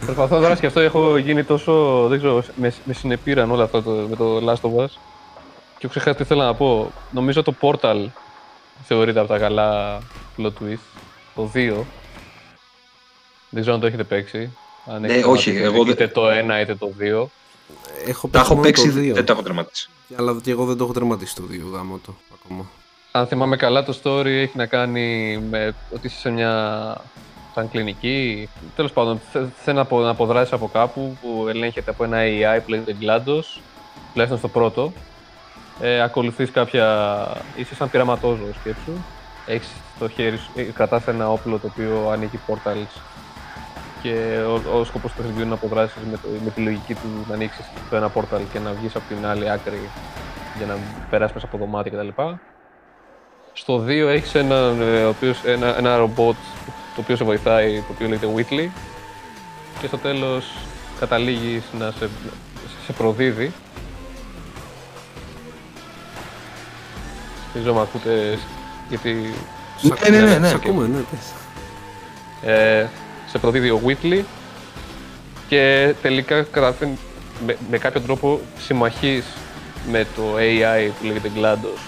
[0.04, 2.06] Προσπαθώ τώρα να σκεφτώ, έχω γίνει τόσο.
[2.08, 4.88] Δεν ξέρω, με, με συνεπήραν όλα αυτά το, με το Last of Us.
[5.82, 6.92] Και έχω ξεχάσει τι θέλω να πω.
[7.10, 8.06] Νομίζω το Portal
[8.84, 9.98] θεωρείται από τα καλά
[10.38, 10.78] plot twist.
[11.34, 11.84] Το 2.
[13.50, 14.56] Δεν ξέρω αν το έχετε παίξει.
[14.86, 17.28] Αν Ναι, έχετε όχι, είτε- εγώ δεν- είτε το 1 είτε το 2.
[18.06, 19.14] Έχω Τα έχω μόνο παίξει, το δύο.
[19.14, 19.88] δεν τα έχω τερματίσει.
[20.16, 22.66] Αλλά και εγώ δεν το έχω τερματίσει το 2 γάμο το ακόμα.
[23.12, 26.96] Αν θυμάμαι καλά, το story έχει να κάνει με ότι είσαι σε μια
[27.54, 28.48] σαν κλινική.
[28.76, 32.60] Τέλος πάντων, θε- θέλει να, απο, να αποδράσεις από κάπου που ελέγχεται από ένα AI
[32.64, 33.60] που λέγεται GLaDOS,
[34.12, 34.92] τουλάχιστον στο πρώτο.
[35.80, 37.26] Ε, ακολουθείς κάποια.
[37.56, 38.92] είσαι σαν πειραματόζωος σκέψου.
[39.46, 43.00] Έχεις στο χέρι σου, ε, κρατάς ένα όπλο το οποίο ανοίγει portals
[44.02, 47.26] και ο, ο σκοπός του παιχνιδιού είναι να αποδράσεις με, το, με τη λογική του
[47.28, 49.88] να ανοίξεις το ένα portal και να βγεις από την άλλη άκρη
[50.56, 50.78] για να
[51.10, 52.22] περάσεις μέσα από δωμάτια κτλ.
[53.52, 56.36] Στο 2 έχεις έναν, ε, ο οποίος, ένα, ένα ρομπότ
[56.94, 58.68] το οποίο σε βοηθάει, το οποίο λέγεται Whitley
[59.80, 60.44] και στο τέλος
[61.00, 62.08] καταλήγεις να σε,
[62.84, 63.52] σε προδίδει.
[67.52, 68.38] Δεν ξέρω αν ακούτε,
[68.88, 69.34] γιατί
[69.76, 70.48] Σ' ναι, ναι, ακούμε, ναι.
[70.48, 71.32] σ' ακούμε, ναι, πες.
[72.50, 72.86] ε,
[73.26, 74.20] σε προδίδει ο Whitley
[75.48, 76.98] και τελικά καταφέρνει
[77.46, 79.24] με, με κάποιο τρόπο συμμαχείς
[79.90, 81.80] με το AI που λέγεται GLaDOS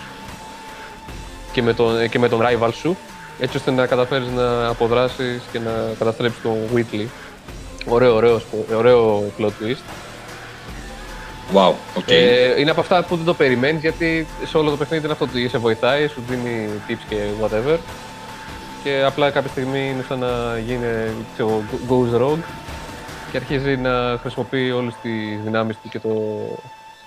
[1.52, 2.96] και με τον, και με τον rival σου
[3.38, 7.06] έτσι ώστε να καταφέρεις να αποδράσεις και να καταστρέψεις τον Wheatley.
[7.86, 9.82] Ωραίο, ωραίο, σπο- ωραίο plot twist.
[11.52, 12.10] Wow, ok.
[12.10, 15.24] Ε, είναι από αυτά που δεν το περιμένεις γιατί σε όλο το παιχνίδι είναι αυτό
[15.24, 17.78] ότι σε βοηθάει, σου δίνει tips και whatever
[18.84, 20.86] και απλά κάποια στιγμή είναι σαν να γίνει,
[21.34, 22.42] ξέρω, goes rogue
[23.30, 26.12] και αρχίζει να χρησιμοποιεί όλες τις δυνάμεις του και το,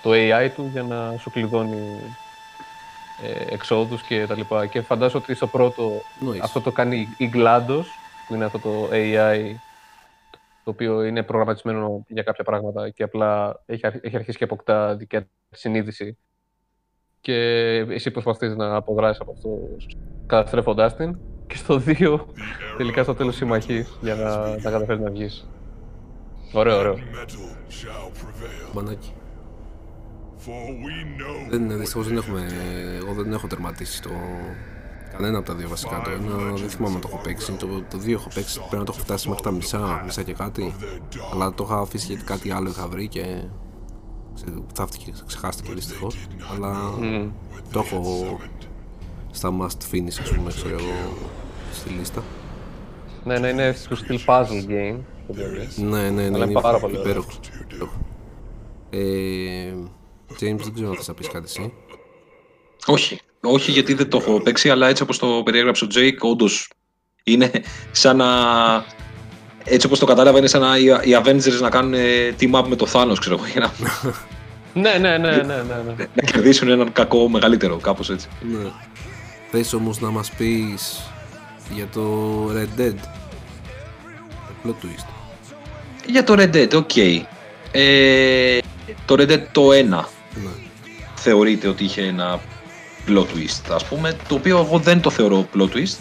[0.02, 2.00] το AI του για να σου κλειδώνει
[3.22, 4.66] ε, εξόδους και τα λοιπά.
[4.66, 6.38] Και φαντάζομαι ότι στο πρώτο Nice.
[6.42, 7.84] αυτό το κάνει η GLaDOS,
[8.26, 9.54] που είναι αυτό το AI
[10.68, 14.96] το οποίο είναι προγραμματισμένο για κάποια πράγματα και απλά έχει, αρχ- έχει αρχίσει και αποκτά
[14.96, 16.16] δικιά της συνείδηση
[17.20, 17.34] και
[17.88, 19.58] εσύ προσπαθείς να αποδράσεις από αυτό
[20.26, 22.18] καταστρέφοντάς την και στο 2
[22.76, 25.48] τελικά στο τέλος συμμαχείς για να, να καταφέρεις να βγεις.
[26.52, 26.94] Ωραίο, ωραίο.
[26.94, 28.72] Metal shall prevail.
[28.74, 29.12] Μπανάκι.
[30.38, 32.46] For we know Δεν, δυστυχώς δεν έχουμε,
[32.96, 34.10] εγώ δεν έχω τερματίσει το,
[35.12, 36.00] κανένα από τα δύο βασικά.
[36.04, 37.52] Το ένα δεν θυμάμαι αν το έχω παίξει.
[37.52, 40.32] Το, το δύο έχω παίξει, πρέπει να το έχω φτάσει μέχρι τα μισά, μισά και
[40.32, 40.74] κάτι.
[41.32, 43.42] Αλλά το είχα αφήσει γιατί κάτι άλλο είχα βρει και
[44.34, 46.16] ξε- θαύτηκε, ξεχάστηκε δυστυχώς.
[46.54, 47.28] Αλλά Μμμ.
[47.72, 48.38] το έχω
[49.30, 51.18] στα must finish ας πούμε, ξέρω εγώ,
[51.72, 52.22] στη λίστα.
[53.24, 54.96] Ναι, ναι, είναι στο στυλ puzzle game.
[55.26, 55.68] το λέμε.
[55.76, 57.10] Ναι, ναι, ναι, Αλλά είναι πάρα πολύ ωραίο.
[57.10, 57.30] υπέροχο.
[57.70, 57.94] υπέροχο.
[58.90, 59.74] Ε,
[60.32, 61.72] James, δεν ξέρω αν θες να πεις κάτι εσύ.
[62.86, 66.70] Όχι, όχι γιατί δεν το έχω παίξει, αλλά έτσι όπως το περιέγραψε ο Jake, όντως
[67.24, 67.50] είναι
[67.90, 68.26] σαν να...
[69.64, 72.64] Έτσι όπως το κατάλαβα, είναι σαν να οι, οι Avengers να κάνουν ε, team up
[72.68, 73.72] με το Thanos, ξέρω εγώ, για να,
[74.72, 76.06] Ναι, ναι, ναι, ναι, ναι, ναι.
[76.14, 78.28] να κερδίσουν έναν κακό μεγαλύτερο, κάπως έτσι.
[78.40, 78.70] Ναι.
[79.50, 81.10] Θες όμως να μας πεις
[81.74, 82.02] για το
[82.52, 82.94] Red Dead;
[84.46, 85.06] Το plot twist.
[86.06, 86.96] Για το Red Dead, ok.
[87.70, 88.58] Ε,
[89.06, 90.04] το Red Dead το 1 Ναι.
[91.14, 92.40] θεωρείται ότι είχε ένα
[93.08, 95.96] plot twist, ας πούμε, το οποίο εγώ δεν το θεωρώ plot twist.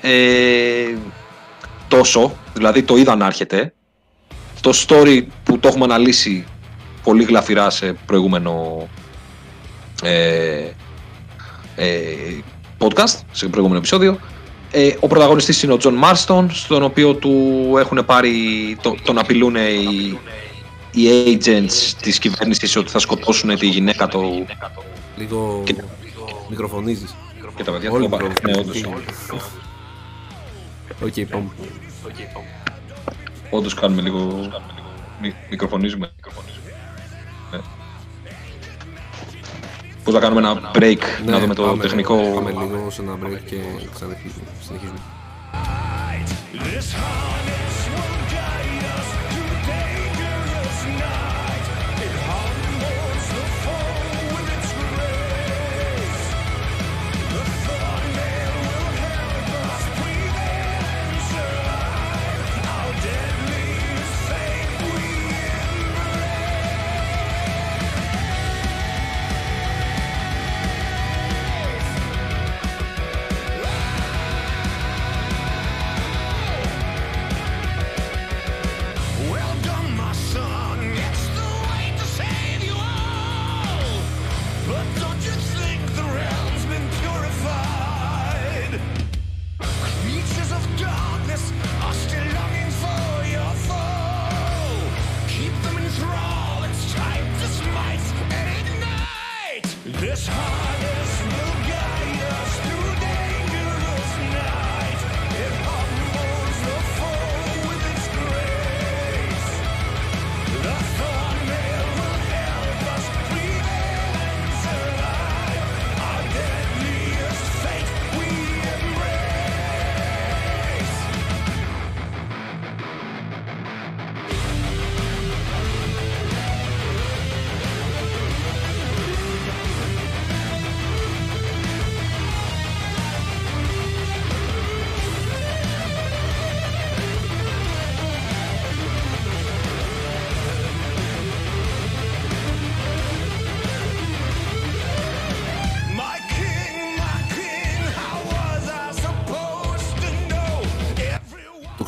[0.00, 0.94] Ε,
[1.88, 3.72] τόσο, δηλαδή το είδα να έρχεται.
[4.60, 6.44] Το story που το έχουμε αναλύσει
[7.02, 8.86] πολύ γλαφυρά σε προηγούμενο
[10.02, 10.70] ε,
[11.76, 11.88] ε,
[12.78, 14.18] podcast, σε προηγούμενο επεισόδιο.
[14.70, 18.32] Ε, ο πρωταγωνιστής είναι ο Τζον Μάρστον, στον οποίο του έχουν πάρει,
[18.82, 20.18] το, τον απειλούν οι,
[20.90, 24.46] οι agents της κυβέρνησης ότι θα σκοτώσουν τη γυναίκα του
[25.16, 25.74] Λίγο Και-
[26.50, 27.14] μικροφωνίζεις.
[27.56, 28.16] και τα παιδιά Όλοι του.
[28.16, 28.92] Ναι, μικροφωνίζουν.
[28.92, 29.50] όντως.
[31.02, 31.48] Οκ, πάμε.
[33.50, 34.48] Όντως κάνουμε λίγο.
[35.22, 36.10] Μι- μικροφωνίζουμε.
[37.52, 37.58] Ναι.
[40.04, 42.16] Πώς θα κάνουμε ένα break, Ναι, να δούμε το πάμε- τεχνικό...
[42.34, 43.56] Πάμε λίγο σε ένα break και
[43.94, 44.44] ξαναρχίζουμε.
[44.66, 44.98] Συνεχίζουμε.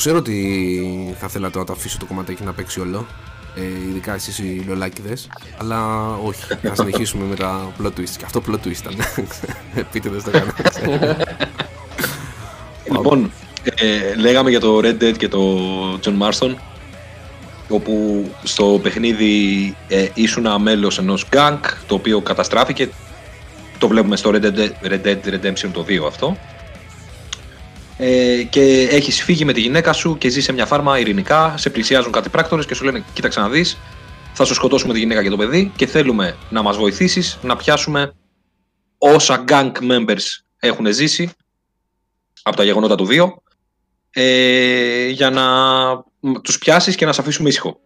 [0.03, 3.07] Ξέρω ότι θα θέλατε να το αφήσω το κομματάκι να παίξει όλο.
[3.55, 5.29] Ε, ειδικά εσείς οι λολάκιδες
[5.59, 8.15] Αλλά όχι, θα συνεχίσουμε με τα plot twist.
[8.19, 8.95] Και αυτό plot twist ήταν.
[9.75, 10.55] Επίτηδες το έκανα.
[12.93, 13.31] Λοιπόν,
[13.65, 15.59] ε, λέγαμε για το Red Dead και το
[16.05, 16.55] John Marston
[17.69, 22.91] όπου στο παιχνίδι ε, ήσουν μέλος ενός gang το οποίο καταστράφηκε.
[23.79, 26.37] Το βλέπουμε στο Red Dead, Red Dead Redemption το 2 αυτό
[28.05, 31.71] ε, και έχεις φύγει με τη γυναίκα σου και ζεις σε μια φάρμα ειρηνικά σε
[31.71, 33.79] πλησιάζουν κάτι πράκτορες και σου λένε κοίταξε να δεις
[34.33, 38.13] θα σου σκοτώσουμε τη γυναίκα και το παιδί και θέλουμε να μας βοηθήσεις να πιάσουμε
[38.99, 40.23] όσα gang members
[40.59, 41.31] έχουν ζήσει
[42.43, 43.27] από τα γεγονότα του 2
[44.11, 45.47] ε, για να
[46.21, 47.81] μ, τους πιάσεις και να σε αφήσουμε ήσυχο.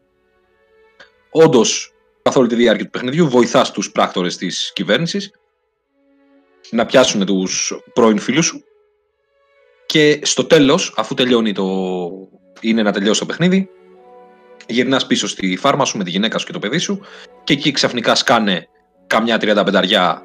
[1.31, 1.93] Όντως,
[2.23, 5.31] καθ' όλη τη διάρκεια του παιχνιδιού βοηθάς τους πράκτορες της κυβέρνησης
[6.71, 8.65] να πιάσουν τους πρώην φίλους σου
[9.97, 11.65] και στο τέλος, αφού τελειώνει το...
[12.61, 13.69] είναι να τελειώσει το παιχνίδι,
[14.67, 17.01] γυρνάς πίσω στη φάρμα σου με τη γυναίκα σου και το παιδί σου
[17.45, 18.69] και εκεί ξαφνικά σκάνε
[19.07, 20.17] καμιά 35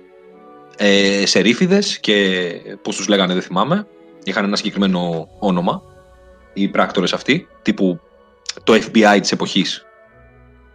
[0.78, 2.48] ε, σερίφιδες και
[2.82, 3.88] πώς τους λέγανε δεν θυμάμαι.
[4.24, 5.82] Είχαν ένα συγκεκριμένο όνομα
[6.54, 8.00] οι πράκτορες αυτοί τύπου
[8.64, 9.86] το FBI της εποχής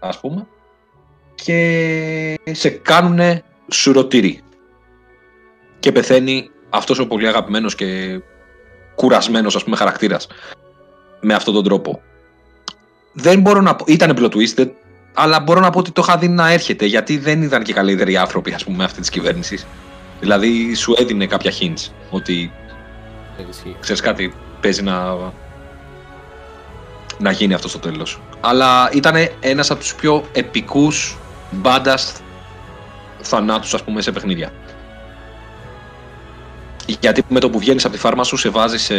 [0.01, 0.47] ας πούμε.
[1.35, 4.41] Και σε κάνουνε σουρωτήρι.
[5.81, 8.21] Και πεθαίνει αυτός ο πολύ αγαπημένος και
[8.97, 10.27] κουρασμένος ας πούμε χαρακτήρας
[11.21, 12.01] με αυτόν τον τρόπο
[13.13, 14.73] δεν μπορώ να πω, ήταν plot twist δεν-
[15.15, 18.17] αλλά μπορώ να πω ότι το είχα δει να έρχεται γιατί δεν ήταν και καλύτεροι
[18.17, 19.67] άνθρωποι ας πούμε αυτής της κυβέρνησης
[20.21, 22.53] δηλαδή σου έδινε κάποια hints ότι
[23.51, 23.77] Ισχύει.
[23.81, 25.17] ξέρεις κάτι, παίζει να,
[27.19, 28.21] να γίνει αυτό στο τέλος.
[28.41, 31.17] Αλλά ήταν ένας από τους πιο επικούς
[31.51, 32.13] μπάντας
[33.23, 34.53] θανάτους, ας πούμε, σε παιχνίδια.
[36.87, 38.95] Γιατί με το που βγαίνεις από τη φάρμα σου, σε βάζεις σε,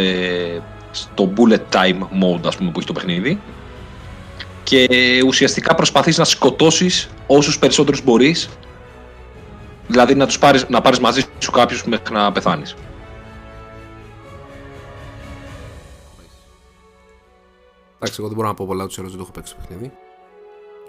[0.90, 3.40] στο bullet time mode, ας πούμε, που έχει το παιχνίδι
[4.62, 4.88] και
[5.26, 8.48] ουσιαστικά προσπαθείς να σκοτώσεις όσους περισσότερους μπορείς
[9.86, 12.76] δηλαδή να, τους πάρεις, να πάρεις μαζί σου κάποιους μέχρι να πεθάνεις.
[17.96, 19.92] Εντάξει, εγώ δεν μπορώ να πω πολλά τους άλλους, δεν το έχω παίξει το παιχνίδι.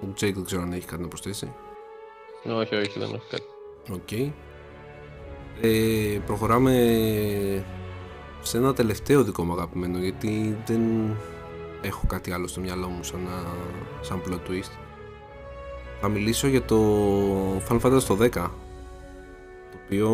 [0.02, 1.54] Ο Τζέικ δεν ξέρω αν έχει κάτι να προσθέσει.
[2.44, 3.44] Όχι, όχι, δεν έχω κάτι.
[3.92, 4.34] Οκ.
[5.62, 6.74] Ε, προχωράμε
[8.42, 10.82] σε ένα τελευταίο δικό μου αγαπημένο γιατί δεν
[11.82, 13.54] έχω κάτι άλλο στο μυαλό μου σαν, να-
[14.04, 14.72] σαν plot twist.
[16.02, 16.78] Θα μιλήσω για το
[17.70, 20.10] Final Fantasy το 10 το οποίο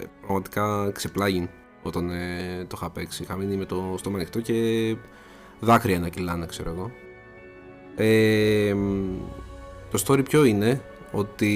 [0.00, 1.48] ε, πραγματικά εξεπλάγην
[1.82, 3.22] όταν ε, το είχα παίξει.
[3.22, 4.54] Είχα μείνει με το στόμα ανοιχτό και
[5.60, 6.90] δάκρυα να κυλάνε ξέρω εγώ.
[7.96, 9.16] Ε, μ,
[9.90, 11.54] το story ποιο είναι; Ότι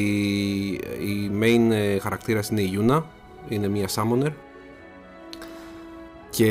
[1.00, 3.02] η main ε, χαρακτήρας είναι η Yuna
[3.48, 4.32] είναι μια summoner.
[6.30, 6.46] Και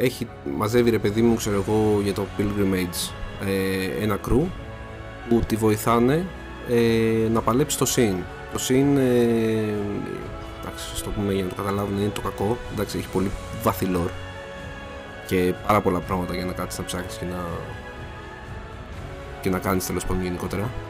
[0.00, 0.26] έχει
[0.56, 3.12] μαζεύει ρε παιδί μου ξέρω εγώ για το pilgrimage
[3.46, 4.42] ε, ένα crew
[5.28, 6.26] που τη βοηθάνε
[6.68, 8.22] ε, να παλέψει στο scene
[8.52, 9.74] το Sin, ε,
[10.60, 12.56] εντάξει, ας το πούμε για να το καταλάβουν, είναι το κακό.
[12.72, 13.30] Εντάξει, έχει πολύ
[13.62, 14.10] βαθύ lore
[15.26, 17.44] και πάρα πολλά πράγματα για να κάτσεις να ψάξεις και να,
[19.40, 20.62] και να κάνεις τέλος πάντων γενικότερα.
[20.62, 20.87] το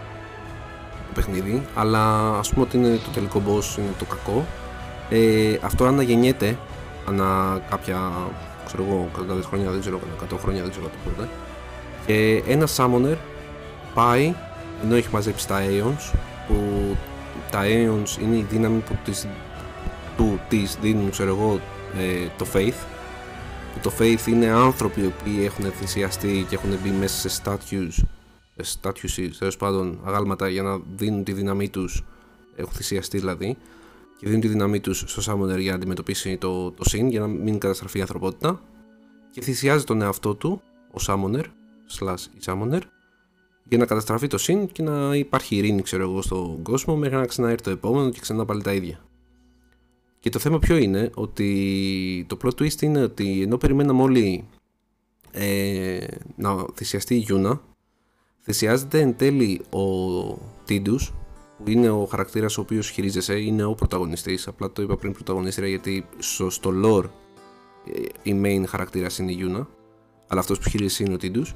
[1.19, 1.66] παιχνίδι.
[1.75, 4.47] Αλλά ας πούμε ότι είναι το τελικό boss είναι το κακό.
[5.11, 6.59] Ε, αυτό αναγεννιέται
[7.09, 8.12] ανά κάποια,
[8.66, 11.29] ξέρω εγώ, κατά χρόνια, δεν ξέρω, κατά 100 χρόνια, δεν ξέρω το πότε.
[12.07, 13.16] Και ένα summoner
[13.95, 14.35] πάει,
[14.85, 16.12] ενώ έχει μαζέψει τα Aeons,
[16.47, 16.57] που
[17.51, 19.27] τα Aeons είναι η δύναμη που τις,
[20.16, 21.61] του τις δίνουν, ξέρω εγώ,
[21.99, 22.87] ε, το Faith.
[23.73, 28.05] Που το Faith είναι άνθρωποι οι οποίοι έχουν θυσιαστεί και έχουν μπει μέσα σε statues,
[28.61, 32.04] σε statues, τέλος πάντων, αγάλματα για να δίνουν τη δύναμή τους,
[32.56, 33.56] έχουν θυσιαστεί δηλαδή,
[34.18, 37.26] και δίνουν τη δύναμή τους στο Summoner για να αντιμετωπίσει το, το Sin, για να
[37.26, 38.62] μην καταστραφεί η ανθρωπότητα.
[39.30, 41.44] Και θυσιάζει τον εαυτό του, ο Summoner,
[41.98, 42.80] slash η Summoner,
[43.64, 47.26] για να καταστραφεί το Sin και να υπάρχει ειρήνη, ξέρω εγώ, στον κόσμο μέχρι να
[47.26, 49.00] ξαναέρθει το επόμενο και ξανά πάλι τα ίδια.
[50.20, 54.48] Και το θέμα ποιο είναι, ότι το plot twist είναι ότι ενώ περιμέναμε όλοι
[55.30, 56.06] ε,
[56.36, 57.61] να θυσιαστεί η Γιούνα,
[58.53, 59.82] θυσιάζεται εν τέλει ο
[60.64, 61.12] Τίντους,
[61.64, 65.68] που είναι ο χαρακτήρας ο οποίος χειρίζεσαι, είναι ο πρωταγωνιστής, απλά το είπα πριν πρωταγωνίστρια
[65.68, 67.05] γιατί στο, στο lore
[67.94, 69.68] ε, η main χαρακτήρας είναι η Γιούνα,
[70.28, 71.55] αλλά αυτός που χειρίζεσαι είναι ο Τίντους.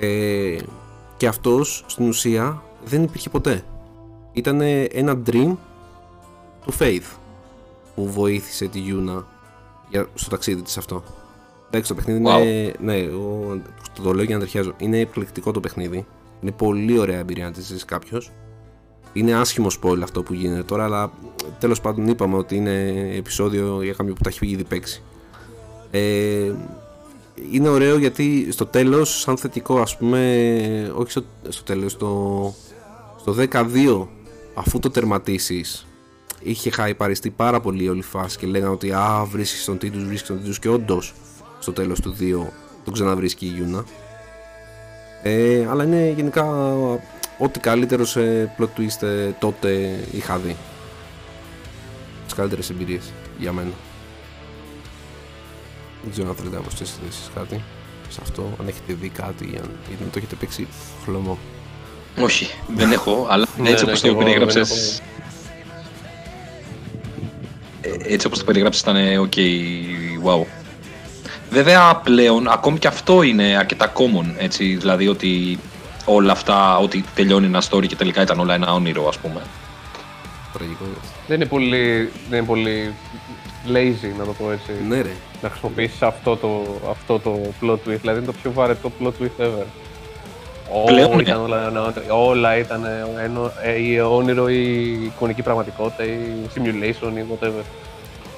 [0.00, 0.56] Ε,
[1.16, 3.64] και αυτός στην ουσία δεν υπήρχε ποτέ.
[4.32, 4.60] Ήταν
[4.90, 5.56] ένα dream
[6.64, 7.16] του Faith
[7.94, 9.26] που βοήθησε τη Γιούνα
[9.90, 11.04] για, στο ταξίδι της αυτό.
[11.76, 12.40] Εντάξει, το παιχνίδι Wow.
[12.42, 12.72] είναι.
[12.80, 13.60] Ναι, εγώ
[13.94, 14.74] το, το λέω για να ταιριάζω.
[14.78, 16.06] Είναι εκπληκτικό το παιχνίδι.
[16.40, 18.30] Είναι πολύ ωραία εμπειρία να τη ζήσει κάποιος.
[19.12, 21.10] Είναι άσχημο spoil αυτό που γίνεται τώρα, αλλά
[21.58, 25.02] τέλος πάντων είπαμε ότι είναι επεισόδιο για κάποιον που τα έχει ήδη παίξει.
[25.90, 26.52] Ε,
[27.50, 32.54] είναι ωραίο γιατί στο τέλος, σαν θετικό ας πούμε, όχι στο, στο τέλος, στο,
[33.20, 34.06] στο 12
[34.54, 35.86] αφού το τερματίσεις
[36.42, 40.28] είχε χαϊπαριστεί πάρα πολύ όλη η φάση και λέγανε ότι α, βρίσκεις τον Τίντους, βρίσκεις
[40.28, 41.14] τον Τίντους και όντως
[41.58, 42.46] στο τέλος του 2
[42.84, 43.84] τον ξαναβρίσκει η Γιούνα.
[45.22, 46.44] Ε, αλλά είναι γενικά
[47.38, 50.56] ό,τι καλύτερος σε plot twist ε, τότε είχα δει.
[52.24, 53.70] Τις καλύτερες εμπειρίες για μένα.
[56.02, 57.62] Δεν ξέρω αν θέλετε να προσθέσετε εσείς κάτι
[58.08, 60.66] σε αυτό, αν έχετε δει κάτι, αν γιατί το έχετε παίξει
[61.04, 61.38] χλωμό.
[62.20, 62.46] Όχι,
[62.76, 65.00] δεν έχω, αλλά Ναι, έτσι ναι, όπως και το εγώ περιέγραψες...
[67.80, 69.36] ε, Έτσι όπως το περιγράψεις ήταν ε, ok,
[70.24, 70.44] wow.
[71.56, 75.58] Βέβαια πλέον ακόμη και αυτό είναι αρκετά common, έτσι, δηλαδή ότι
[76.04, 79.40] όλα αυτά, ότι τελειώνει ένα story και τελικά ήταν όλα ένα όνειρο ας πούμε.
[80.52, 80.84] Τραγικό.
[81.26, 82.94] Δεν είναι πολύ, δεν είναι πολύ
[83.72, 84.70] lazy, να το πω έτσι.
[84.88, 85.12] Ναι ρε.
[85.42, 87.98] Να χρησιμοποιήσεις αυτό το, αυτό το plot twist.
[88.00, 89.64] Δηλαδή είναι το πιο βαρετό plot twist ever.
[90.86, 91.22] Πλέον, Όλα ναι.
[91.22, 92.84] ήταν, όλα, ένα όνειρο, όλα ήταν
[93.24, 96.16] ένα, ε, ή όνειρο ή εικονική πραγματικότητα ή
[96.54, 97.62] simulation ή whatever.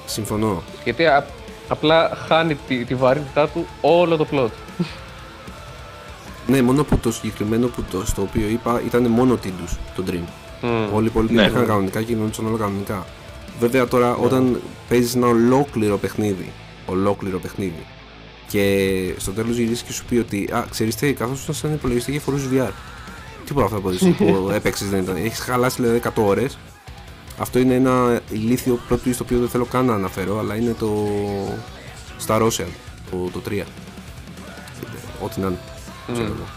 [0.05, 0.63] Συμφωνώ.
[0.83, 1.25] Γιατί α-
[1.69, 4.49] απλά χάνει τη, τη βαρύτητά του όλο το plot.
[6.47, 10.23] Ναι, μόνο που το συγκεκριμένο που το, στο οποίο είπα ήταν μόνο Τίντους, το Dream.
[10.61, 10.93] Μμμ.
[10.93, 11.41] Όλοι οι υπόλοιποι Ναι.
[11.45, 13.05] είχαν κανονικά και γινόντουσαν όλα κανονικά.
[13.59, 16.51] Βέβαια τώρα όταν παίζεις ένα ολόκληρο παιχνίδι,
[16.85, 17.85] ολόκληρο παιχνίδι,
[18.47, 22.11] και στο τέλος γυρίσεις και σου πει ότι «Α, ξέρεις τι, καθώς ήσουν σαν υπολογιστή
[22.11, 22.71] και φορούσε VR».
[23.45, 25.15] Τίποτα αυτό που, που έπαιξες δεν ήταν.
[25.15, 26.57] Έχεις χαλάσει δηλαδή 100 ώρες.
[27.39, 30.73] Αυτό είναι ένα ηλίθιο plot twist το οποίο δεν θέλω καν να αναφέρω, αλλά είναι
[30.73, 31.07] το
[32.27, 32.67] Star Ocean,
[33.11, 33.63] το, το 3.
[35.23, 35.59] Ό,τι να είναι.
[36.13, 36.47] ξέρω εγώ.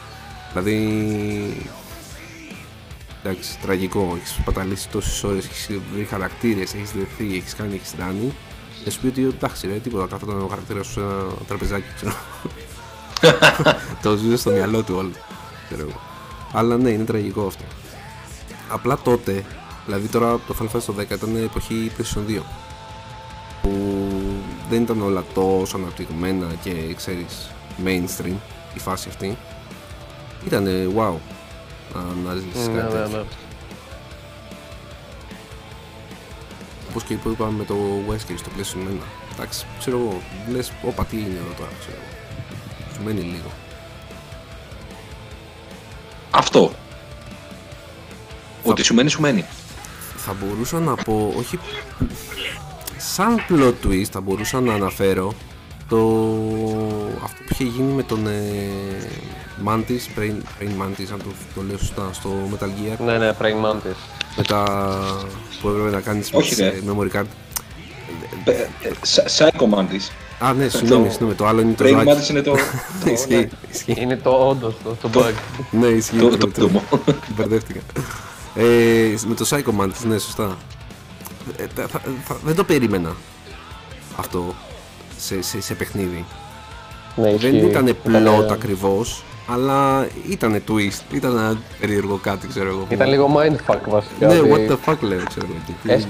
[0.52, 1.72] Δηλαδή
[3.24, 4.16] Εντάξει, τραγικό.
[4.16, 8.32] Έχεις παταλήσει τόσες ώρες, έχεις βρει χαρακτήρες, έχεις δεθεί, έχεις κάνει, έχεις ράνει.
[8.84, 10.06] Και σου πει ότι εντάξει, ρε, τίποτα.
[10.06, 12.14] Καθόταν ο χαρακτήρα σου σε ένα τραπεζάκι, ξέρω.
[14.02, 15.10] το ζούσε στο μυαλό του όλο.
[15.66, 16.00] Ξέρω εγώ.
[16.52, 17.64] Αλλά ναι, είναι τραγικό αυτό.
[18.68, 19.44] Απλά τότε,
[19.86, 22.40] δηλαδή τώρα το Final Fantasy το 10 ήταν εποχή PlayStation 2.
[23.62, 23.70] Που
[24.70, 27.50] δεν ήταν όλα τόσο αναπτυγμένα και ξέρεις
[27.84, 28.34] mainstream
[28.74, 29.36] η φάση αυτή.
[30.46, 31.14] Ήταν wow
[31.94, 32.00] να,
[32.30, 33.16] να ζήσεις Ναι, κάτι ναι, τέτοιο.
[33.18, 33.24] ναι.
[36.90, 37.74] Όπως και που είπαμε με το
[38.08, 39.02] Wesker στο PlayStation 1.
[39.34, 40.20] Εντάξει, ξέρω εγώ,
[40.52, 42.94] λες, όπα τι είναι εδώ τώρα, ξέρω εγώ.
[42.94, 43.50] Σου μένει λίγο.
[46.30, 46.72] Αυτό.
[48.64, 49.44] Ότι σου μένει, σου μένει.
[50.24, 51.58] Θα μπορούσα να πω, όχι
[52.98, 55.32] σαν plot twist, θα μπορούσα να αναφέρω
[55.88, 55.96] το
[57.24, 58.30] αυτό που είχε γίνει με τον ε,
[59.66, 63.64] Mantis, Brain, Brain Mantis, αν το, το λέω σωστά, στο Metal Gear, Ναι, ναι, Praying
[63.66, 63.96] Mantis.
[64.36, 64.64] με τα
[65.60, 66.80] που έπρεπε να κάνεις Όχι, σε ρε.
[66.86, 67.24] memory card.
[68.44, 68.66] Ε, ε,
[69.14, 70.10] Sa- Psycho Mantis.
[70.46, 72.10] Α, ναι, συγγνώμη, συγγνώμη, το άλλο είναι το Brain ζωάκι.
[72.10, 72.52] Mantis είναι το.
[72.56, 72.58] το-
[73.04, 73.10] ναι.
[73.10, 73.94] Ισχύει, ισχύει.
[73.98, 75.32] Είναι το όντως το, το bug.
[75.70, 76.16] Ναι, ισχύει.
[76.16, 76.82] Το- το- το το- πτωμό.
[77.36, 77.80] Μπερδεύτηκα.
[78.54, 80.56] Ε, με το Psycho Mantis, ναι, σωστά.
[81.56, 83.16] Ε, θα- θα- θα- δεν το περίμενα
[84.16, 84.54] αυτό
[85.18, 86.24] σε, σε, σε παιχνίδι.
[87.16, 87.66] Ναι, Δεν ισχύει.
[87.70, 91.14] ήταν Ήτανε- plot ακριβώς, αλλά ήταν twist.
[91.14, 92.86] Ήταν ένα περίεργο κάτι, ξέρω εγώ.
[92.88, 94.26] Ήταν λίγο mindfuck βασικά.
[94.26, 95.56] Ναι, ότι what the fuck λέω, ξέρω εγώ.
[95.66, 96.06] και τι- έσ-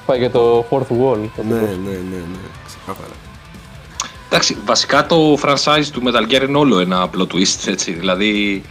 [0.00, 1.18] Έσπαγε το fourth wall.
[1.48, 2.16] Ναι, ναι, ναι, ναι,
[2.66, 3.14] ξεκάθαρα.
[4.28, 7.92] Εντάξει, βασικά το franchise του Metal Gear είναι όλο ένα plot twist, έτσι.
[7.92, 8.62] Δηλαδή,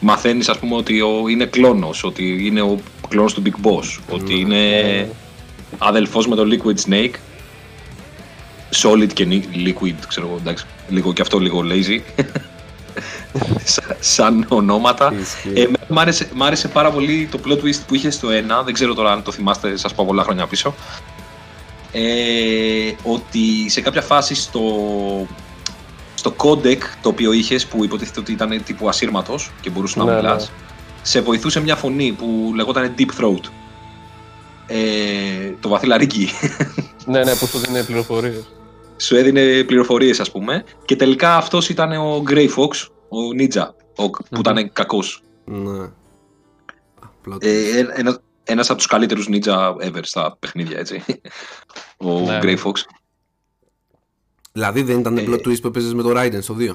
[0.00, 4.38] μαθαίνεις ας πούμε ότι ο, είναι κλόνος, ότι είναι ο κλόνος του Big Boss, ότι
[4.40, 5.08] είναι
[5.78, 7.14] αδελφός με το Liquid Snake.
[8.82, 12.00] Solid και ni- Liquid, ξέρω εγώ, εντάξει, λίγο και αυτό λίγο lazy.
[13.64, 15.12] Σα- σαν ονόματα.
[15.20, 15.48] Ισχύει.
[15.54, 18.32] Ε, εμένα μ' άρεσε, μ' άρεσε πάρα πολύ το plot twist που είχε στο 1,
[18.64, 20.74] δεν ξέρω τώρα αν το θυμάστε, σας πάω πολλά χρόνια πίσω.
[21.92, 22.00] Ε,
[23.02, 24.60] ότι σε κάποια φάση στο,
[26.20, 30.14] στο codec το οποίο είχες που υποτίθεται ότι ήταν τύπου ασύρματος και μπορούσε να Ναι,
[30.14, 30.54] μιλάς, ναι.
[31.02, 33.40] σε βοηθούσε μια φωνή που λεγόταν Deep Throat.
[34.66, 36.28] Ε, το βαθυλαρίκι
[37.04, 38.44] Ναι, ναι, που σου δίνει πληροφορίες.
[38.96, 44.10] σου έδινε πληροφορίες ας πούμε και τελικά αυτός ήταν ο Grey Fox, ο Ninja, ο,
[44.10, 45.22] που ήταν κακός.
[45.44, 45.86] Ναι.
[47.26, 47.42] Plot twist.
[47.44, 51.04] Ε, ε, ένα, ένας από τους καλύτερους ninja ever στα παιχνίδια, έτσι.
[51.96, 52.54] Ο Ναι, Grey ναι.
[52.64, 52.72] Fox.
[54.52, 56.68] Δηλαδή δεν ήταν ε, plot twist που έπαιζες με το Raiden στο 2.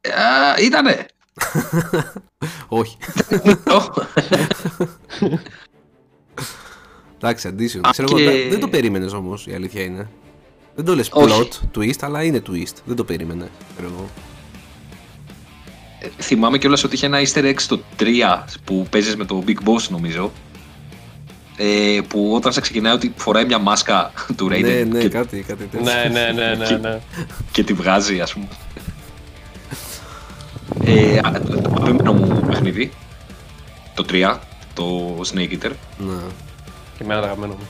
[0.00, 1.06] Α, ήτανε!
[2.68, 2.96] Όχι.
[7.16, 7.80] Εντάξει, addition.
[7.86, 10.08] Α, Ξέρω εγώ, και- δεν- δεν το περίμενες όμως, η αλήθεια είναι.
[10.74, 11.48] Δεν το λες Όχι.
[11.72, 12.74] plot twist, αλλά είναι twist.
[12.84, 13.50] Δεν το περίμενε.
[13.76, 14.08] Ξέρω εγώ.
[16.00, 19.56] Ε, Θυμάμαι κιόλας ότι είχε ένα easter egg στο 3 που παίζεις με το Big
[19.64, 20.32] Boss νομίζω.
[21.62, 25.40] Ε, που όταν σε ξεκινάει ότι φοράει μια μάσκα του Raiden Ναι, ναι, και, κάτι,
[25.48, 25.80] κάτι τέτοιο.
[25.92, 27.00] Ναι, ναι, ναι, ναι, ναι.
[27.52, 28.46] και τη βγάζει ας πούμε.
[30.84, 32.92] Ε, α, το το αγαπημένο μου παιχνίδι,
[33.94, 34.36] το 3,
[34.74, 35.70] το Snake Eater.
[35.98, 36.14] Ναι.
[36.96, 37.68] Και εμένα το αγαπημένο μου.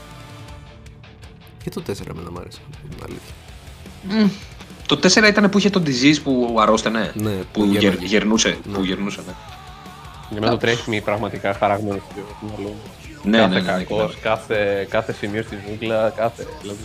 [1.63, 2.59] Και το 4 εμένα μ' άρεσε.
[2.89, 4.29] την αλήθεια.
[4.85, 7.11] Το 4 ήταν που είχε τον disease που αρρώστενε.
[7.15, 8.05] Ναι, που που γερ- γέρναγε.
[8.05, 8.57] γερνούσε.
[8.69, 8.73] Ναι.
[8.77, 9.33] Που γερνούσε, ναι.
[10.31, 12.81] Για μένα το τρέχει πραγματικά χαραγμένο στο μυαλό μου.
[13.23, 14.21] Ναι, κάθε ναι, ναι, κακός, ναι.
[14.21, 16.47] κάθε, κάθε σημείο στη ζούγκλα, κάθε.
[16.61, 16.79] Δηλαδή.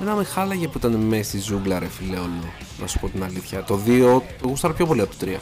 [0.00, 2.52] Εμένα με χάλαγε που ήταν μέσα στη ζούγκλα, ρε φίλε, όλο.
[2.80, 3.62] Να σου πω την αλήθεια.
[3.62, 5.36] Το 2 το γούσταρα πιο πολύ από το 3.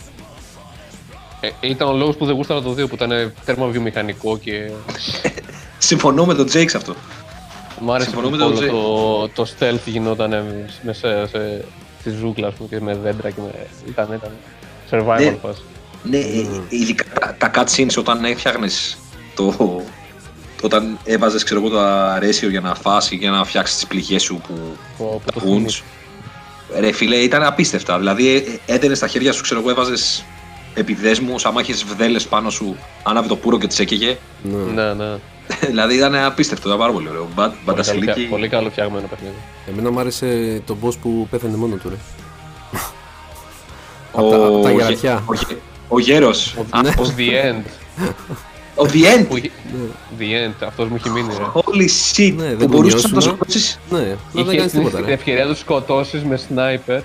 [1.41, 4.71] Ε, ήταν ο λόγος που δεν γούσταρα το 2 που ήταν τέρμα βιομηχανικό και
[5.79, 6.95] Συμφωνώ με τον Jake σε αυτό.
[7.81, 8.69] μου άρεσε Συμφωνώ που με τον όλο Τζέι.
[8.69, 10.45] το, το stealth γινόταν
[10.83, 11.65] μέσα σε,
[12.01, 13.67] στη ζούγκλα ας πούμε, και με δέντρα και με...
[13.89, 14.31] Ήταν, ήταν
[14.91, 15.37] survival Ναι.
[15.43, 15.63] φάση.
[16.11, 18.99] Ναι, ε, ειδικά τα, τα cutscenes όταν έφτιαχνες
[19.35, 19.83] το.
[20.63, 24.23] Όταν έβαζες ξέρω εγώ το αρέσιο για να φας ή για να φτιάξεις τις πληγές
[24.23, 24.55] σου που.
[24.97, 25.51] Που, που τα το wounds.
[25.53, 25.85] θυμήθηκα.
[26.79, 27.99] Ρε φίλε, ήταν απίστευτα.
[27.99, 30.25] Δηλαδή έδαινε στα χέρια σου, ξέρω εγώ, έβαζες
[30.75, 34.19] επιδέσμους, άμα είχες βδέλες πάνω σου, άναβε το πουρο και τις έκαιγε.
[34.43, 34.83] Ναι.
[34.83, 35.19] Ναι, ναι.
[35.69, 37.29] δηλαδή ήταν απίστευτο, ήταν πάρα πολύ ωραίο.
[37.35, 38.11] Μπα- Πολύ, καλό, Μπαντασιλίκη.
[38.11, 39.35] φτια- πολύ καλό φτιαγμένο παιχνίδι.
[39.69, 41.95] Εμένα μ' άρεσε το boss που πέθανε μόνο του, ρε.
[44.13, 45.23] Ο, Απ' τα- απ' τα ο, γερατιά.
[45.27, 45.59] ο, γε-
[45.95, 46.55] ο γέρος.
[46.59, 46.89] Ο, Α, Ναι.
[46.89, 47.65] ο The End.
[48.77, 49.27] Ο The End.
[49.29, 49.51] Που, είχε-
[50.19, 51.45] the End, αυτός μου έχει μείνει ρε.
[51.55, 52.35] Holy shit.
[52.37, 53.35] Ναι, δεν που μπορούσες να το κουνιώσουμε.
[53.37, 53.99] σκοτώσεις; Ναι,
[54.33, 55.13] δεν Είχε κάνεις την, τίποτα, την ρε.
[55.13, 57.01] ευκαιρία να του σκοτώσεις με σνάιπερ.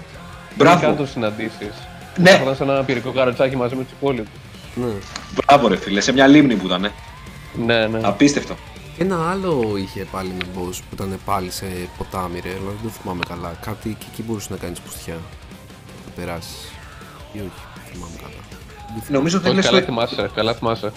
[0.56, 0.78] Μπράβο.
[0.80, 1.74] Πριν καν το συναντήσεις.
[2.18, 2.40] Ναι.
[2.42, 4.30] Ήταν σε ένα πυρικό καροτσάκι μαζί με τους υπόλοιπους.
[4.76, 4.86] Ναι.
[5.36, 6.92] Μπράβο ρε φίλε, σε μια λίμνη που ήταν.
[7.66, 8.00] Ναι, ναι.
[8.04, 8.56] Απίστευτο.
[8.98, 11.66] Και ένα άλλο είχε πάλι με boss που ήταν πάλι σε
[11.98, 13.52] ποτάμι, ρε, αλλά δεν το θυμάμαι καλά.
[13.66, 15.14] Κάτι και εκεί μπορούσες να κάνεις πουστιά.
[16.06, 16.72] Να περάσεις.
[17.34, 18.42] Ή όχι, δεν θυμάμαι καλά.
[18.94, 19.18] Δεν θυμάμαι.
[19.18, 19.86] Νομίζω ότι Όχι, λες καλά το...
[19.86, 20.92] θυμάσαι, καλά θυμάσαι.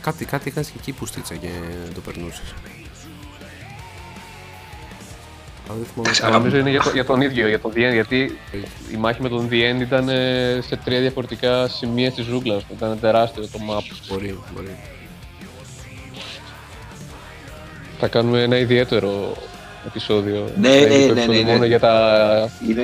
[0.00, 1.48] Κάτι, κάτι έκανες και εκεί πουστίτσα και
[1.94, 2.54] το περνούσες.
[5.68, 6.34] Αλλά δεν θυμάμαι Εντάξει, καλά.
[6.34, 8.38] Αλλά νομίζω είναι για, το- για τον ίδιο, για τον The End, γιατί
[8.92, 12.62] η μάχη με τον The End ήταν ε, σε τρία διαφορετικά σημεία της ζούγκλας.
[12.76, 13.82] Ήταν τεράστιο το map.
[14.08, 14.66] Μπορεί, μπορεί.
[14.66, 14.70] Ε,
[17.98, 19.36] Θα κάνουμε ένα ιδιαίτερο
[19.86, 20.48] επεισόδιο.
[20.60, 21.52] Ναι, Ένα ναι, ιδιαίτερο ναι, ναι, επεισόδιο ναι.
[21.52, 22.82] Μόνο για τα, Είναι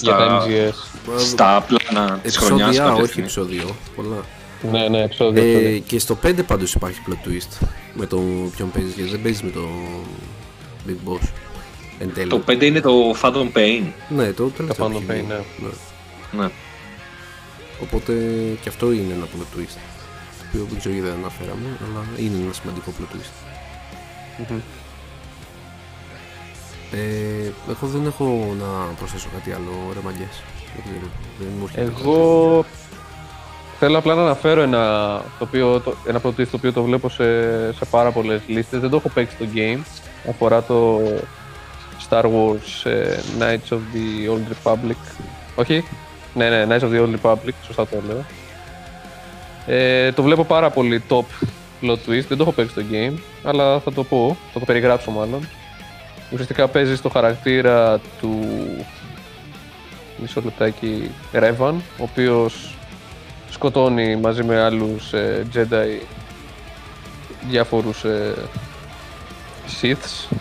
[0.00, 0.89] για τα στα, MGS.
[1.18, 3.22] Στα πλάνα της χρονιάς Επεισόδια, κάποια όχι στιγμή.
[3.22, 3.74] επεισόδιο.
[3.96, 4.24] Πολλά.
[4.70, 5.42] Ναι, ναι, επεισόδιο.
[5.42, 5.78] Ε, επεισόδιο.
[5.78, 7.66] και στο 5 πάντως υπάρχει plot twist.
[7.94, 8.16] Με το
[8.56, 9.68] ποιον παίζεις και δεν παίζεις με το
[10.88, 11.28] Big Boss.
[11.98, 12.28] Εν τέλει.
[12.28, 13.82] Το 5 είναι το Phantom Pain.
[14.08, 14.86] Ναι, το τελευταίο.
[14.86, 15.26] Phantom που έχει Pain, βγει.
[16.32, 16.40] ναι.
[16.42, 16.48] Ναι.
[17.82, 18.12] Οπότε
[18.62, 19.76] και αυτό είναι ένα plot twist.
[20.38, 23.32] Το οποίο δεν ξέρω γιατί δεν αναφέραμε, αλλά είναι ένα σημαντικό plot twist.
[24.50, 24.58] Μμμ.
[26.92, 28.66] Ε, εγώ δεν έχω να
[28.98, 30.42] προσθέσω κάτι άλλο, ρε μαγκές.
[30.74, 32.00] Δεν ξέρω, δεν μου έρχεται κάτι.
[32.00, 32.64] Εγώ
[33.78, 34.78] θέλω απλά να αναφέρω ένα,
[35.38, 38.80] το οποίο, το, ένα πρώτο το οποίο το βλέπω σε, σε πάρα πολλές λίστες.
[38.80, 39.78] Δεν το έχω παίξει το game.
[40.28, 41.00] Αφορά το
[42.08, 45.14] Star Wars ε, Knights of the Old Republic.
[45.54, 45.84] Όχι;
[46.34, 47.52] Ναι, ναι, Knights of the Old Republic.
[47.66, 48.24] Σωστά το λέω.
[49.66, 51.24] Ε, το βλέπω πάρα πολύ top
[51.82, 52.24] plot twist.
[52.28, 55.48] Δεν το έχω παίξει το game, αλλά θα το πω, θα το περιγράψω μάλλον.
[56.32, 58.38] Ουσιαστικά παίζει στο χαρακτήρα του
[60.20, 62.74] μισό λεπτάκι Revan, ο οποίος
[63.50, 66.02] σκοτώνει μαζί με άλλους ε, Jedi
[67.48, 68.34] διάφορους ε,
[69.80, 70.36] Siths.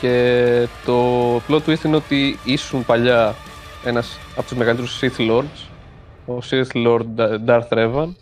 [0.00, 3.34] Και το plot twist είναι ότι ήσουν παλιά
[3.84, 5.68] ένας από τους μεγαλύτερους Sith Lords,
[6.26, 8.12] ο Sith Lord Darth Revan.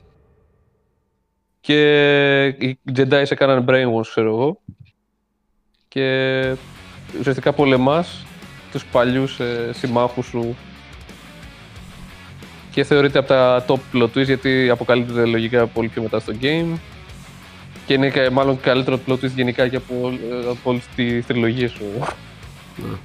[1.60, 4.60] Και οι Jedi σε έκαναν brainwash, ξέρω εγώ.
[5.88, 6.56] Και
[7.18, 8.26] ουσιαστικά πολεμάς
[8.72, 10.56] τους παλιούς ε, συμμάχους σου
[12.70, 16.78] και θεωρείται από τα top plot twist γιατί αποκαλύπτεται λογικά πολύ πιο μετά στο game
[17.86, 19.94] και είναι και μάλλον καλύτερο plot twist γενικά και από,
[20.32, 21.84] ε, από όλη τη τριλογία σου
[22.76, 22.96] Ναι.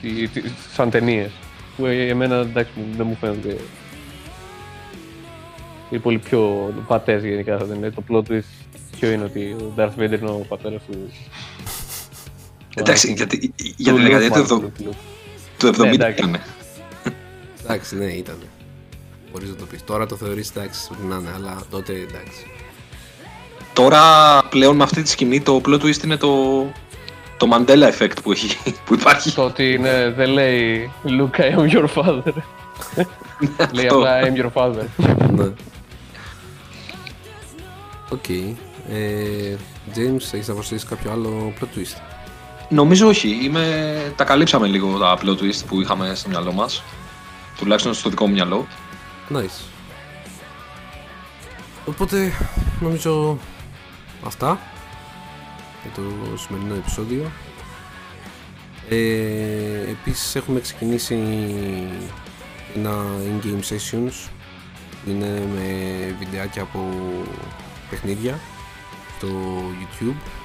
[0.00, 0.42] τη, τη,
[0.74, 1.30] σαν ταινίες.
[1.76, 3.56] Που ε, εμένα εντάξει μου- δεν μου φαίνονται
[5.90, 7.92] είναι πολύ πιο πατές γενικά σαν ταινία.
[7.92, 8.66] Το plot twist
[8.98, 11.10] ποιο είναι ότι ο Darth Vader είναι ο πατέρας του
[12.74, 14.96] Εντάξει, γιατί για του την Luke, δεκαετία του μάλλον, εβδο- του Luke.
[15.58, 16.18] του 70 Ναι, εντάξει.
[16.22, 16.40] ήταν.
[17.64, 18.36] Εντάξει, ναι, ήταν.
[19.32, 19.84] Μπορείς να το πεις.
[19.84, 22.46] Τώρα το θεωρείς εντάξει, ό,τι να είναι, αλλά τότε εντάξει.
[23.72, 24.02] Τώρα
[24.48, 26.62] πλέον με αυτή τη σκηνή το plot twist είναι το,
[27.36, 29.32] το Mandela effect που, έχει, που υπάρχει.
[29.32, 32.32] Το ότι είναι, δεν λέει Luke, I am your father.
[33.72, 33.96] λέει Αυτό.
[33.96, 34.86] απλά I am your father.
[35.30, 35.48] ναι.
[38.10, 38.28] Οκ.
[38.28, 39.56] Ε,
[39.94, 41.96] James, έχεις να προσθέσεις κάποιο άλλο plot twist;
[42.72, 43.38] Νομίζω όχι.
[43.42, 44.12] Είμαι...
[44.16, 46.82] Τα καλύψαμε λίγο τα plot twist που είχαμε στο μυαλό μας.
[47.58, 48.66] Τουλάχιστον στο δικό μου μυαλό.
[49.32, 49.64] Nice.
[51.86, 52.32] Οπότε,
[52.80, 53.38] νομίζω
[54.26, 54.58] αυτά
[55.82, 57.30] για το σημερινό επεισόδιο.
[58.88, 61.14] Ε, επίσης έχουμε ξεκινήσει
[62.76, 64.28] ένα in-game sessions
[65.04, 65.66] που είναι με
[66.18, 66.90] βιντεάκια από
[67.90, 68.38] παιχνίδια
[69.16, 69.28] στο
[69.80, 70.41] YouTube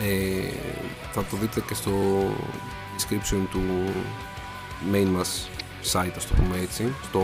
[0.00, 0.52] ε,
[1.12, 1.92] θα το δείτε και στο
[2.96, 3.62] description του
[4.92, 5.48] main μας
[5.92, 7.20] site, ας το πούμε έτσι, στο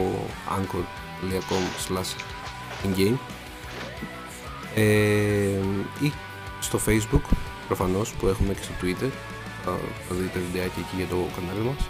[0.49, 2.13] anchor.com slash
[2.87, 3.17] in-game.
[4.75, 4.83] Ε,
[6.01, 6.13] ή
[6.61, 7.37] στο facebook
[7.67, 9.11] προφανώς που έχουμε και στο twitter.
[9.65, 9.79] Θα,
[10.09, 11.89] θα δείτε βιντεάκια εκεί για το κανάλι μας.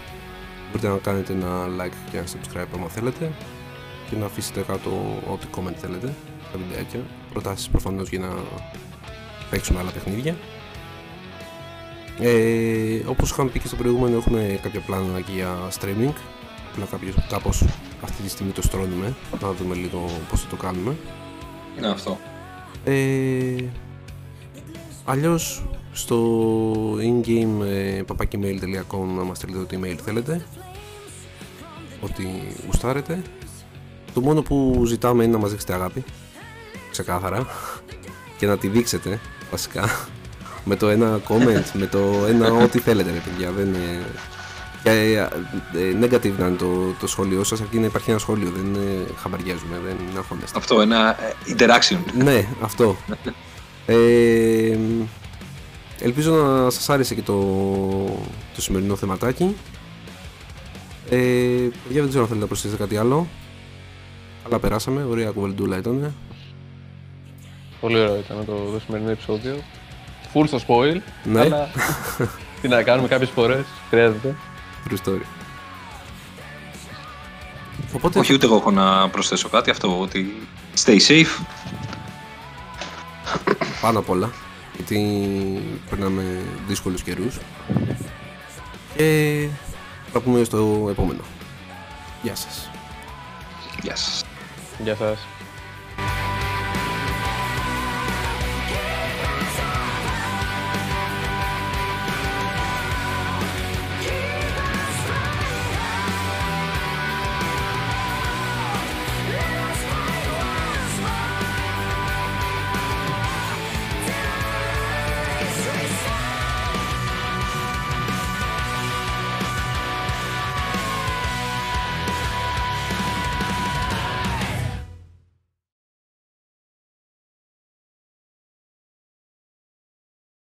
[0.67, 3.31] Μπορείτε να κάνετε ένα like και ένα subscribe άμα θέλετε
[4.09, 6.13] και να αφήσετε κάτω ό,τι comment θέλετε
[6.49, 6.99] στα βιντεάκια.
[7.31, 8.29] Προτάσεις προφανώς για να
[9.49, 10.35] παίξουμε άλλα παιχνίδια
[12.19, 16.13] ε, όπως είχαμε πει και στο προηγούμενο έχουμε κάποια πλάνα και για streaming.
[16.71, 17.63] Απλά κάποιος, κάπως
[18.03, 20.95] αυτή τη στιγμή το στρώνουμε να δούμε λίγο πώς θα το κάνουμε.
[21.77, 22.17] Είναι αυτό.
[22.83, 23.63] ε,
[25.05, 26.43] αλλιώς στο
[26.93, 30.45] in-game ε, papakemail.com να μας στείλετε ό,τι email θέλετε.
[32.01, 32.27] Ό,τι
[32.65, 33.21] γουστάρετε.
[34.13, 36.03] Το μόνο που ζητάμε είναι να μας δείξετε αγάπη.
[36.91, 37.45] Ξεκάθαρα.
[38.37, 39.19] Και να τη δείξετε
[39.51, 39.89] βασικά
[40.67, 44.05] με το ένα comment, με το ένα ό,τι θέλετε ρε παιδιά δεν είναι...
[44.83, 45.17] Και, ε,
[45.79, 49.05] ε, negative να είναι το, το σχόλιο σας αρκεί να υπάρχει ένα σχόλιο δεν ε,
[49.21, 51.97] χαμπαριάζουμε, δεν αγχώνεστε Αυτό, ένα ε, interaction.
[52.23, 52.95] ναι, αυτό.
[53.85, 54.77] Ε,
[55.99, 57.35] ελπίζω να σας άρεσε και το,
[58.55, 59.55] το σημερινό θεματάκι.
[61.09, 61.17] Ε,
[61.89, 63.27] για δεν ξέρω αν θέλετε να προσθέσετε κάτι άλλο.
[64.45, 66.13] Αλλά περάσαμε, ωραία κουβεντούλα ήταν.
[67.79, 69.55] Πολύ ωραίο ήταν το, το σημερινό επεισόδιο.
[70.33, 71.39] Full στο spoil, Ναι.
[71.39, 71.69] αλλά
[72.61, 74.35] τι να κάνουμε κάποιες φορές, χρειάζεται.
[74.89, 75.21] True story.
[77.93, 79.69] Οπότε, Όχι, ούτε εγώ έχω να προσθέσω κάτι.
[79.69, 80.47] Αυτό ότι
[80.85, 81.41] stay safe.
[83.81, 84.31] πάνω απ' όλα,
[84.75, 84.99] γιατί
[85.89, 87.37] περνάμε δύσκολους καιρούς.
[88.95, 89.47] Και
[90.11, 91.21] θα πούμε στο επόμενο.
[92.23, 92.69] Γεια σας.
[93.81, 94.23] Γεια σας.
[94.83, 95.17] Γεια σας.